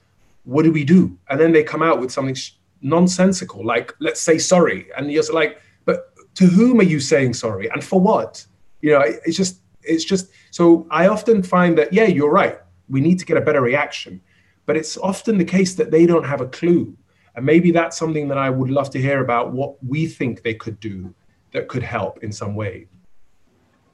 what 0.45 0.63
do 0.63 0.73
we 0.73 0.83
do? 0.83 1.19
And 1.29 1.39
then 1.39 1.53
they 1.53 1.63
come 1.63 1.83
out 1.83 2.01
with 2.01 2.11
something 2.11 2.35
nonsensical, 2.81 3.63
like, 3.63 3.95
let's 4.01 4.19
say 4.19 4.39
sorry. 4.39 4.89
And 4.97 5.13
you're 5.13 5.31
like, 5.31 5.61
but 5.85 6.15
to 6.37 6.47
whom 6.47 6.81
are 6.81 6.85
you 6.95 7.01
saying 7.01 7.35
sorry? 7.35 7.69
And 7.69 7.85
for 7.85 8.01
what? 8.01 8.47
You 8.81 8.93
know, 8.93 9.03
it's 9.27 9.37
just, 9.37 9.61
it's 9.83 10.07
just, 10.07 10.31
so 10.51 10.87
I 10.91 11.09
often 11.09 11.43
find 11.43 11.77
that, 11.77 11.93
yeah, 11.93 12.07
you're 12.07 12.31
right. 12.31 12.59
We 12.89 13.03
need 13.03 13.19
to 13.19 13.27
get 13.27 13.37
a 13.37 13.43
better 13.43 13.61
reaction. 13.61 14.23
But 14.65 14.79
it's 14.79 14.97
often 14.97 15.37
the 15.37 15.45
case 15.45 15.75
that 15.75 15.91
they 15.91 16.07
don't 16.07 16.25
have 16.25 16.41
a 16.41 16.47
clue. 16.47 16.97
And 17.37 17.45
maybe 17.45 17.73
that's 17.73 17.99
something 17.99 18.27
that 18.29 18.39
I 18.39 18.49
would 18.49 18.71
love 18.71 18.89
to 18.91 18.99
hear 18.99 19.21
about 19.21 19.53
what 19.53 19.75
we 19.85 20.07
think 20.07 20.43
they 20.43 20.55
could 20.55 20.81
do 20.81 21.15
that 21.53 21.69
could 21.69 21.83
help 21.83 22.25
in 22.25 22.33
some 22.33 22.55
way. 22.55 22.87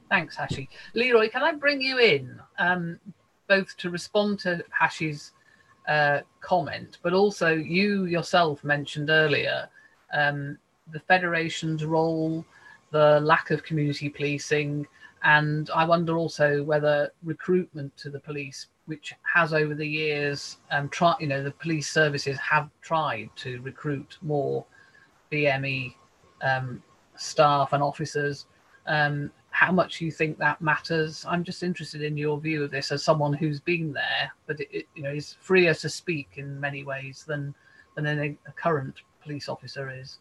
Thanks, 0.08 0.36
Hashi. 0.36 0.68
Leroy, 0.94 1.28
can 1.28 1.42
I 1.42 1.50
bring 1.50 1.82
you 1.82 1.98
in 1.98 2.40
um, 2.60 3.00
both 3.48 3.76
to 3.78 3.90
respond 3.90 4.38
to 4.40 4.64
Hashi's 4.70 5.32
uh, 5.88 6.20
comment, 6.40 6.98
but 7.02 7.12
also 7.12 7.50
you 7.50 8.06
yourself 8.06 8.64
mentioned 8.64 9.10
earlier 9.10 9.68
um, 10.12 10.58
the 10.92 11.00
Federation's 11.00 11.84
role, 11.84 12.44
the 12.90 13.20
lack 13.20 13.50
of 13.50 13.62
community 13.62 14.08
policing, 14.08 14.86
and 15.22 15.70
I 15.70 15.84
wonder 15.84 16.16
also 16.16 16.62
whether 16.62 17.12
recruitment 17.24 17.96
to 17.98 18.10
the 18.10 18.20
police, 18.20 18.68
which 18.86 19.14
has 19.34 19.52
over 19.52 19.74
the 19.74 19.86
years, 19.86 20.58
um, 20.70 20.88
try, 20.88 21.14
you 21.18 21.26
know, 21.26 21.42
the 21.42 21.50
police 21.50 21.90
services 21.90 22.38
have 22.38 22.70
tried 22.80 23.30
to 23.36 23.60
recruit 23.62 24.18
more 24.22 24.64
BME 25.32 25.94
um, 26.42 26.82
staff 27.16 27.72
and 27.72 27.82
officers. 27.82 28.46
Um, 28.86 29.32
how 29.56 29.72
much 29.72 30.02
you 30.02 30.10
think 30.10 30.36
that 30.36 30.60
matters? 30.60 31.24
I'm 31.26 31.42
just 31.42 31.62
interested 31.62 32.02
in 32.02 32.14
your 32.18 32.38
view 32.38 32.62
of 32.62 32.70
this 32.70 32.92
as 32.92 33.02
someone 33.02 33.32
who's 33.32 33.58
been 33.58 33.90
there, 33.90 34.30
but 34.46 34.60
it, 34.60 34.68
it 34.70 34.86
you 34.94 35.02
know 35.02 35.10
is 35.10 35.38
freer 35.40 35.72
to 35.72 35.88
speak 35.88 36.28
in 36.36 36.60
many 36.60 36.84
ways 36.84 37.24
than 37.26 37.54
than 37.94 38.06
a, 38.06 38.36
a 38.46 38.52
current 38.52 38.96
police 39.22 39.48
officer 39.48 39.90
is. 39.90 40.18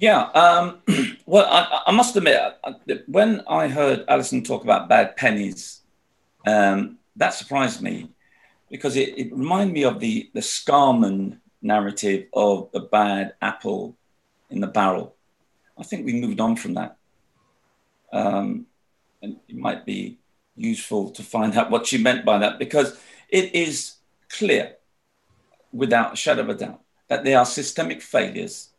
Yeah, 0.00 0.22
um, 0.42 0.82
well, 1.26 1.46
I, 1.48 1.82
I, 1.86 1.92
must 1.92 2.16
admit, 2.16 2.40
when 3.06 3.42
I 3.48 3.68
heard 3.68 4.04
Alison 4.08 4.42
talk 4.42 4.64
about 4.64 4.88
bad 4.88 5.16
pennies, 5.16 5.82
um, 6.44 6.98
that 7.14 7.30
surprised 7.30 7.80
me 7.80 8.10
because 8.68 8.96
it, 8.96 9.16
it 9.16 9.32
reminded 9.32 9.72
me 9.72 9.84
of 9.84 10.00
the, 10.00 10.30
the 10.34 10.40
Scarman 10.40 11.38
narrative 11.62 12.26
of 12.32 12.72
the 12.72 12.80
bad 12.80 13.34
apple 13.40 13.96
in 14.50 14.58
the 14.60 14.66
barrel. 14.66 15.14
I 15.78 15.84
think 15.84 16.04
we 16.04 16.20
moved 16.20 16.40
on 16.40 16.56
from 16.56 16.74
that. 16.74 16.96
Um, 18.14 18.66
and 19.20 19.40
it 19.48 19.56
might 19.56 19.84
be 19.84 20.18
useful 20.56 21.10
to 21.10 21.22
find 21.22 21.56
out 21.56 21.70
what 21.70 21.86
she 21.86 21.98
meant 21.98 22.24
by 22.24 22.38
that 22.38 22.60
because 22.60 22.96
it 23.28 23.54
is 23.54 23.96
clear, 24.28 24.76
without 25.72 26.12
a 26.12 26.16
shadow 26.16 26.42
of 26.42 26.48
a 26.50 26.54
doubt, 26.54 26.80
that 27.08 27.24
there 27.24 27.38
are 27.38 27.44
systemic 27.44 28.00
failures 28.00 28.70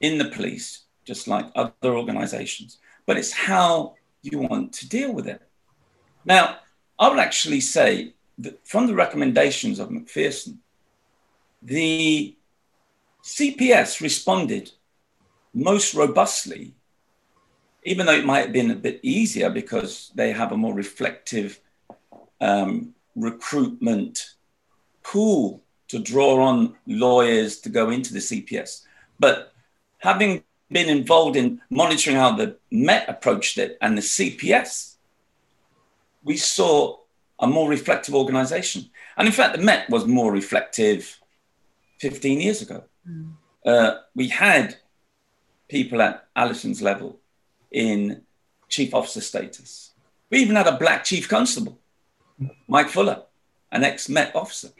in 0.00 0.18
the 0.18 0.24
police, 0.24 0.82
just 1.04 1.28
like 1.28 1.46
other 1.54 1.94
organizations, 1.96 2.78
but 3.06 3.16
it's 3.16 3.32
how 3.32 3.94
you 4.22 4.40
want 4.40 4.72
to 4.72 4.88
deal 4.88 5.12
with 5.12 5.28
it. 5.28 5.40
Now, 6.24 6.56
I 6.98 7.08
would 7.08 7.20
actually 7.20 7.60
say 7.60 8.14
that 8.38 8.66
from 8.66 8.88
the 8.88 8.94
recommendations 8.94 9.78
of 9.78 9.92
Macpherson, 9.92 10.58
the 11.62 12.36
CPS 13.22 14.00
responded 14.00 14.72
most 15.54 15.94
robustly, 15.94 16.74
even 17.86 18.04
though 18.04 18.12
it 18.12 18.26
might 18.26 18.40
have 18.40 18.52
been 18.52 18.72
a 18.72 18.74
bit 18.74 18.98
easier 19.02 19.48
because 19.48 20.10
they 20.16 20.32
have 20.32 20.50
a 20.50 20.56
more 20.56 20.74
reflective 20.74 21.60
um, 22.40 22.92
recruitment 23.14 24.34
pool 25.04 25.62
to 25.86 26.00
draw 26.00 26.42
on 26.42 26.74
lawyers 26.88 27.60
to 27.60 27.68
go 27.68 27.90
into 27.90 28.12
the 28.12 28.18
CPS. 28.18 28.82
But 29.20 29.52
having 29.98 30.42
been 30.68 30.88
involved 30.88 31.36
in 31.36 31.60
monitoring 31.70 32.16
how 32.16 32.32
the 32.32 32.56
Met 32.72 33.08
approached 33.08 33.56
it 33.56 33.78
and 33.80 33.96
the 33.96 34.02
CPS, 34.02 34.96
we 36.24 36.36
saw 36.36 36.98
a 37.38 37.46
more 37.46 37.70
reflective 37.70 38.16
organization. 38.16 38.90
And 39.16 39.28
in 39.28 39.32
fact, 39.32 39.56
the 39.56 39.62
Met 39.62 39.88
was 39.90 40.06
more 40.06 40.32
reflective 40.32 41.20
15 42.00 42.40
years 42.40 42.62
ago. 42.62 42.82
Mm. 43.08 43.34
Uh, 43.64 43.98
we 44.16 44.26
had 44.26 44.74
people 45.68 46.02
at 46.02 46.26
Alison's 46.34 46.82
level 46.82 47.20
in 47.70 48.22
chief 48.68 48.94
officer 48.94 49.20
status. 49.20 49.92
We 50.30 50.38
even 50.38 50.56
had 50.56 50.66
a 50.66 50.76
black 50.76 51.04
chief 51.04 51.28
constable, 51.28 51.78
Mike 52.68 52.88
Fuller, 52.88 53.22
an 53.70 53.84
ex 53.84 54.08
Met 54.08 54.34
officer. 54.34 54.70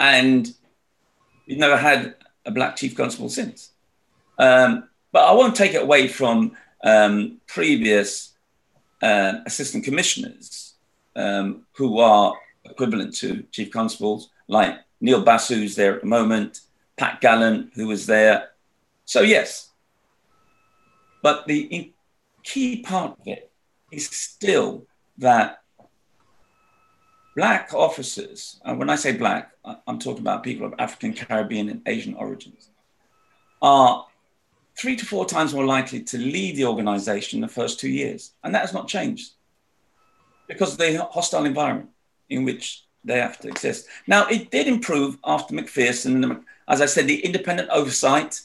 And 0.00 0.52
we've 1.46 1.58
never 1.58 1.76
had 1.76 2.16
a 2.44 2.50
black 2.50 2.76
chief 2.76 2.96
constable 2.96 3.28
since. 3.28 3.70
Um, 4.38 4.88
but 5.12 5.24
I 5.24 5.32
won't 5.32 5.54
take 5.54 5.74
it 5.74 5.82
away 5.82 6.08
from 6.08 6.56
um, 6.82 7.40
previous 7.46 8.32
uh, 9.02 9.34
assistant 9.46 9.84
commissioners 9.84 10.74
um, 11.14 11.66
who 11.72 11.98
are 11.98 12.34
equivalent 12.64 13.14
to 13.16 13.44
chief 13.50 13.70
constables, 13.70 14.30
like 14.48 14.78
Neil 15.00 15.22
Basu, 15.22 15.56
who's 15.56 15.76
there 15.76 15.94
at 15.94 16.00
the 16.00 16.06
moment, 16.06 16.60
Pat 16.96 17.20
Gallan, 17.20 17.70
who 17.74 17.86
was 17.88 18.06
there. 18.06 18.50
So, 19.04 19.20
yes. 19.20 19.70
But 21.22 21.46
the 21.46 21.92
key 22.42 22.82
part 22.82 23.12
of 23.18 23.26
it 23.26 23.50
is 23.90 24.06
still 24.06 24.86
that 25.18 25.62
black 27.36 27.72
officers, 27.72 28.60
and 28.64 28.78
when 28.78 28.90
I 28.90 28.96
say 28.96 29.12
black, 29.12 29.52
I'm 29.86 29.98
talking 29.98 30.22
about 30.22 30.42
people 30.42 30.66
of 30.66 30.74
African, 30.78 31.12
Caribbean, 31.12 31.68
and 31.68 31.82
Asian 31.86 32.14
origins, 32.14 32.70
are 33.60 34.06
three 34.76 34.96
to 34.96 35.06
four 35.06 35.26
times 35.26 35.54
more 35.54 35.64
likely 35.64 36.02
to 36.02 36.18
leave 36.18 36.56
the 36.56 36.64
organization 36.64 37.38
in 37.38 37.42
the 37.42 37.48
first 37.48 37.78
two 37.78 37.88
years. 37.88 38.32
And 38.42 38.54
that 38.54 38.62
has 38.62 38.72
not 38.72 38.88
changed 38.88 39.32
because 40.48 40.72
of 40.72 40.78
the 40.78 41.04
hostile 41.04 41.44
environment 41.44 41.90
in 42.28 42.44
which 42.44 42.84
they 43.04 43.18
have 43.18 43.38
to 43.40 43.48
exist. 43.48 43.86
Now, 44.06 44.26
it 44.28 44.50
did 44.50 44.66
improve 44.66 45.18
after 45.24 45.54
Macpherson, 45.54 46.44
as 46.68 46.80
I 46.80 46.86
said, 46.86 47.06
the 47.06 47.24
independent 47.24 47.68
oversight 47.70 48.40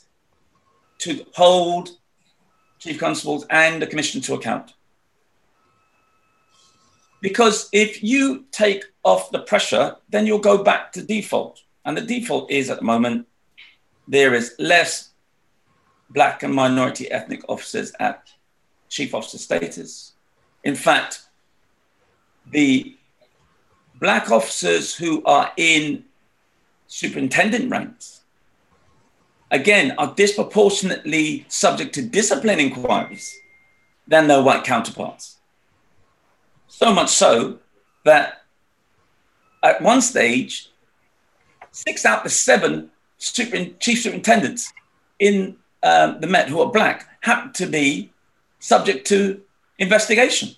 to 1.00 1.26
hold 1.34 1.90
chief 2.80 3.00
constables 3.00 3.46
and 3.50 3.82
the 3.82 3.88
commission 3.88 4.22
to 4.22 4.34
account. 4.34 4.74
Because 7.22 7.70
if 7.72 8.04
you 8.04 8.46
take 8.52 8.86
off 9.04 9.32
the 9.32 9.40
pressure, 9.40 9.96
then 10.10 10.28
you'll 10.28 10.40
go 10.40 10.64
back 10.64 10.92
to 10.94 11.02
default. 11.02 11.64
And 11.86 11.98
the 11.98 12.02
default 12.02 12.52
is 12.52 12.70
at 12.70 12.78
the 12.78 12.86
moment 12.86 13.28
there 14.08 14.34
is 14.34 14.56
less 14.60 15.10
black 16.10 16.44
and 16.44 16.54
minority 16.54 17.12
ethnic 17.12 17.42
officers 17.50 17.92
at 18.00 18.32
chief 18.90 19.14
officer 19.14 19.38
status. 19.38 20.14
In 20.64 20.76
fact, 20.76 21.26
the 22.52 22.96
black 24.00 24.32
officers 24.32 24.96
who 24.96 25.24
are 25.26 25.52
in 25.58 26.06
superintendent 26.88 27.70
ranks, 27.70 28.22
again, 29.52 29.94
are 29.98 30.14
disproportionately 30.16 31.46
subject 31.48 31.94
to 31.96 32.02
discipline 32.02 32.60
inquiries 32.60 33.40
than 34.08 34.28
their 34.28 34.42
white 34.42 34.64
counterparts. 34.64 35.38
So 36.68 36.94
much 36.94 37.10
so 37.10 37.60
that 38.06 38.44
at 39.64 39.82
one 39.82 40.02
stage, 40.02 40.70
six 41.72 42.06
out 42.06 42.26
of 42.26 42.32
seven 42.32 42.90
super, 43.18 43.66
chief 43.80 44.02
superintendents 44.02 44.72
in 45.20 45.58
um, 45.84 46.20
the 46.20 46.28
Met 46.28 46.50
who 46.50 46.62
are 46.62 46.72
black 46.72 47.08
happen 47.22 47.54
to 47.54 47.66
be 47.66 48.12
subject 48.60 49.08
to 49.08 49.42
investigation. 49.80 50.50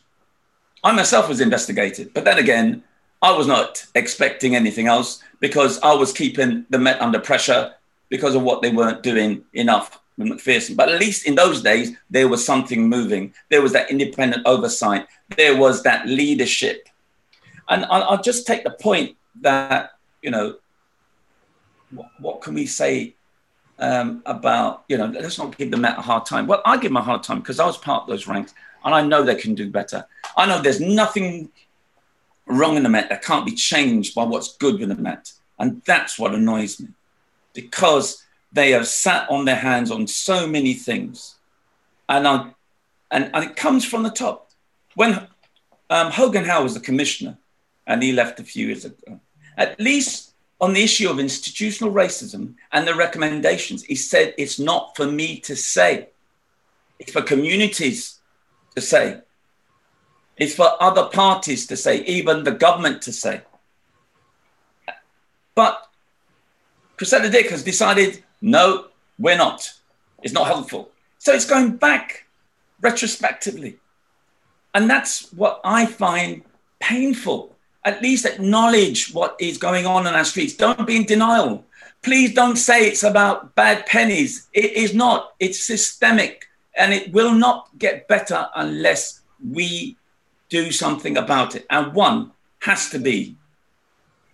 I 0.84 0.92
myself 0.94 1.28
was 1.28 1.42
investigated, 1.42 2.14
but 2.14 2.24
then 2.24 2.38
again, 2.38 2.84
I 3.22 3.32
was 3.32 3.48
not 3.48 3.86
expecting 3.96 4.56
anything 4.56 4.88
else 4.88 5.22
because 5.40 5.80
I 5.80 5.94
was 5.94 6.14
keeping 6.14 6.66
the 6.70 6.80
Met 6.80 7.02
under 7.02 7.20
pressure 7.20 7.74
because 8.10 8.36
of 8.36 8.42
what 8.42 8.62
they 8.62 8.72
weren't 8.72 9.04
doing 9.04 9.44
enough 9.54 10.00
with 10.18 10.28
Macpherson. 10.28 10.76
But 10.76 10.90
at 10.90 11.00
least 11.00 11.26
in 11.26 11.36
those 11.36 11.62
days, 11.62 11.96
there 12.10 12.28
was 12.28 12.46
something 12.46 12.88
moving. 12.88 13.34
There 13.50 13.62
was 13.62 13.74
that 13.74 13.90
independent 13.90 14.46
oversight. 14.46 15.08
There 15.38 15.56
was 15.58 15.84
that 15.84 16.08
leadership. 16.08 16.90
And 17.70 17.86
I'll, 17.86 18.22
just 18.22 18.48
take 18.48 18.64
the 18.64 18.72
point 18.72 19.16
that, 19.42 19.92
you 20.24 20.32
know, 20.32 20.56
what, 21.92 22.10
what 22.20 22.42
can 22.42 22.56
we 22.56 22.66
say 22.66 23.16
um, 23.78 24.24
about, 24.26 24.86
you 24.90 24.98
know, 24.98 25.06
let's 25.06 25.38
not 25.38 25.56
give 25.56 25.70
the 25.70 25.78
Met 25.78 25.98
a 25.98 26.02
hard 26.02 26.26
time. 26.26 26.48
Well, 26.48 26.64
I 26.66 26.76
give 26.78 26.90
them 26.90 26.98
a 26.98 27.02
hard 27.02 27.24
time 27.24 27.40
because 27.40 27.60
I 27.60 27.66
was 27.66 27.78
part 27.78 28.04
of 28.04 28.10
those 28.10 28.28
ranks 28.28 28.56
and 28.84 28.94
I 28.94 29.04
know 29.04 29.24
they 29.24 29.36
can 29.36 29.54
do 29.54 29.70
better. 29.70 30.06
I 30.36 30.48
know 30.48 30.62
there's 30.62 30.82
nothing 30.82 31.50
wrong 32.48 32.76
in 32.76 32.84
the 32.84 32.90
Met 32.90 33.10
that 33.10 33.24
can't 33.24 33.46
be 33.46 33.54
changed 33.54 34.16
by 34.16 34.24
what's 34.24 34.58
good 34.58 34.80
with 34.80 34.90
the 34.90 34.96
Met. 34.96 35.32
And 35.60 35.84
that's 35.86 36.18
what 36.18 36.34
annoys 36.34 36.80
me 36.80 36.88
because 37.62 38.24
they 38.52 38.72
have 38.72 38.88
sat 38.88 39.30
on 39.30 39.46
their 39.46 39.56
hands 39.56 39.92
on 39.92 40.08
so 40.08 40.48
many 40.48 40.74
things. 40.74 41.36
And, 42.08 42.28
I, 42.28 42.52
and, 43.12 43.30
and 43.34 43.44
it 43.44 43.56
comes 43.56 43.86
from 43.86 44.04
the 44.04 44.10
top. 44.10 44.50
When 44.96 45.28
um, 45.90 46.12
Hogan 46.12 46.46
Howe 46.46 46.64
was 46.64 46.74
the 46.74 46.80
commissioner 46.80 47.38
and 47.86 48.02
he 48.02 48.12
left 48.12 48.40
a 48.40 48.44
few 48.44 48.68
years 48.68 48.86
ago, 48.86 49.20
at 49.58 49.80
least 49.80 50.34
on 50.62 50.74
the 50.74 50.84
issue 50.84 51.10
of 51.10 51.20
institutional 51.20 51.94
racism 51.94 52.56
and 52.72 52.88
the 52.88 52.96
recommendations, 52.96 53.84
he 53.84 53.96
said 53.96 54.34
it's 54.38 54.60
not 54.60 54.96
for 54.96 55.06
me 55.06 55.40
to 55.42 55.56
say, 55.56 56.10
it's 56.98 57.12
for 57.12 57.22
communities 57.22 58.20
to 58.76 58.82
say, 58.82 59.22
it's 60.38 60.56
for 60.56 60.72
other 60.82 61.06
parties 61.06 61.68
to 61.68 61.78
say, 61.78 62.04
even 62.06 62.44
the 62.44 62.52
government 62.52 63.02
to 63.04 63.14
say. 63.14 63.42
But 65.56 65.89
Cressida 67.00 67.30
Dick 67.30 67.50
has 67.50 67.64
decided, 67.64 68.26
no, 68.42 68.88
we're 69.18 69.38
not. 69.38 69.72
It's 70.22 70.34
not 70.34 70.48
helpful. 70.48 70.92
So 71.18 71.34
it's 71.34 71.46
going 71.46 71.78
back 71.78 72.26
retrospectively. 72.82 73.78
And 74.74 74.90
that's 74.90 75.32
what 75.32 75.62
I 75.64 75.86
find 75.86 76.42
painful. 76.82 77.56
At 77.86 78.02
least 78.02 78.26
acknowledge 78.26 79.14
what 79.14 79.38
is 79.40 79.58
going 79.58 79.86
on 79.86 80.08
in 80.08 80.14
our 80.14 80.26
streets. 80.26 80.56
Don't 80.56 80.86
be 80.86 80.98
in 80.98 81.06
denial. 81.06 81.64
Please 82.02 82.34
don't 82.34 82.58
say 82.58 82.90
it's 82.90 83.04
about 83.04 83.56
bad 83.56 83.86
pennies. 83.86 84.50
It 84.52 84.74
is 84.74 84.94
not. 84.94 85.36
It's 85.40 85.66
systemic 85.66 86.50
and 86.76 86.94
it 86.94 87.14
will 87.14 87.34
not 87.34 87.70
get 87.80 88.10
better 88.10 88.50
unless 88.58 89.22
we 89.50 89.96
do 90.50 90.70
something 90.70 91.16
about 91.16 91.56
it. 91.56 91.66
And 91.70 91.94
one 91.94 92.34
has 92.60 92.90
to 92.90 93.00
be 93.00 93.38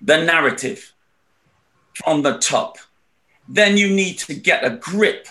the 0.01 0.18
narrative 0.18 0.95
from 1.96 2.22
the 2.22 2.38
top. 2.38 2.78
Then 3.48 3.78
you 3.78 3.89
need 3.89 4.18
to 4.20 4.34
get 4.34 4.64
a 4.64 4.72
grip 4.72 5.28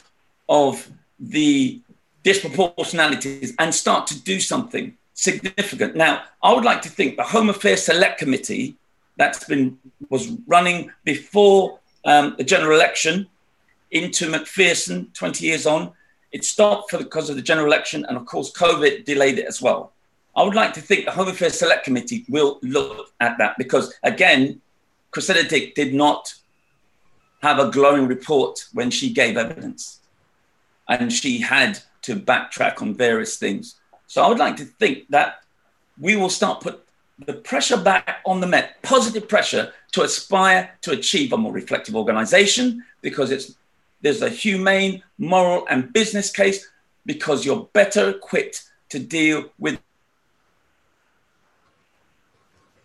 of 0.49 0.89
the 1.19 1.81
disproportionalities 2.23 3.55
and 3.59 3.75
start 3.75 4.07
to 4.09 4.21
do 4.21 4.41
something 4.41 4.97
significant. 5.15 5.95
Now, 5.95 6.23
I 6.43 6.53
would 6.53 6.65
like 6.65 6.83
to 6.83 6.89
think 6.89 7.17
the 7.17 7.23
Home 7.25 7.51
Affairs 7.51 7.85
Select 7.85 8.19
Committee 8.19 8.77
that's 9.17 9.45
been 9.45 9.79
was 10.11 10.33
running 10.47 10.91
before 11.05 11.79
um, 12.05 12.35
the 12.37 12.45
general 12.45 12.75
election 12.75 13.27
into 13.91 14.29
Macpherson 14.29 15.11
20 15.15 15.47
years 15.47 15.67
on. 15.67 15.93
It 16.33 16.45
stopped 16.45 16.91
for 16.91 16.99
because 16.99 17.31
of 17.31 17.37
the 17.37 17.43
general 17.43 17.67
election, 17.67 18.05
and 18.09 18.17
of 18.17 18.27
course, 18.27 18.53
COVID 18.53 19.05
delayed 19.05 19.39
it 19.39 19.47
as 19.47 19.62
well. 19.62 19.93
I 20.37 20.43
would 20.43 20.57
like 20.57 20.73
to 20.75 20.81
think 20.81 21.05
the 21.05 21.12
Home 21.12 21.29
Affairs 21.29 21.59
Select 21.59 21.85
Committee 21.85 22.25
will 22.29 22.59
look 22.62 23.12
at 23.21 23.39
that 23.39 23.57
because, 23.57 23.95
again, 24.03 24.61
Cressida 25.12 25.45
Dick 25.45 25.77
did 25.77 25.95
not 25.95 26.35
have 27.45 27.59
a 27.59 27.70
glowing 27.70 28.09
report 28.09 28.64
when 28.72 28.90
she 28.90 29.12
gave 29.12 29.36
evidence, 29.36 30.01
and 30.88 31.12
she 31.12 31.38
had 31.38 31.78
to 32.01 32.16
backtrack 32.16 32.80
on 32.80 32.95
various 32.95 33.36
things. 33.36 33.76
So 34.07 34.22
I 34.22 34.28
would 34.28 34.38
like 34.38 34.57
to 34.57 34.64
think 34.64 35.11
that 35.11 35.45
we 36.01 36.16
will 36.16 36.30
start 36.30 36.62
put 36.62 36.86
the 37.26 37.34
pressure 37.34 37.76
back 37.76 38.22
on 38.24 38.40
the 38.40 38.47
Met, 38.47 38.82
positive 38.82 39.28
pressure 39.28 39.74
to 39.92 40.03
aspire 40.03 40.70
to 40.80 40.92
achieve 40.92 41.34
a 41.34 41.36
more 41.36 41.53
reflective 41.53 41.95
organization 41.95 42.82
because 43.03 43.30
it's 43.30 43.57
there's 44.01 44.22
a 44.22 44.30
humane, 44.30 45.03
moral, 45.18 45.66
and 45.68 45.92
business 45.92 46.32
case 46.32 46.66
because 47.05 47.45
you're 47.45 47.68
better 47.74 48.09
equipped 48.09 48.70
to 48.88 48.99
deal 48.99 49.51
with 49.59 49.78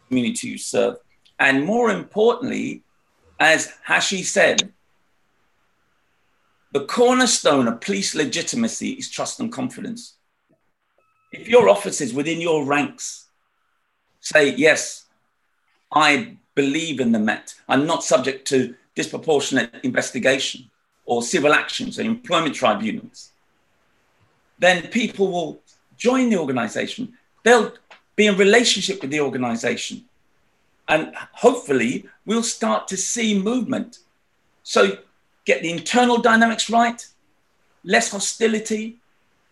community 0.10 0.50
you 0.50 0.58
serve. 0.58 0.98
And 1.40 1.66
more 1.66 1.92
importantly, 1.92 2.84
as 3.40 3.74
Hashi 3.84 4.24
said, 4.24 4.72
the 6.72 6.86
cornerstone 6.86 7.68
of 7.68 7.82
police 7.82 8.14
legitimacy 8.14 8.92
is 8.92 9.10
trust 9.10 9.40
and 9.40 9.52
confidence. 9.52 10.16
If 11.32 11.48
your 11.48 11.70
officers 11.70 12.14
within 12.14 12.42
your 12.42 12.66
ranks 12.66 13.28
say, 14.20 14.54
yes, 14.56 15.06
I 15.92 16.38
believe 16.54 17.00
in 17.00 17.12
the 17.12 17.20
Met, 17.20 17.56
I'm 17.68 17.86
not 17.86 18.04
subject 18.04 18.48
to 18.50 18.76
disproportionate 18.96 19.74
investigation 19.84 20.70
or 21.06 21.24
civil 21.24 21.54
actions 21.54 21.98
or 21.98 22.04
employment 22.04 22.54
tribunals, 22.54 23.32
then 24.60 24.88
people 24.88 25.32
will 25.32 25.62
join 25.98 26.30
the 26.30 26.38
organization. 26.38 27.14
They'll 27.44 27.74
be 28.16 28.28
in 28.28 28.38
relationship 28.38 29.02
with 29.02 29.10
the 29.10 29.22
organization. 29.22 30.09
And 30.90 31.14
hopefully, 31.34 32.10
we'll 32.26 32.44
start 32.44 32.88
to 32.90 32.98
see 32.98 33.40
movement. 33.40 34.00
So, 34.64 34.98
get 35.46 35.62
the 35.62 35.72
internal 35.72 36.18
dynamics 36.18 36.70
right, 36.70 37.06
less 37.84 38.12
hostility, 38.12 38.98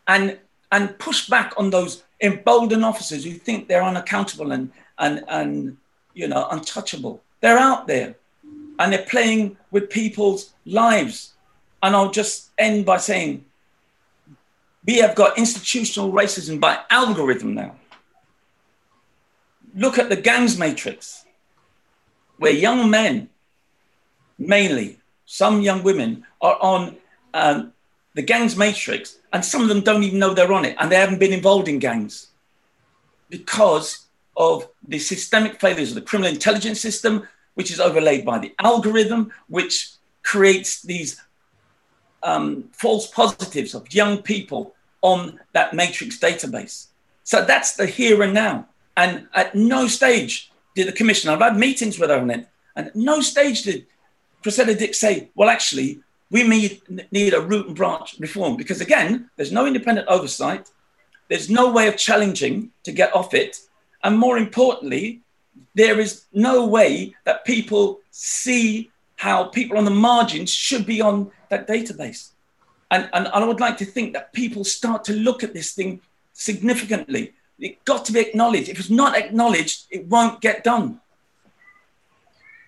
and 0.07 0.37
and 0.71 0.97
push 0.99 1.29
back 1.29 1.53
on 1.57 1.69
those 1.69 2.03
emboldened 2.21 2.83
officers 2.83 3.23
who 3.23 3.31
think 3.31 3.67
they're 3.67 3.83
unaccountable 3.83 4.51
and, 4.51 4.71
and, 4.97 5.23
and 5.27 5.77
you 6.13 6.27
know, 6.27 6.47
untouchable. 6.49 7.21
They're 7.41 7.57
out 7.57 7.87
there 7.87 8.15
and 8.79 8.91
they're 8.91 9.05
playing 9.05 9.57
with 9.71 9.89
people's 9.89 10.53
lives. 10.65 11.33
And 11.83 11.95
I'll 11.95 12.11
just 12.11 12.49
end 12.57 12.85
by 12.85 12.97
saying 12.97 13.45
we 14.85 14.97
have 14.97 15.15
got 15.15 15.37
institutional 15.37 16.11
racism 16.11 16.59
by 16.59 16.79
algorithm 16.89 17.53
now. 17.53 17.75
Look 19.75 19.99
at 19.99 20.09
the 20.09 20.15
gangs 20.15 20.57
matrix, 20.57 21.25
where 22.37 22.51
young 22.51 22.89
men, 22.89 23.29
mainly 24.37 24.99
some 25.25 25.61
young 25.61 25.83
women, 25.83 26.25
are 26.41 26.57
on 26.61 26.97
um, 27.33 27.73
the 28.13 28.21
gangs 28.21 28.55
matrix, 28.55 29.17
and 29.33 29.43
some 29.43 29.61
of 29.61 29.69
them 29.69 29.81
don't 29.81 30.03
even 30.03 30.19
know 30.19 30.33
they're 30.33 30.53
on 30.53 30.65
it, 30.65 30.75
and 30.79 30.91
they 30.91 30.95
haven't 30.95 31.19
been 31.19 31.33
involved 31.33 31.67
in 31.67 31.79
gangs 31.79 32.27
because 33.29 34.05
of 34.35 34.69
the 34.87 34.99
systemic 34.99 35.59
failures 35.59 35.89
of 35.89 35.95
the 35.95 36.01
criminal 36.01 36.31
intelligence 36.31 36.79
system, 36.79 37.27
which 37.55 37.71
is 37.71 37.79
overlaid 37.79 38.23
by 38.25 38.37
the 38.39 38.53
algorithm, 38.59 39.31
which 39.47 39.91
creates 40.23 40.81
these 40.81 41.21
um, 42.23 42.65
false 42.71 43.07
positives 43.07 43.73
of 43.73 43.93
young 43.93 44.21
people 44.21 44.75
on 45.01 45.39
that 45.53 45.73
matrix 45.73 46.17
database. 46.19 46.87
So 47.23 47.43
that's 47.43 47.75
the 47.75 47.85
here 47.85 48.21
and 48.21 48.33
now. 48.33 48.67
And 48.95 49.27
at 49.33 49.53
no 49.55 49.87
stage 49.87 50.51
the 50.83 50.91
commission, 50.91 51.29
I've 51.29 51.39
had 51.39 51.57
meetings 51.57 51.99
with 51.99 52.09
her 52.09 52.17
on 52.17 52.29
it, 52.31 52.47
and 52.75 52.91
no 52.93 53.21
stage 53.21 53.63
did 53.63 53.87
Cressida 54.43 54.75
Dick 54.75 54.95
say, 54.95 55.29
well, 55.35 55.49
actually, 55.49 55.99
we 56.29 56.47
need, 56.47 56.81
need 57.11 57.33
a 57.33 57.41
root 57.41 57.67
and 57.67 57.75
branch 57.75 58.17
reform 58.19 58.55
because, 58.57 58.81
again, 58.81 59.29
there's 59.35 59.51
no 59.51 59.65
independent 59.65 60.07
oversight, 60.07 60.69
there's 61.29 61.49
no 61.49 61.71
way 61.71 61.87
of 61.87 61.97
challenging 61.97 62.71
to 62.83 62.91
get 62.91 63.15
off 63.15 63.33
it. 63.33 63.59
And 64.03 64.17
more 64.17 64.37
importantly, 64.37 65.21
there 65.75 65.99
is 65.99 66.25
no 66.33 66.65
way 66.65 67.15
that 67.25 67.45
people 67.45 67.99
see 68.11 68.91
how 69.15 69.45
people 69.45 69.77
on 69.77 69.85
the 69.85 69.91
margins 69.91 70.51
should 70.51 70.85
be 70.85 71.01
on 71.01 71.31
that 71.49 71.67
database. 71.67 72.31
And, 72.91 73.09
and 73.13 73.27
I 73.27 73.43
would 73.43 73.59
like 73.59 73.77
to 73.77 73.85
think 73.85 74.13
that 74.13 74.31
people 74.31 74.63
start 74.63 75.03
to 75.05 75.13
look 75.13 75.43
at 75.43 75.53
this 75.53 75.73
thing 75.73 75.99
significantly. 76.33 77.33
It 77.59 77.83
got 77.85 78.05
to 78.05 78.13
be 78.13 78.19
acknowledged. 78.19 78.69
If 78.69 78.79
it's 78.79 78.89
not 78.89 79.17
acknowledged, 79.17 79.85
it 79.89 80.05
won't 80.07 80.41
get 80.41 80.63
done. 80.63 81.01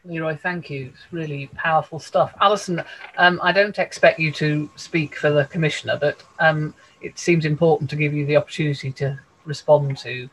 Leroy, 0.05 0.35
thank 0.35 0.69
you. 0.69 0.91
It's 0.93 1.11
really 1.11 1.47
powerful 1.55 1.99
stuff. 1.99 2.33
Alison, 2.41 2.83
um, 3.17 3.39
I 3.43 3.51
don't 3.51 3.77
expect 3.77 4.19
you 4.19 4.31
to 4.33 4.69
speak 4.75 5.15
for 5.15 5.29
the 5.29 5.45
commissioner, 5.45 5.97
but 5.99 6.23
um, 6.39 6.73
it 7.01 7.19
seems 7.19 7.45
important 7.45 7.89
to 7.91 7.95
give 7.95 8.13
you 8.13 8.25
the 8.25 8.37
opportunity 8.37 8.91
to 8.93 9.19
respond 9.45 9.97
to 9.99 10.29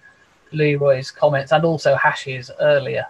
Leroy's 0.52 1.10
comments 1.10 1.52
and 1.52 1.64
also 1.64 1.94
Hashi's 1.94 2.50
earlier. 2.60 3.06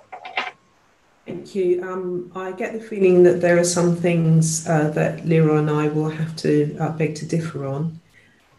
Thank 1.26 1.54
you. 1.54 1.82
Um, 1.82 2.30
I 2.34 2.52
get 2.52 2.72
the 2.72 2.80
feeling 2.80 3.24
that 3.24 3.40
there 3.40 3.58
are 3.58 3.64
some 3.64 3.96
things 3.96 4.66
uh, 4.68 4.90
that 4.90 5.26
Leroy 5.26 5.58
and 5.58 5.70
I 5.70 5.88
will 5.88 6.08
have 6.08 6.36
to 6.36 6.76
uh, 6.78 6.92
beg 6.92 7.16
to 7.16 7.26
differ 7.26 7.66
on. 7.66 8.00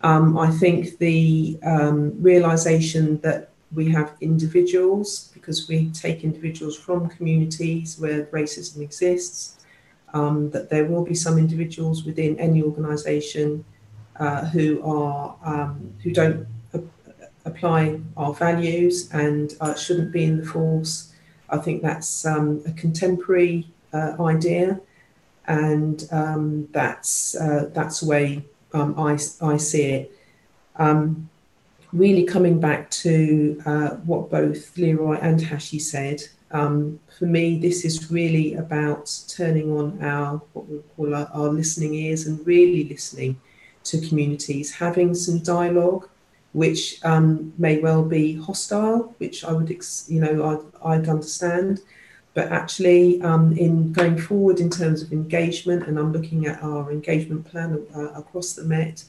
Um, 0.02 0.38
I 0.38 0.52
think 0.52 1.00
the 1.00 1.58
um, 1.64 2.22
realization 2.22 3.20
that 3.22 3.50
we 3.74 3.90
have 3.90 4.16
individuals 4.22 5.32
because 5.34 5.68
we 5.68 5.90
take 5.92 6.24
individuals 6.24 6.78
from 6.78 7.10
communities 7.10 7.98
where 8.00 8.26
racism 8.26 8.82
exists, 8.82 9.66
um, 10.14 10.50
that 10.52 10.70
there 10.70 10.86
will 10.86 11.04
be 11.04 11.16
some 11.16 11.38
individuals 11.38 12.04
within 12.04 12.40
any 12.40 12.62
organisation 12.62 13.66
uh, 14.20 14.46
who 14.46 14.82
are 14.84 15.36
um, 15.44 15.94
who 16.04 16.12
don't 16.12 16.48
apply 17.46 18.00
our 18.18 18.34
values 18.34 19.10
and 19.12 19.56
uh, 19.62 19.74
shouldn't 19.74 20.12
be 20.12 20.24
in 20.26 20.38
the 20.42 20.46
force. 20.46 21.14
I 21.50 21.58
think 21.58 21.82
that's 21.82 22.26
um, 22.26 22.62
a 22.66 22.72
contemporary 22.74 23.68
uh, 23.94 24.22
idea, 24.22 24.82
and 25.48 26.08
um, 26.12 26.68
that's 26.72 27.36
uh, 27.36 27.70
that's 27.74 28.04
way 28.04 28.44
um, 28.74 28.96
I 28.98 29.18
I 29.42 29.58
see 29.58 29.84
it. 29.84 30.12
Um, 30.76 31.30
really 31.94 32.26
coming 32.26 32.60
back 32.60 32.90
to 32.92 33.62
uh, 33.66 33.90
what 34.06 34.30
both 34.30 34.78
Leroy 34.78 35.18
and 35.22 35.42
Hashi 35.42 35.80
said, 35.80 36.22
um, 36.52 37.00
for 37.18 37.26
me, 37.26 37.58
this 37.60 37.84
is 37.84 38.10
really 38.10 38.54
about 38.56 39.14
turning 39.28 39.72
on 39.72 40.02
our 40.02 40.38
what 40.54 40.68
we 40.70 40.80
call 40.96 41.14
our, 41.14 41.30
our, 41.34 41.50
listening 41.50 41.94
ears 41.94 42.26
and 42.26 42.46
really 42.48 42.88
listening 42.88 43.40
to 43.84 44.00
communities, 44.08 44.74
having 44.74 45.14
some 45.14 45.40
dialogue, 45.40 46.08
which 46.54 47.04
um, 47.04 47.54
may 47.58 47.80
well 47.80 48.04
be 48.04 48.36
hostile, 48.36 49.14
which 49.18 49.44
I 49.44 49.52
would, 49.52 49.70
you 50.08 50.20
know, 50.22 50.64
I'd, 50.84 51.02
I'd 51.02 51.10
understand. 51.10 51.82
But 52.38 52.52
actually, 52.52 53.20
um, 53.24 53.58
in 53.58 53.92
going 53.92 54.20
forward 54.20 54.60
in 54.60 54.70
terms 54.70 55.02
of 55.02 55.12
engagement, 55.12 55.88
and 55.88 55.98
I'm 55.98 56.14
looking 56.14 56.46
at 56.46 56.62
our 56.62 56.92
engagement 56.92 57.50
plan 57.50 57.84
uh, 57.96 58.12
across 58.12 58.54
the 58.54 58.64
Met, 58.64 59.04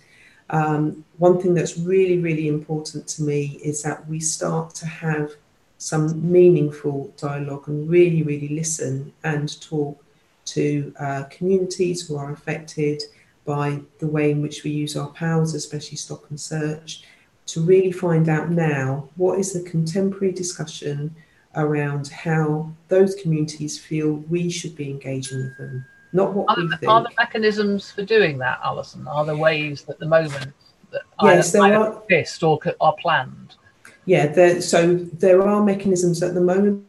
um, 0.49 1.05
one 1.19 1.39
thing 1.39 1.53
that's 1.53 1.77
really, 1.77 2.21
really 2.21 2.49
important 2.49 3.07
to 3.09 3.23
me 3.23 3.61
is 3.63 3.83
that 3.83 4.09
we 4.09 4.19
start 4.19 4.75
to 4.77 4.87
have 4.87 5.33
some 5.77 6.33
meaningful 6.33 7.13
dialogue 7.19 7.69
and 7.69 7.87
really, 7.91 8.23
really 8.23 8.49
listen 8.49 9.13
and 9.25 9.61
talk 9.61 10.03
to 10.47 10.95
uh, 10.99 11.25
communities 11.25 12.09
who 12.09 12.17
are 12.17 12.33
affected 12.33 13.03
by 13.45 13.79
the 13.99 14.09
way 14.09 14.31
in 14.31 14.41
which 14.41 14.65
we 14.65 14.71
use 14.71 14.97
our 14.97 15.09
powers, 15.09 15.53
especially 15.53 15.99
stop 15.99 16.25
and 16.31 16.41
search, 16.41 17.03
to 17.45 17.61
really 17.61 17.93
find 17.93 18.31
out 18.31 18.49
now 18.49 19.07
what 19.17 19.39
is 19.39 19.53
the 19.53 19.69
contemporary 19.69 20.33
discussion 20.33 21.15
around 21.57 22.09
how 22.09 22.71
those 22.89 23.15
communities 23.17 23.79
feel 23.79 24.25
we 24.29 24.51
should 24.51 24.77
be 24.77 24.91
engaging 24.91 25.39
with 25.39 25.57
them, 25.59 25.85
not 26.13 26.35
what 26.35 26.49
are 26.49 26.63
we 26.63 26.69
the, 26.69 26.77
think. 26.77 26.91
Are 26.91 27.03
there 27.03 27.13
mechanisms 27.19 27.91
for 27.91 28.05
doing 28.05 28.39
that, 28.39 28.61
Alison? 28.65 29.07
Are 29.09 29.25
there 29.25 29.37
ways 29.37 29.85
at 29.89 29.99
the 29.99 30.07
moment 30.07 30.53
that 30.91 31.03
yes, 31.23 31.55
either, 31.55 31.69
there 31.69 31.79
are. 31.79 32.03
exist 32.09 32.43
or 32.43 32.59
are 32.81 32.95
planned? 33.01 33.57
Yeah, 34.05 34.27
there, 34.27 34.61
so 34.61 34.97
there 34.97 35.47
are 35.47 35.63
mechanisms 35.63 36.23
at 36.23 36.35
the 36.35 36.41
moment. 36.41 36.85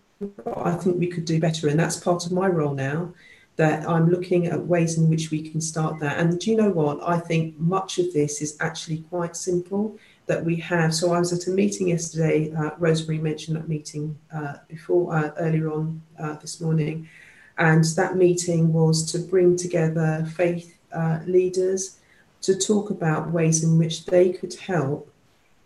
I 0.55 0.74
think 0.74 0.99
we 0.99 1.07
could 1.07 1.26
do 1.26 1.39
better, 1.39 1.68
and 1.70 1.80
that's 1.80 1.97
part 1.97 2.26
of 2.26 2.32
my 2.32 2.47
role 2.47 2.74
now. 2.74 3.14
That 3.55 3.88
I'm 3.89 4.10
looking 4.10 4.47
at 4.47 4.68
ways 4.68 4.97
in 4.97 5.10
which 5.10 5.32
we 5.32 5.41
can 5.41 5.60
start 5.60 5.99
that. 5.99 6.18
And 6.18 6.39
do 6.39 6.49
you 6.49 6.55
know 6.55 6.70
what? 6.70 6.99
I 7.05 7.20
think 7.20 7.60
much 7.60 7.99
of 7.99 8.14
this 8.14 8.41
is 8.41 8.55
actually 8.62 8.99
quite 9.10 9.36
simple 9.36 9.97
that 10.30 10.45
we 10.45 10.55
have. 10.57 10.93
So 10.93 11.11
I 11.11 11.19
was 11.19 11.34
at 11.34 11.47
a 11.47 11.49
meeting 11.49 11.88
yesterday. 11.89 12.53
Uh, 12.53 12.69
Rosemary 12.77 13.17
mentioned 13.17 13.57
that 13.57 13.67
meeting 13.67 14.15
uh, 14.32 14.57
before 14.67 15.13
uh, 15.13 15.32
earlier 15.39 15.73
on 15.73 16.03
uh, 16.19 16.34
this 16.36 16.61
morning, 16.61 17.09
and 17.57 17.84
that 17.95 18.15
meeting 18.15 18.71
was 18.71 19.11
to 19.11 19.17
bring 19.17 19.57
together 19.57 20.25
faith 20.36 20.77
uh, 20.93 21.19
leaders 21.25 21.97
to 22.41 22.55
talk 22.55 22.91
about 22.91 23.32
ways 23.32 23.63
in 23.63 23.80
which 23.80 24.05
they 24.05 24.32
could 24.32 24.53
help 24.53 25.11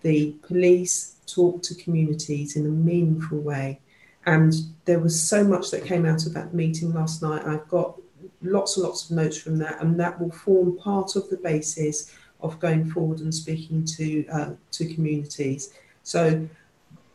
the 0.01 0.32
police 0.47 1.18
talk 1.28 1.61
to 1.64 1.76
communities 1.76 2.55
in 2.55 2.66
a 2.66 2.70
meaningful 2.70 3.39
way. 3.39 3.82
And 4.26 4.53
there 4.86 4.99
was 4.99 5.22
so 5.22 5.43
much 5.43 5.72
that 5.72 5.84
came 5.84 6.05
out 6.05 6.26
of 6.26 6.34
that 6.36 6.53
meeting 6.53 6.93
last 6.93 7.22
night. 7.22 7.45
I've 7.45 7.68
got 7.68 7.99
lots 8.41 8.78
and 8.78 8.86
lots 8.86 9.09
of 9.09 9.16
notes 9.18 9.38
from 9.38 9.57
that, 9.57 9.82
and 9.82 9.99
that 9.99 10.22
will 10.22 10.32
form 10.32 10.78
part 10.78 11.18
of 11.18 11.30
the 11.30 11.38
basis 11.38 12.14
of 12.44 12.60
going 12.60 12.86
forward 12.89 13.22
and 13.22 13.34
speaking 13.34 13.84
to 13.86 14.28
uh, 14.28 14.50
to 14.72 14.94
communities. 14.94 15.74
So 16.04 16.48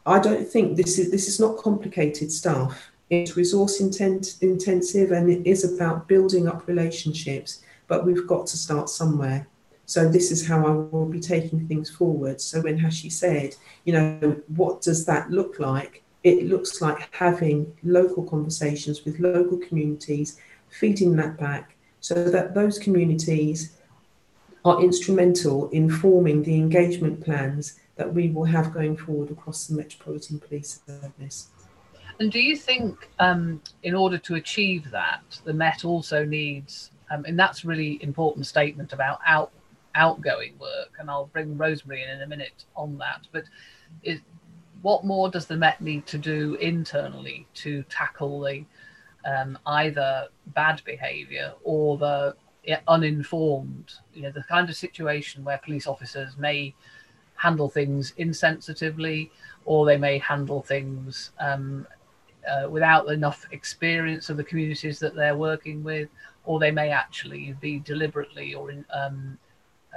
I 0.07 0.19
don't 0.19 0.49
think 0.49 0.77
this 0.77 0.99
is 0.99 1.11
this 1.11 1.29
is 1.29 1.39
not 1.39 1.59
complicated 1.59 2.33
stuff. 2.33 2.91
It's 3.11 3.37
resource 3.37 3.81
intent, 3.81 4.37
intensive 4.41 5.13
and 5.13 5.31
it 5.31 5.47
is 5.47 5.65
about 5.65 6.09
building 6.09 6.49
up 6.49 6.67
relationships, 6.67 7.63
but 7.87 8.05
we've 8.05 8.27
got 8.27 8.47
to 8.49 8.57
start 8.57 8.91
somewhere. 8.91 9.47
So 9.87 10.07
this 10.07 10.31
is 10.31 10.47
how 10.47 10.67
I 10.67 10.71
will 10.71 11.07
be 11.07 11.21
taking 11.21 11.67
things 11.67 11.89
forward. 11.89 12.43
So 12.43 12.61
when 12.61 12.77
Hashi 12.77 13.09
said, 13.09 13.57
you 13.85 13.95
know, 13.95 14.37
what 14.49 14.83
does 14.83 15.07
that 15.07 15.31
look 15.31 15.59
like? 15.59 16.03
It 16.25 16.47
looks 16.47 16.83
like 16.83 17.09
having 17.15 17.73
local 17.83 18.25
conversations 18.25 19.07
with 19.07 19.19
local 19.21 19.57
communities, 19.57 20.39
feeding 20.69 21.17
that 21.17 21.39
back 21.39 21.75
so 22.01 22.25
that 22.25 22.55
those 22.55 22.79
communities 22.79 23.78
are 24.69 24.83
instrumental 24.83 25.69
in 25.71 25.91
forming 25.91 26.43
the 26.43 26.55
engagement 26.55 27.25
plans 27.25 27.79
that 27.97 28.13
we 28.13 28.31
will 28.31 28.45
have 28.45 28.73
going 28.73 28.97
forward 28.97 29.31
across 29.31 29.67
the 29.67 29.75
Metropolitan 29.75 30.39
Police 30.39 30.81
Service. 30.87 31.49
And 32.21 32.33
do 32.33 32.41
you 32.41 32.57
think, 32.57 33.09
um, 33.19 33.61
in 33.83 33.95
order 33.95 34.19
to 34.19 34.35
achieve 34.35 34.91
that, 34.91 35.41
the 35.45 35.53
Met 35.53 35.85
also 35.85 36.25
needs, 36.25 36.91
um, 37.11 37.25
and 37.25 37.39
that's 37.39 37.65
really 37.65 38.03
important 38.03 38.47
statement 38.47 38.93
about 38.93 39.21
out, 39.27 39.53
outgoing 39.95 40.59
work, 40.59 40.93
and 40.99 41.11
I'll 41.11 41.27
bring 41.27 41.57
Rosemary 41.57 42.03
in 42.03 42.11
in 42.11 42.23
a 42.23 42.27
minute 42.27 42.65
on 42.77 42.99
that. 42.99 43.27
But 43.33 43.45
what 44.83 45.05
more 45.05 45.31
does 45.31 45.47
the 45.47 45.57
Met 45.57 45.81
need 45.81 46.07
to 46.07 46.19
do 46.19 46.55
internally 46.57 47.47
to 47.55 47.83
tackle 47.85 48.41
the 48.41 48.65
um, 49.25 49.59
either 49.67 50.29
bad 50.49 50.83
behaviour 50.85 51.53
or 51.65 51.99
the 51.99 52.37
uninformed, 52.87 53.93
you 54.15 54.23
know, 54.23 54.31
the 54.31 54.43
kind 54.45 54.69
of 54.69 54.77
situation 54.77 55.45
where 55.45 55.59
police 55.59 55.87
officers 55.87 56.37
may 56.37 56.75
handle 57.35 57.69
things 57.69 58.13
insensitively 58.19 59.31
or 59.65 59.87
they 59.87 59.97
may 59.97 60.19
handle 60.19 60.63
things 60.63 61.31
um, 61.39 61.87
uh, 62.49 62.69
without 62.69 63.09
enough 63.09 63.47
experience 63.53 64.31
of 64.31 64.37
the 64.37 64.45
communities 64.45 64.99
that 64.99 65.15
they're 65.15 65.37
working 65.37 65.85
with, 65.85 66.09
or 66.45 66.59
they 66.59 66.71
may 66.71 66.91
actually 66.91 67.55
be 67.61 67.79
deliberately 67.81 68.55
or 68.55 68.71
in, 68.71 68.85
um, 68.93 69.39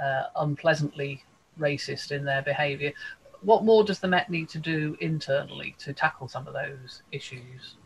uh, 0.02 0.24
unpleasantly 0.36 1.24
racist 1.58 2.12
in 2.12 2.24
their 2.24 2.42
behaviour. 2.42 2.92
What 3.40 3.64
more 3.64 3.82
does 3.82 3.98
the 3.98 4.08
Met 4.08 4.30
need 4.30 4.48
to 4.50 4.58
do 4.58 4.96
internally 5.00 5.74
to 5.78 5.92
tackle 5.92 6.28
some 6.28 6.46
of 6.46 6.52
those 6.52 7.02
issues? 7.10 7.76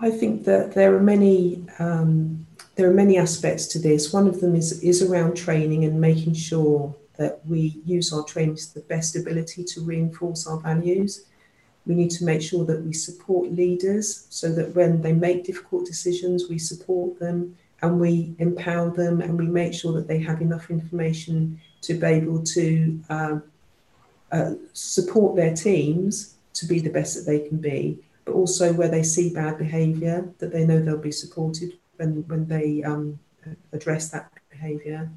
I 0.00 0.10
think 0.10 0.44
that 0.44 0.72
there 0.72 0.94
are 0.94 1.00
many 1.00 1.64
um, 1.78 2.46
there 2.78 2.88
are 2.88 2.94
many 2.94 3.18
aspects 3.18 3.66
to 3.66 3.80
this. 3.80 4.12
One 4.12 4.28
of 4.28 4.40
them 4.40 4.54
is 4.54 4.80
is 4.84 5.02
around 5.02 5.36
training 5.36 5.84
and 5.84 6.00
making 6.00 6.34
sure 6.34 6.94
that 7.16 7.44
we 7.44 7.82
use 7.84 8.12
our 8.12 8.22
training 8.22 8.54
to 8.54 8.74
the 8.74 8.82
best 8.82 9.16
ability 9.16 9.64
to 9.64 9.80
reinforce 9.80 10.46
our 10.46 10.60
values. 10.60 11.24
We 11.86 11.96
need 11.96 12.12
to 12.12 12.24
make 12.24 12.40
sure 12.40 12.64
that 12.66 12.84
we 12.84 12.92
support 12.92 13.50
leaders 13.50 14.28
so 14.30 14.54
that 14.54 14.76
when 14.76 15.02
they 15.02 15.12
make 15.12 15.42
difficult 15.42 15.86
decisions, 15.86 16.48
we 16.48 16.58
support 16.58 17.18
them 17.18 17.56
and 17.82 17.98
we 17.98 18.36
empower 18.38 18.90
them 18.90 19.22
and 19.22 19.36
we 19.36 19.46
make 19.46 19.74
sure 19.74 19.92
that 19.94 20.06
they 20.06 20.20
have 20.20 20.40
enough 20.40 20.70
information 20.70 21.60
to 21.80 21.94
be 21.94 22.06
able 22.06 22.44
to 22.44 23.00
uh, 23.10 23.38
uh, 24.30 24.52
support 24.72 25.34
their 25.34 25.54
teams 25.54 26.36
to 26.52 26.64
be 26.66 26.78
the 26.78 26.90
best 26.90 27.16
that 27.16 27.26
they 27.26 27.40
can 27.48 27.58
be 27.58 27.98
but 28.24 28.34
also 28.34 28.74
where 28.74 28.88
they 28.88 29.02
see 29.02 29.32
bad 29.32 29.56
behaviour, 29.56 30.28
that 30.38 30.52
they 30.52 30.66
know 30.66 30.78
they'll 30.78 30.98
be 30.98 31.10
supported 31.10 31.72
when, 31.98 32.24
when 32.28 32.46
they 32.46 32.82
um, 32.82 33.18
address 33.72 34.08
that 34.10 34.30
behaviour. 34.50 35.10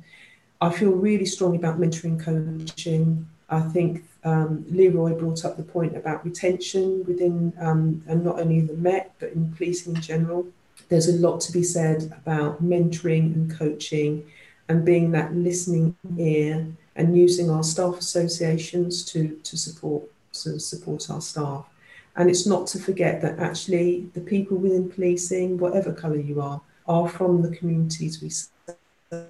I 0.60 0.70
feel 0.72 0.92
really 0.92 1.26
strongly 1.26 1.58
about 1.58 1.80
mentoring 1.80 2.20
coaching. 2.20 3.28
I 3.50 3.62
think 3.62 4.04
um, 4.24 4.66
Leroy 4.70 5.14
brought 5.14 5.44
up 5.44 5.58
the 5.58 5.64
point 5.64 5.98
about 5.98 6.24
retention 6.24 7.04
within, 7.06 7.54
um, 7.60 8.04
and 8.08 8.24
not 8.24 8.40
only 8.40 8.62
the 8.62 8.74
Met, 8.74 9.14
but 9.20 9.32
in 9.34 9.52
policing 9.54 9.96
in 9.96 10.02
general. 10.02 10.48
There's 10.90 11.08
a 11.08 11.14
lot 11.14 11.42
to 11.42 11.52
be 11.52 11.64
said 11.64 12.14
about 12.16 12.64
mentoring 12.64 13.34
and 13.34 13.58
coaching 13.58 14.26
and 14.70 14.86
being 14.86 15.12
that 15.12 15.34
listening 15.34 15.96
ear 16.18 16.68
and 16.96 17.18
using 17.18 17.50
our 17.50 17.64
staff 17.64 17.98
associations 17.98 19.04
to, 19.06 19.40
to 19.44 19.58
support 19.58 20.04
to 20.34 20.60
support 20.60 21.10
our 21.10 21.22
staff. 21.22 21.66
And 22.16 22.30
it's 22.30 22.46
not 22.46 22.68
to 22.68 22.80
forget 22.80 23.22
that 23.22 23.40
actually 23.40 24.10
the 24.14 24.22
people 24.22 24.58
within 24.58 24.90
policing, 24.90 25.58
whatever 25.58 25.94
colour 25.94 26.18
you 26.20 26.42
are, 26.42 26.62
are 26.92 27.08
from 27.08 27.42
the 27.42 27.56
communities 27.58 28.22
we 28.22 28.30
serve. 28.30 29.28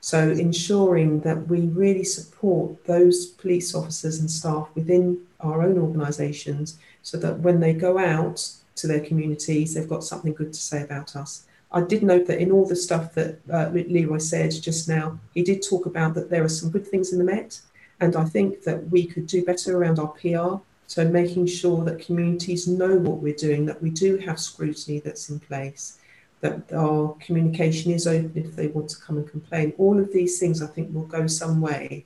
So 0.00 0.18
ensuring 0.30 1.20
that 1.20 1.48
we 1.48 1.62
really 1.82 2.04
support 2.04 2.84
those 2.84 3.26
police 3.26 3.74
officers 3.74 4.20
and 4.20 4.30
staff 4.30 4.68
within 4.74 5.06
our 5.40 5.62
own 5.62 5.78
organisations 5.78 6.78
so 7.02 7.16
that 7.18 7.40
when 7.40 7.58
they 7.60 7.72
go 7.72 7.98
out 7.98 8.38
to 8.76 8.86
their 8.86 9.00
communities, 9.00 9.74
they've 9.74 9.88
got 9.88 10.04
something 10.04 10.34
good 10.34 10.52
to 10.52 10.60
say 10.60 10.82
about 10.82 11.16
us. 11.16 11.46
I 11.72 11.80
did 11.80 12.02
note 12.04 12.26
that 12.26 12.38
in 12.38 12.52
all 12.52 12.66
the 12.66 12.76
stuff 12.76 13.14
that 13.14 13.40
uh, 13.52 13.70
Leroy 13.72 14.18
said 14.18 14.52
just 14.68 14.88
now, 14.88 15.18
he 15.34 15.42
did 15.42 15.60
talk 15.62 15.86
about 15.86 16.14
that 16.14 16.30
there 16.30 16.44
are 16.44 16.56
some 16.60 16.70
good 16.70 16.86
things 16.86 17.12
in 17.12 17.18
the 17.18 17.24
Met, 17.24 17.60
and 17.98 18.14
I 18.14 18.24
think 18.24 18.62
that 18.62 18.90
we 18.90 19.06
could 19.06 19.26
do 19.26 19.44
better 19.44 19.76
around 19.76 19.98
our 19.98 20.12
PR. 20.20 20.62
So 20.86 21.08
making 21.08 21.46
sure 21.46 21.84
that 21.84 22.04
communities 22.04 22.68
know 22.68 22.96
what 22.96 23.18
we're 23.18 23.34
doing, 23.34 23.66
that 23.66 23.82
we 23.82 23.90
do 23.90 24.18
have 24.18 24.38
scrutiny 24.38 25.00
that's 25.00 25.30
in 25.30 25.40
place, 25.40 25.98
that 26.40 26.72
our 26.72 27.16
communication 27.20 27.90
is 27.90 28.06
open 28.06 28.32
if 28.44 28.54
they 28.54 28.68
want 28.68 28.90
to 28.90 29.00
come 29.00 29.16
and 29.16 29.28
complain. 29.28 29.72
All 29.78 29.98
of 29.98 30.12
these 30.12 30.38
things 30.38 30.62
I 30.62 30.66
think 30.66 30.94
will 30.94 31.06
go 31.06 31.26
some 31.26 31.60
way 31.60 32.04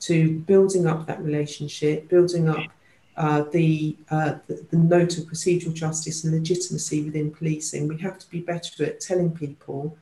to 0.00 0.38
building 0.40 0.86
up 0.86 1.06
that 1.06 1.22
relationship, 1.22 2.08
building 2.08 2.48
up 2.48 2.64
uh, 3.16 3.44
the, 3.52 3.96
uh, 4.10 4.36
the, 4.46 4.64
the 4.70 4.76
note 4.76 5.18
of 5.18 5.24
procedural 5.24 5.74
justice 5.74 6.24
and 6.24 6.32
legitimacy 6.32 7.02
within 7.02 7.30
policing. 7.30 7.88
We 7.88 7.98
have 7.98 8.18
to 8.18 8.30
be 8.30 8.40
better 8.40 8.84
at 8.84 9.00
telling 9.00 9.36
people 9.36 9.98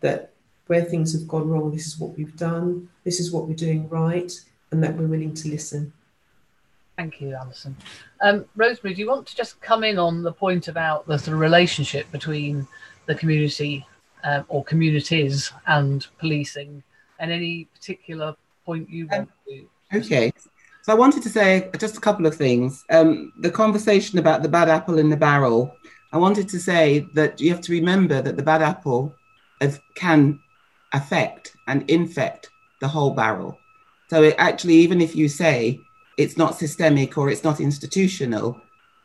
that 0.00 0.32
where 0.66 0.84
things 0.84 1.12
have 1.14 1.26
gone 1.26 1.48
wrong, 1.48 1.70
this 1.70 1.86
is 1.86 1.98
what 1.98 2.16
we've 2.16 2.36
done, 2.36 2.88
this 3.04 3.20
is 3.20 3.32
what 3.32 3.48
we're 3.48 3.54
doing 3.54 3.88
right, 3.88 4.32
and 4.70 4.84
that 4.84 4.94
we're 4.96 5.06
willing 5.06 5.32
to 5.34 5.48
listen. 5.48 5.92
Thank 6.98 7.20
you, 7.20 7.32
Alison. 7.32 7.76
Um, 8.20 8.44
Rosemary, 8.56 8.92
do 8.92 9.00
you 9.02 9.08
want 9.08 9.24
to 9.28 9.36
just 9.36 9.60
come 9.60 9.84
in 9.84 10.00
on 10.00 10.24
the 10.24 10.32
point 10.32 10.66
about 10.66 11.06
the 11.06 11.16
sort 11.16 11.32
of 11.32 11.38
relationship 11.38 12.10
between 12.10 12.66
the 13.06 13.14
community 13.14 13.86
um, 14.24 14.44
or 14.48 14.64
communities 14.64 15.52
and 15.68 16.04
policing, 16.18 16.82
and 17.20 17.30
any 17.30 17.66
particular 17.66 18.34
point 18.66 18.90
you 18.90 19.06
want 19.06 19.30
to? 19.46 19.68
Okay. 19.96 20.32
So 20.82 20.92
I 20.92 20.96
wanted 20.96 21.22
to 21.22 21.28
say 21.28 21.70
just 21.78 21.96
a 21.96 22.00
couple 22.00 22.26
of 22.26 22.34
things. 22.34 22.84
Um, 22.90 23.32
the 23.42 23.50
conversation 23.50 24.18
about 24.18 24.42
the 24.42 24.48
bad 24.48 24.68
apple 24.68 24.98
in 24.98 25.08
the 25.08 25.16
barrel. 25.16 25.72
I 26.12 26.18
wanted 26.18 26.48
to 26.48 26.58
say 26.58 27.06
that 27.14 27.40
you 27.40 27.50
have 27.50 27.60
to 27.60 27.72
remember 27.72 28.20
that 28.22 28.36
the 28.36 28.42
bad 28.42 28.60
apple 28.60 29.14
can 29.94 30.40
affect 30.92 31.54
and 31.68 31.88
infect 31.88 32.50
the 32.80 32.88
whole 32.88 33.12
barrel. 33.12 33.56
So 34.10 34.24
it 34.24 34.34
actually, 34.38 34.74
even 34.74 35.00
if 35.00 35.14
you 35.14 35.28
say 35.28 35.78
it's 36.18 36.36
not 36.36 36.58
systemic 36.58 37.16
or 37.16 37.30
it's 37.30 37.44
not 37.44 37.60
institutional, 37.60 38.60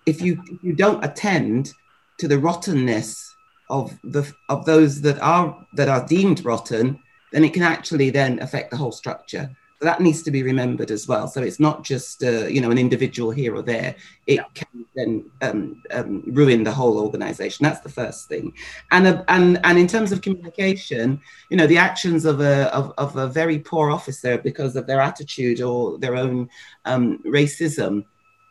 if 0.06 0.22
you 0.22 0.42
if 0.48 0.62
you 0.64 0.74
don't 0.74 1.06
attend 1.06 1.72
to 2.18 2.28
the 2.28 2.40
rottenness 2.40 3.34
of 3.70 3.98
the 4.04 4.30
of 4.50 4.66
those 4.66 5.00
that 5.02 5.20
are 5.22 5.66
that 5.74 5.88
are 5.88 6.06
deemed 6.08 6.44
rotten, 6.44 7.00
then 7.32 7.44
it 7.46 7.54
can 7.54 7.64
actually 7.64 8.10
then 8.10 8.42
affect 8.42 8.72
the 8.72 8.78
whole 8.78 8.92
structure. 8.92 9.50
So 9.84 9.90
that 9.90 10.00
needs 10.00 10.24
to 10.24 10.32
be 10.32 10.44
remembered 10.44 10.92
as 10.92 11.10
well. 11.10 11.28
So 11.28 11.42
it's 11.42 11.60
not 11.60 11.84
just 11.84 12.24
uh, 12.24 12.48
you 12.48 12.62
know 12.62 12.72
an 12.72 12.78
individual 12.78 13.32
here 13.32 13.54
or 13.54 13.62
there. 13.62 13.98
It 14.28 14.36
yeah. 14.36 14.46
can 14.54 14.86
then 14.96 15.30
um, 15.42 15.84
um, 15.92 16.24
ruin 16.26 16.64
the 16.64 16.72
whole 16.72 16.98
organisation. 17.00 17.66
That's 17.66 17.82
the 17.82 17.90
first 17.90 18.30
thing. 18.30 18.54
And 18.92 19.08
uh, 19.08 19.26
and 19.28 19.60
and 19.66 19.78
in 19.78 19.88
terms 19.88 20.14
of 20.14 20.22
communication, 20.22 21.20
you 21.50 21.58
know 21.58 21.68
the 21.68 21.80
actions 21.80 22.24
of 22.24 22.40
a 22.40 22.74
of, 22.74 22.94
of 22.98 23.18
a 23.18 23.28
very 23.28 23.60
poor 23.60 23.92
officer 23.92 24.38
because 24.38 24.78
of 24.78 24.88
their 24.88 25.02
attitude 25.02 25.60
or 25.60 25.98
their 25.98 26.16
own 26.16 26.48
um, 26.86 27.22
racism 27.26 28.06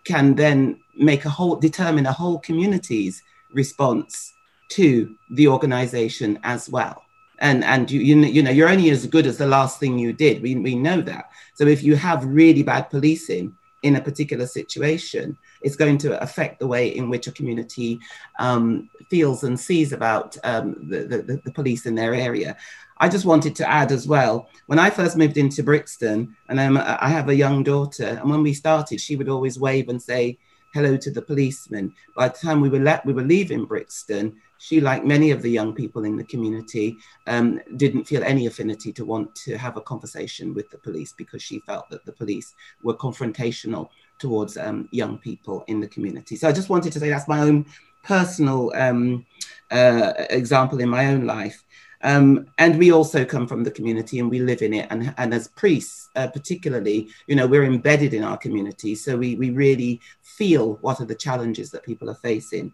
can 0.05 0.35
then 0.35 0.79
make 0.99 1.25
a 1.25 1.31
whole 1.31 1.57
determine 1.57 2.05
a 2.05 2.13
whole 2.13 2.41
community's 2.41 3.23
response 3.55 4.35
to 4.69 5.17
the 5.31 5.49
organisation 5.49 6.39
as 6.43 6.69
well 6.69 7.02
and 7.43 7.63
and 7.65 7.91
you 7.91 8.01
you 8.01 8.17
know, 8.17 8.29
you 8.29 8.43
know 8.43 8.51
you're 8.51 8.71
only 8.71 8.89
as 8.89 9.07
good 9.07 9.27
as 9.27 9.37
the 9.37 9.47
last 9.47 9.79
thing 9.79 9.99
you 9.99 10.15
did. 10.15 10.41
We, 10.43 10.55
we 10.57 10.75
know 10.75 11.03
that. 11.03 11.31
So 11.55 11.67
if 11.67 11.83
you 11.83 11.95
have 11.97 12.25
really 12.25 12.63
bad 12.63 12.89
policing 12.89 13.55
in 13.83 13.97
a 13.97 14.01
particular 14.01 14.47
situation 14.47 15.37
it's 15.63 15.77
going 15.77 15.99
to 15.99 16.21
affect 16.23 16.59
the 16.59 16.67
way 16.67 16.89
in 16.89 17.09
which 17.09 17.27
a 17.27 17.33
community 17.33 18.01
um, 18.39 18.91
feels 19.09 19.45
and 19.45 19.59
sees 19.59 19.93
about 19.93 20.37
um, 20.45 20.89
the, 20.89 21.05
the, 21.05 21.41
the 21.45 21.53
police 21.53 21.87
in 21.87 21.95
their 21.95 22.15
area. 22.15 22.57
I 22.99 23.09
just 23.09 23.25
wanted 23.25 23.57
to 23.57 23.69
add 23.69 23.91
as 23.91 24.07
well, 24.07 24.49
when 24.67 24.79
I 24.79 24.91
first 24.91 25.17
moved 25.17 25.37
into 25.37 25.63
Brixton, 25.63 26.37
and 26.49 26.61
I'm, 26.61 26.77
I 26.77 27.09
have 27.09 27.29
a 27.29 27.35
young 27.35 27.63
daughter, 27.63 28.19
and 28.21 28.31
when 28.31 28.43
we 28.43 28.55
started, 28.55 29.01
she 29.01 29.17
would 29.17 29.29
always 29.29 29.59
wave 29.59 29.89
and 29.89 30.01
say 30.01 30.39
hello 30.73 30.97
to 30.97 31.11
the 31.11 31.23
policeman. 31.23 31.95
By 32.17 32.29
the 32.29 32.39
time 32.39 32.61
we 32.61 32.69
were 32.69 32.79
let, 32.79 33.05
we 33.05 33.13
were 33.13 33.23
leaving 33.23 33.65
Brixton, 33.65 34.37
she, 34.63 34.81
like 34.81 35.05
many 35.05 35.33
of 35.33 35.43
the 35.43 35.51
young 35.51 35.75
people 35.75 36.05
in 36.05 36.17
the 36.17 36.23
community, 36.23 36.97
um, 37.27 37.61
didn't 37.77 38.05
feel 38.05 38.23
any 38.23 38.47
affinity 38.47 38.93
to 38.93 39.05
want 39.05 39.35
to 39.35 39.59
have 39.59 39.77
a 39.77 39.81
conversation 39.81 40.55
with 40.55 40.71
the 40.71 40.79
police 40.79 41.13
because 41.13 41.43
she 41.43 41.59
felt 41.67 41.91
that 41.91 42.05
the 42.05 42.13
police 42.13 42.55
were 42.85 42.95
confrontational 42.95 43.89
towards 44.21 44.57
um, 44.57 44.89
young 44.93 45.19
people 45.19 45.65
in 45.67 45.81
the 45.81 45.89
community. 45.89 46.37
So 46.37 46.49
I 46.49 46.53
just 46.53 46.69
wanted 46.69 46.93
to 46.93 47.01
say 47.01 47.09
that's 47.09 47.27
my 47.27 47.41
own 47.41 47.67
personal 48.05 48.71
um, 48.77 49.27
uh, 49.73 50.13
example 50.31 50.79
in 50.79 50.89
my 50.89 51.07
own 51.07 51.27
life. 51.27 51.65
Um, 52.05 52.47
and 52.59 52.79
we 52.79 52.93
also 52.93 53.25
come 53.25 53.49
from 53.49 53.65
the 53.65 53.71
community 53.71 54.21
and 54.21 54.31
we 54.31 54.39
live 54.39 54.63
in 54.63 54.75
it. 54.75 54.87
And, 54.91 55.13
and 55.19 55.35
as 55.35 55.49
priests, 55.49 56.09
uh, 56.15 56.29
particularly, 56.29 57.09
you 57.27 57.35
know, 57.35 57.49
we're 57.49 57.65
embedded 57.65 58.15
in 58.15 58.23
our 58.23 58.37
community. 58.37 58.95
So 58.95 59.17
we, 59.17 59.35
we 59.35 59.51
really 59.51 60.01
feel 60.23 60.79
what 60.83 61.01
are 61.01 61.05
the 61.05 61.17
challenges 61.17 61.71
that 61.73 61.83
people 61.83 62.09
are 62.11 62.15
facing. 62.15 62.73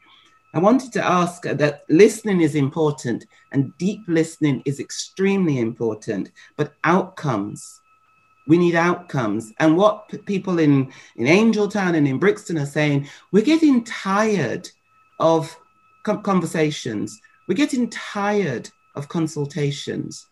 I 0.55 0.61
wanted 0.61 0.93
to 0.95 1.05
ask 1.05 1.43
that 1.43 1.85
listening 1.91 2.41
is 2.41 2.55
important 2.55 3.27
and 3.53 3.77
deep 3.77 4.01
listening 4.09 4.63
is 4.65 4.81
extremely 4.81 5.59
important, 5.59 6.31
but 6.57 6.73
outcomes, 6.85 7.83
we 8.47 8.57
need 8.57 8.75
outcomes. 8.75 9.53
And 9.59 9.77
what 9.77 10.09
people 10.25 10.59
in, 10.59 10.91
in 11.17 11.27
Angell 11.27 11.69
Town 11.69 11.95
and 11.95 12.09
in 12.09 12.19
Brixton 12.19 12.57
are 12.57 12.65
saying, 12.65 13.09
we're 13.31 13.45
getting 13.45 13.85
tired 13.85 14.71
of 15.21 15.55
conversations, 16.03 17.21
we're 17.47 17.55
getting 17.55 17.91
tired 17.91 18.71
of 18.95 19.09
consultations. 19.09 20.29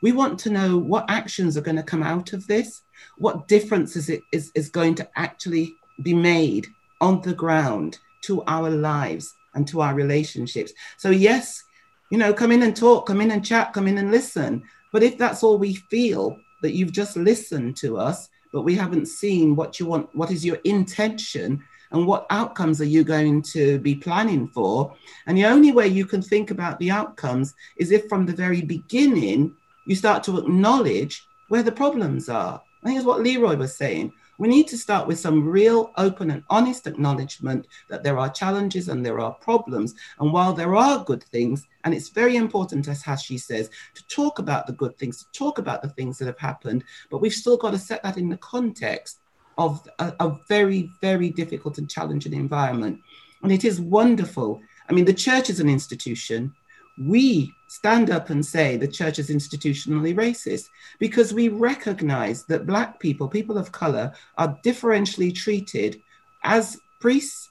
We 0.00 0.12
want 0.12 0.38
to 0.40 0.50
know 0.50 0.78
what 0.78 1.10
actions 1.10 1.58
are 1.58 1.62
going 1.62 1.76
to 1.76 1.82
come 1.82 2.02
out 2.02 2.32
of 2.32 2.46
this, 2.46 2.82
what 3.18 3.48
difference 3.48 3.96
is, 3.96 4.08
it, 4.08 4.22
is, 4.32 4.50
is 4.54 4.70
going 4.70 4.94
to 4.94 5.08
actually 5.16 5.74
be 6.02 6.14
made 6.14 6.68
on 7.02 7.20
the 7.20 7.34
ground 7.34 7.98
to 8.22 8.42
our 8.44 8.70
lives 8.70 9.34
and 9.58 9.68
to 9.68 9.82
our 9.82 9.94
relationships. 9.94 10.72
So, 10.96 11.10
yes, 11.10 11.62
you 12.10 12.16
know, 12.16 12.32
come 12.32 12.52
in 12.52 12.62
and 12.62 12.74
talk, 12.74 13.06
come 13.06 13.20
in 13.20 13.32
and 13.32 13.44
chat, 13.44 13.74
come 13.74 13.86
in 13.86 13.98
and 13.98 14.10
listen. 14.10 14.62
But 14.92 15.02
if 15.02 15.18
that's 15.18 15.42
all 15.42 15.58
we 15.58 15.74
feel, 15.74 16.38
that 16.62 16.74
you've 16.74 16.92
just 16.92 17.16
listened 17.16 17.76
to 17.76 17.98
us, 17.98 18.28
but 18.52 18.62
we 18.62 18.74
haven't 18.74 19.06
seen 19.06 19.54
what 19.54 19.78
you 19.78 19.86
want, 19.86 20.14
what 20.14 20.30
is 20.30 20.44
your 20.44 20.58
intention, 20.64 21.62
and 21.90 22.06
what 22.06 22.26
outcomes 22.30 22.80
are 22.80 22.92
you 22.96 23.04
going 23.04 23.42
to 23.42 23.78
be 23.78 23.94
planning 23.94 24.48
for? 24.48 24.94
And 25.26 25.36
the 25.36 25.46
only 25.46 25.72
way 25.72 25.88
you 25.88 26.04
can 26.04 26.22
think 26.22 26.50
about 26.50 26.78
the 26.78 26.90
outcomes 26.90 27.54
is 27.76 27.90
if 27.90 28.08
from 28.08 28.26
the 28.26 28.32
very 28.32 28.60
beginning 28.60 29.54
you 29.86 29.94
start 29.94 30.22
to 30.24 30.38
acknowledge 30.38 31.26
where 31.48 31.62
the 31.62 31.72
problems 31.72 32.28
are. 32.28 32.60
I 32.82 32.86
think 32.86 32.98
it's 32.98 33.06
what 33.06 33.22
Leroy 33.22 33.56
was 33.56 33.74
saying. 33.74 34.12
We 34.38 34.46
need 34.48 34.68
to 34.68 34.78
start 34.78 35.08
with 35.08 35.18
some 35.18 35.48
real 35.48 35.92
open 35.96 36.30
and 36.30 36.44
honest 36.48 36.86
acknowledgement 36.86 37.66
that 37.90 38.04
there 38.04 38.18
are 38.18 38.30
challenges 38.30 38.88
and 38.88 39.04
there 39.04 39.18
are 39.18 39.32
problems. 39.32 39.94
And 40.20 40.32
while 40.32 40.52
there 40.52 40.76
are 40.76 41.04
good 41.04 41.24
things, 41.24 41.66
and 41.84 41.92
it's 41.92 42.08
very 42.08 42.36
important, 42.36 42.86
as 42.86 43.02
Hashi 43.02 43.36
says, 43.36 43.68
to 43.94 44.06
talk 44.06 44.38
about 44.38 44.66
the 44.66 44.72
good 44.72 44.96
things, 44.96 45.24
to 45.24 45.38
talk 45.38 45.58
about 45.58 45.82
the 45.82 45.88
things 45.88 46.18
that 46.18 46.26
have 46.26 46.38
happened, 46.38 46.84
but 47.10 47.18
we've 47.18 47.32
still 47.32 47.56
got 47.56 47.72
to 47.72 47.78
set 47.78 48.02
that 48.04 48.16
in 48.16 48.28
the 48.28 48.36
context 48.36 49.18
of 49.58 49.86
a, 49.98 50.14
a 50.20 50.38
very, 50.48 50.88
very 51.00 51.30
difficult 51.30 51.78
and 51.78 51.90
challenging 51.90 52.32
environment. 52.32 53.00
And 53.42 53.50
it 53.50 53.64
is 53.64 53.80
wonderful. 53.80 54.62
I 54.88 54.92
mean, 54.92 55.04
the 55.04 55.12
church 55.12 55.50
is 55.50 55.58
an 55.58 55.68
institution 55.68 56.54
we 57.00 57.54
stand 57.68 58.10
up 58.10 58.30
and 58.30 58.44
say 58.44 58.76
the 58.76 58.88
church 58.88 59.18
is 59.18 59.30
institutionally 59.30 60.14
racist 60.14 60.68
because 60.98 61.32
we 61.32 61.48
recognize 61.48 62.44
that 62.44 62.66
Black 62.66 62.98
people, 62.98 63.28
people 63.28 63.58
of 63.58 63.72
color, 63.72 64.12
are 64.36 64.58
differentially 64.64 65.34
treated 65.34 66.00
as 66.44 66.80
priests 67.00 67.50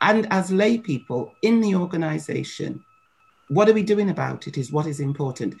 and 0.00 0.26
as 0.32 0.50
lay 0.50 0.78
people 0.78 1.32
in 1.42 1.60
the 1.60 1.74
organization. 1.74 2.84
What 3.48 3.68
are 3.68 3.74
we 3.74 3.82
doing 3.82 4.10
about 4.10 4.46
it 4.46 4.58
is 4.58 4.72
what 4.72 4.86
is 4.86 5.00
important. 5.00 5.54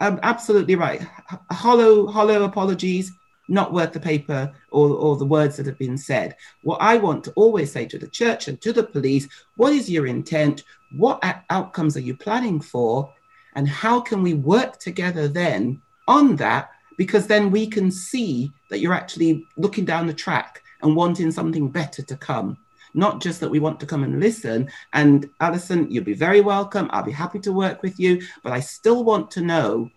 Um, 0.00 0.18
absolutely 0.22 0.74
right. 0.74 1.06
Hollow, 1.50 2.06
hollow 2.06 2.44
apologies, 2.44 3.12
not 3.48 3.72
worth 3.72 3.92
the 3.92 4.00
paper 4.00 4.52
or, 4.70 4.90
or 4.90 5.16
the 5.16 5.24
words 5.24 5.56
that 5.56 5.66
have 5.66 5.78
been 5.78 5.98
said. 5.98 6.36
What 6.62 6.80
I 6.80 6.96
want 6.96 7.24
to 7.24 7.32
always 7.32 7.70
say 7.70 7.86
to 7.86 7.98
the 7.98 8.08
church 8.08 8.48
and 8.48 8.60
to 8.62 8.72
the 8.72 8.84
police 8.84 9.28
what 9.56 9.72
is 9.72 9.90
your 9.90 10.06
intent? 10.06 10.64
What 10.92 11.22
outcomes 11.50 11.96
are 11.96 12.00
you 12.00 12.16
planning 12.16 12.60
for? 12.60 13.12
And 13.54 13.68
how 13.68 14.00
can 14.00 14.22
we 14.22 14.34
work 14.34 14.78
together 14.78 15.28
then 15.28 15.80
on 16.08 16.36
that? 16.36 16.70
Because 16.96 17.26
then 17.26 17.50
we 17.50 17.66
can 17.66 17.90
see 17.90 18.50
that 18.70 18.78
you're 18.78 18.94
actually 18.94 19.44
looking 19.56 19.84
down 19.84 20.06
the 20.06 20.14
track 20.14 20.62
and 20.82 20.96
wanting 20.96 21.30
something 21.30 21.68
better 21.68 22.02
to 22.02 22.16
come. 22.16 22.56
Not 22.94 23.20
just 23.20 23.40
that 23.40 23.50
we 23.50 23.58
want 23.58 23.80
to 23.80 23.86
come 23.86 24.04
and 24.04 24.20
listen. 24.20 24.70
And 24.92 25.28
Alison, 25.40 25.90
you'll 25.90 26.04
be 26.04 26.14
very 26.14 26.40
welcome. 26.40 26.88
I'll 26.92 27.02
be 27.02 27.10
happy 27.10 27.40
to 27.40 27.52
work 27.52 27.82
with 27.82 27.98
you. 27.98 28.22
But 28.44 28.52
I 28.52 28.60
still 28.60 29.02
want 29.02 29.32
to 29.32 29.40
know 29.40 29.90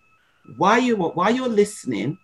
why 0.56 0.78
you 0.78 0.96
why 0.96 1.28
you're 1.28 1.48
listening 1.48 2.18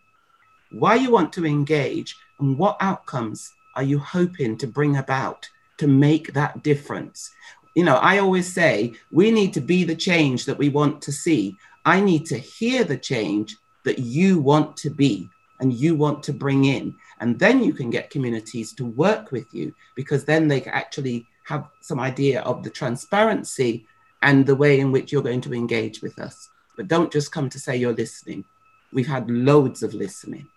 why 0.78 0.96
you 0.96 1.10
want 1.10 1.32
to 1.34 1.46
engage, 1.46 2.16
and 2.38 2.58
what 2.58 2.76
outcomes 2.80 3.52
are 3.76 3.82
you 3.82 3.98
hoping 3.98 4.56
to 4.58 4.66
bring 4.66 4.96
about 4.96 5.48
to 5.78 5.86
make 5.86 6.32
that 6.32 6.62
difference? 6.62 7.30
You 7.74 7.84
know, 7.84 7.96
I 7.96 8.18
always 8.18 8.52
say 8.52 8.94
we 9.10 9.30
need 9.30 9.52
to 9.54 9.60
be 9.60 9.84
the 9.84 9.96
change 9.96 10.44
that 10.46 10.58
we 10.58 10.68
want 10.68 11.02
to 11.02 11.12
see. 11.12 11.56
I 11.84 12.00
need 12.00 12.26
to 12.26 12.38
hear 12.38 12.84
the 12.84 12.96
change 12.96 13.56
that 13.84 13.98
you 13.98 14.38
want 14.38 14.76
to 14.78 14.90
be 14.90 15.28
and 15.60 15.72
you 15.72 15.94
want 15.94 16.22
to 16.24 16.32
bring 16.32 16.64
in. 16.64 16.94
And 17.20 17.38
then 17.38 17.62
you 17.62 17.72
can 17.72 17.90
get 17.90 18.10
communities 18.10 18.72
to 18.74 18.84
work 18.84 19.32
with 19.32 19.52
you 19.52 19.74
because 19.94 20.24
then 20.24 20.48
they 20.48 20.60
can 20.60 20.72
actually 20.72 21.26
have 21.44 21.68
some 21.80 22.00
idea 22.00 22.40
of 22.42 22.62
the 22.62 22.70
transparency 22.70 23.86
and 24.22 24.46
the 24.46 24.56
way 24.56 24.80
in 24.80 24.90
which 24.90 25.12
you're 25.12 25.22
going 25.22 25.42
to 25.42 25.54
engage 25.54 26.00
with 26.00 26.18
us. 26.18 26.48
But 26.76 26.88
don't 26.88 27.12
just 27.12 27.32
come 27.32 27.48
to 27.50 27.58
say 27.58 27.76
you're 27.76 27.92
listening. 27.92 28.44
We've 28.92 29.06
had 29.06 29.30
loads 29.30 29.82
of 29.82 29.94
listening. 29.94 30.48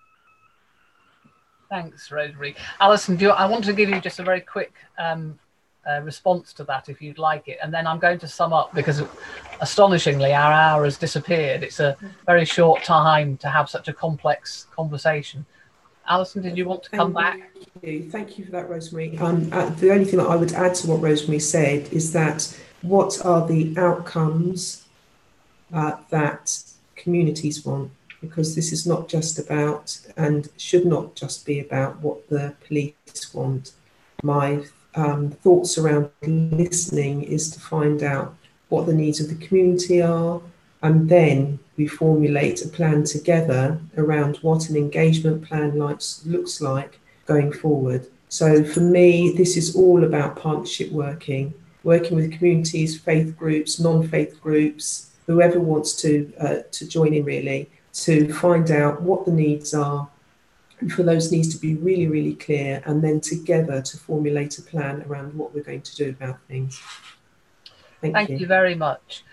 Thanks, 1.70 2.12
Rosemary. 2.12 2.56
Alison, 2.80 3.18
do 3.18 3.26
you, 3.26 3.32
I 3.32 3.46
want 3.46 3.66
to 3.66 3.74
give 3.74 3.90
you 3.90 4.00
just 4.00 4.20
a 4.20 4.24
very 4.24 4.42
quick 4.42 4.74
um, 4.98 5.38
uh, 5.90 6.02
response 6.02 6.54
to 6.54 6.64
that, 6.66 6.90
if 6.90 7.02
you'd 7.02 7.18
like 7.18 7.48
it, 7.48 7.58
and 7.62 7.74
then 7.74 7.86
I'm 7.88 8.00
going 8.00 8.20
to 8.20 8.28
sum 8.28 8.54
up 8.54 8.74
because, 8.74 9.04
astonishingly, 9.62 10.34
our 10.34 10.52
hour 10.52 10.84
has 10.86 10.98
disappeared. 10.98 11.64
It's 11.64 11.80
a 11.80 11.98
very 12.26 12.46
short 12.46 12.84
time 12.84 13.38
to 13.38 13.50
have 13.50 13.70
such 13.70 13.88
a 13.88 13.94
complex 13.94 14.68
conversation. 14.76 15.46
Alison, 16.08 16.42
did 16.42 16.58
you 16.58 16.66
want 16.66 16.84
to 16.84 16.90
come 16.90 17.14
Thank 17.14 17.42
back? 17.42 17.52
You. 17.84 18.10
Thank 18.10 18.40
you 18.40 18.46
for 18.46 18.52
that, 18.52 18.70
Rosemary. 18.70 19.18
Um, 19.18 19.50
uh, 19.52 19.70
the 19.72 19.92
only 19.92 20.06
thing 20.06 20.20
that 20.20 20.28
I 20.28 20.36
would 20.36 20.54
add 20.54 20.74
to 20.76 20.88
what 20.88 21.02
Rosemary 21.02 21.40
said 21.40 21.92
is 21.92 22.14
that 22.14 22.58
what 22.82 23.26
are 23.26 23.46
the 23.46 23.78
outcomes 23.78 24.86
uh, 25.74 25.98
that 26.10 26.64
communities 26.96 27.66
want? 27.66 27.92
Because 28.22 28.56
this 28.56 28.72
is 28.72 28.88
not 28.88 29.08
just 29.08 29.40
about 29.40 30.00
and 30.18 30.50
should 30.58 30.86
not 30.86 31.16
just 31.16 31.46
be 31.46 31.60
about 31.60 32.00
what 32.02 32.28
the 32.30 32.54
police 32.66 33.34
want. 33.34 33.72
My 34.24 34.64
um, 34.96 35.32
thoughts 35.32 35.78
around 35.78 36.10
listening 36.24 37.24
is 37.24 37.52
to 37.52 37.60
find 37.60 38.02
out 38.04 38.36
what 38.70 38.86
the 38.86 38.94
needs 38.94 39.20
of 39.20 39.30
the 39.30 39.46
community 39.46 40.02
are, 40.02 40.42
and 40.82 41.10
then 41.10 41.60
we 41.78 41.88
formulate 41.88 42.64
a 42.66 42.68
plan 42.68 43.04
together 43.04 43.80
around 43.98 44.38
what 44.38 44.70
an 44.70 44.76
engagement 44.76 45.48
plan 45.48 45.78
likes, 45.78 46.24
looks 46.26 46.62
like 46.62 47.00
going 47.26 47.52
forward. 47.52 48.08
So 48.30 48.64
for 48.64 48.82
me, 48.82 49.34
this 49.38 49.56
is 49.56 49.76
all 49.76 50.04
about 50.04 50.36
partnership 50.36 50.92
working 50.92 51.54
working 51.88 52.18
with 52.18 52.34
communities, 52.34 53.00
faith 53.00 53.38
groups, 53.38 53.80
non-faith 53.80 54.42
groups, 54.42 55.12
whoever 55.26 55.58
wants 55.60 55.94
to 56.02 56.32
uh, 56.38 56.58
to 56.70 56.86
join 56.86 57.14
in 57.14 57.24
really 57.24 57.70
to 58.02 58.34
find 58.34 58.70
out 58.72 59.02
what 59.02 59.26
the 59.26 59.32
needs 59.32 59.74
are 59.74 60.10
and 60.80 60.92
for 60.92 61.04
those 61.04 61.32
needs 61.32 61.54
to 61.56 61.60
be 61.60 61.76
really, 61.76 62.08
really 62.08 62.36
clear, 62.36 62.84
and 62.86 63.04
then 63.04 63.20
together 63.20 63.82
to 63.82 63.98
formulate 63.98 64.60
a 64.60 64.62
plan 64.62 65.04
around 65.08 65.34
what 65.34 65.54
we're 65.54 65.64
going 65.64 65.82
to 65.82 65.96
do 65.96 66.10
about 66.10 66.40
things. 66.48 66.80
Thank, 68.02 68.14
Thank 68.14 68.30
you. 68.30 68.38
you. 68.38 68.48
very 68.48 68.76
much. 68.76 69.24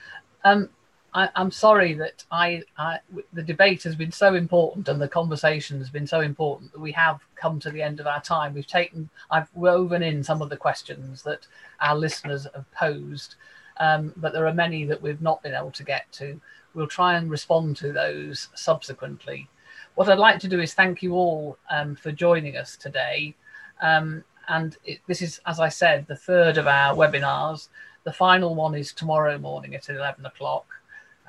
Um, 0.42 0.70
I, 1.12 1.28
am 1.36 1.50
sorry 1.50 1.94
that 1.94 2.24
I, 2.30 2.62
I, 2.78 2.98
the 3.32 3.42
debate 3.42 3.82
has 3.82 3.94
been 3.94 4.10
so 4.10 4.34
important 4.34 4.88
and 4.88 5.00
the 5.00 5.08
conversation 5.08 5.78
has 5.78 5.90
been 5.90 6.06
so 6.06 6.22
important 6.22 6.72
that 6.72 6.80
we 6.80 6.92
have 6.92 7.20
come 7.36 7.60
to 7.60 7.70
the 7.70 7.82
end 7.82 8.00
of 8.00 8.06
our 8.06 8.20
time. 8.20 8.54
We've 8.54 8.66
taken, 8.66 9.10
I've 9.30 9.48
woven 9.54 10.02
in 10.02 10.24
some 10.24 10.42
of 10.42 10.48
the 10.48 10.56
questions 10.56 11.22
that 11.22 11.46
our 11.80 11.94
listeners 11.94 12.48
have 12.54 12.70
posed, 12.72 13.36
um, 13.78 14.12
but 14.16 14.32
there 14.32 14.46
are 14.46 14.54
many 14.54 14.84
that 14.86 15.00
we've 15.00 15.20
not 15.20 15.42
been 15.42 15.54
able 15.54 15.72
to 15.72 15.84
get 15.84 16.10
to. 16.12 16.40
We'll 16.74 16.86
try 16.86 17.14
and 17.14 17.30
respond 17.30 17.76
to 17.78 17.92
those 17.92 18.48
subsequently. 18.54 19.48
What 19.94 20.08
I'd 20.08 20.18
like 20.18 20.40
to 20.40 20.48
do 20.48 20.60
is 20.60 20.74
thank 20.74 21.02
you 21.02 21.14
all 21.14 21.56
um, 21.70 21.94
for 21.94 22.10
joining 22.10 22.56
us 22.56 22.76
today. 22.76 23.34
Um, 23.80 24.24
and 24.48 24.76
it, 24.84 25.00
this 25.06 25.22
is, 25.22 25.40
as 25.46 25.60
I 25.60 25.68
said, 25.68 26.06
the 26.06 26.16
third 26.16 26.58
of 26.58 26.66
our 26.66 26.94
webinars. 26.94 27.68
The 28.02 28.12
final 28.12 28.54
one 28.54 28.74
is 28.74 28.92
tomorrow 28.92 29.38
morning 29.38 29.74
at 29.74 29.88
11 29.88 30.26
o'clock. 30.26 30.66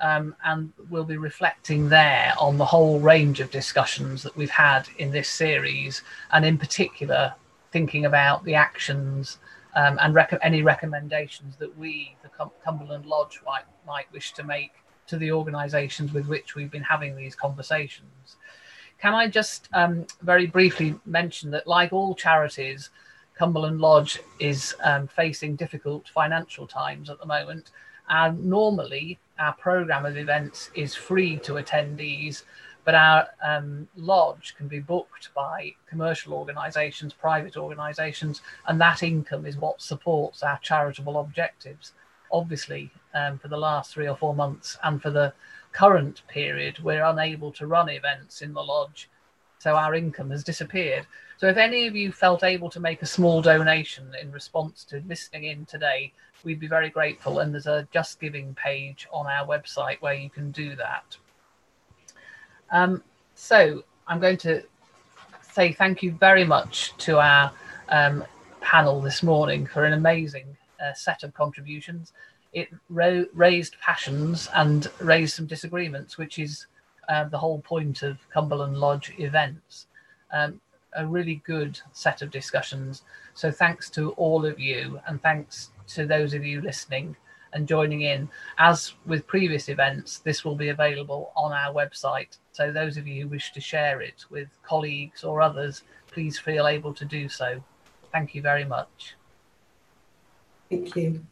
Um, 0.00 0.36
and 0.44 0.72
we'll 0.90 1.04
be 1.04 1.16
reflecting 1.16 1.88
there 1.88 2.34
on 2.38 2.58
the 2.58 2.66
whole 2.66 3.00
range 3.00 3.40
of 3.40 3.50
discussions 3.50 4.22
that 4.24 4.36
we've 4.36 4.50
had 4.50 4.88
in 4.98 5.10
this 5.10 5.30
series, 5.30 6.02
and 6.32 6.44
in 6.44 6.58
particular, 6.58 7.34
thinking 7.72 8.04
about 8.04 8.44
the 8.44 8.54
actions 8.54 9.38
um, 9.74 9.98
and 10.02 10.14
rec- 10.14 10.38
any 10.42 10.62
recommendations 10.62 11.56
that 11.56 11.76
we, 11.78 12.14
the 12.22 12.28
Cum- 12.28 12.50
Cumberland 12.62 13.06
Lodge, 13.06 13.40
might, 13.46 13.64
might 13.86 14.12
wish 14.12 14.34
to 14.34 14.44
make 14.44 14.72
to 15.08 15.16
the 15.16 15.32
organisations 15.32 16.12
with 16.12 16.26
which 16.26 16.54
we've 16.54 16.70
been 16.70 16.82
having 16.82 17.16
these 17.16 17.34
conversations. 17.34 18.36
Can 18.98 19.14
I 19.14 19.28
just 19.28 19.68
um, 19.72 20.06
very 20.22 20.46
briefly 20.46 20.98
mention 21.04 21.50
that, 21.50 21.66
like 21.66 21.92
all 21.92 22.14
charities, 22.14 22.90
Cumberland 23.36 23.80
Lodge 23.80 24.18
is 24.40 24.74
um, 24.82 25.06
facing 25.06 25.56
difficult 25.56 26.08
financial 26.08 26.66
times 26.66 27.10
at 27.10 27.18
the 27.18 27.26
moment. 27.26 27.70
And 28.08 28.44
normally, 28.46 29.18
our 29.38 29.52
program 29.52 30.06
of 30.06 30.16
events 30.16 30.70
is 30.74 30.94
free 30.94 31.36
to 31.38 31.54
attendees, 31.54 32.44
but 32.84 32.94
our 32.94 33.28
um, 33.44 33.88
lodge 33.96 34.54
can 34.56 34.68
be 34.68 34.78
booked 34.78 35.34
by 35.34 35.74
commercial 35.88 36.32
organisations, 36.32 37.12
private 37.12 37.56
organisations, 37.56 38.40
and 38.68 38.80
that 38.80 39.02
income 39.02 39.44
is 39.44 39.56
what 39.56 39.82
supports 39.82 40.42
our 40.42 40.58
charitable 40.60 41.18
objectives. 41.18 41.92
Obviously, 42.30 42.90
um, 43.16 43.38
for 43.38 43.48
the 43.48 43.56
last 43.56 43.92
three 43.92 44.06
or 44.06 44.16
four 44.16 44.34
months 44.34 44.78
and 44.84 45.00
for 45.00 45.10
the 45.10 45.32
current 45.72 46.22
period, 46.28 46.78
we're 46.80 47.04
unable 47.04 47.50
to 47.52 47.66
run 47.66 47.88
events 47.88 48.42
in 48.42 48.52
the 48.52 48.62
lodge, 48.62 49.08
so 49.58 49.74
our 49.74 49.94
income 49.94 50.30
has 50.30 50.44
disappeared. 50.44 51.06
So, 51.38 51.48
if 51.48 51.56
any 51.56 51.86
of 51.86 51.96
you 51.96 52.12
felt 52.12 52.44
able 52.44 52.70
to 52.70 52.80
make 52.80 53.02
a 53.02 53.06
small 53.06 53.42
donation 53.42 54.12
in 54.20 54.30
response 54.32 54.84
to 54.84 55.02
listening 55.06 55.44
in 55.44 55.64
today, 55.64 56.12
we'd 56.44 56.60
be 56.60 56.66
very 56.66 56.90
grateful. 56.90 57.40
And 57.40 57.52
there's 57.52 57.66
a 57.66 57.88
Just 57.90 58.20
Giving 58.20 58.54
page 58.54 59.06
on 59.12 59.26
our 59.26 59.46
website 59.46 60.00
where 60.00 60.14
you 60.14 60.30
can 60.30 60.50
do 60.50 60.76
that. 60.76 61.16
Um, 62.70 63.02
so, 63.34 63.82
I'm 64.06 64.20
going 64.20 64.38
to 64.38 64.62
say 65.52 65.72
thank 65.72 66.02
you 66.02 66.12
very 66.12 66.44
much 66.44 66.96
to 66.98 67.18
our 67.18 67.50
um, 67.88 68.24
panel 68.60 69.00
this 69.00 69.22
morning 69.22 69.66
for 69.66 69.84
an 69.84 69.94
amazing 69.94 70.56
uh, 70.82 70.92
set 70.94 71.22
of 71.22 71.32
contributions 71.34 72.12
it 72.56 72.70
ra- 72.88 73.28
raised 73.34 73.76
passions 73.80 74.48
and 74.54 74.88
raised 74.98 75.36
some 75.36 75.46
disagreements, 75.46 76.16
which 76.16 76.38
is 76.38 76.66
uh, 77.10 77.24
the 77.24 77.36
whole 77.36 77.60
point 77.60 78.02
of 78.02 78.18
Cumberland 78.30 78.78
Lodge 78.78 79.12
events. 79.18 79.86
Um, 80.32 80.60
a 80.94 81.06
really 81.06 81.42
good 81.46 81.78
set 81.92 82.22
of 82.22 82.30
discussions. 82.30 83.02
So 83.34 83.50
thanks 83.50 83.90
to 83.90 84.12
all 84.12 84.46
of 84.46 84.58
you, 84.58 84.98
and 85.06 85.20
thanks 85.20 85.70
to 85.88 86.06
those 86.06 86.32
of 86.32 86.46
you 86.46 86.62
listening 86.62 87.14
and 87.52 87.68
joining 87.68 88.00
in. 88.00 88.26
As 88.56 88.94
with 89.04 89.26
previous 89.26 89.68
events, 89.68 90.20
this 90.20 90.42
will 90.42 90.56
be 90.56 90.70
available 90.70 91.32
on 91.36 91.52
our 91.52 91.74
website. 91.74 92.38
So 92.52 92.72
those 92.72 92.96
of 92.96 93.06
you 93.06 93.24
who 93.24 93.28
wish 93.28 93.52
to 93.52 93.60
share 93.60 94.00
it 94.00 94.24
with 94.30 94.48
colleagues 94.62 95.24
or 95.24 95.42
others, 95.42 95.82
please 96.10 96.38
feel 96.38 96.66
able 96.66 96.94
to 96.94 97.04
do 97.04 97.28
so. 97.28 97.62
Thank 98.12 98.34
you 98.34 98.40
very 98.40 98.64
much. 98.64 99.14
Thank 100.70 100.96
you. 100.96 101.26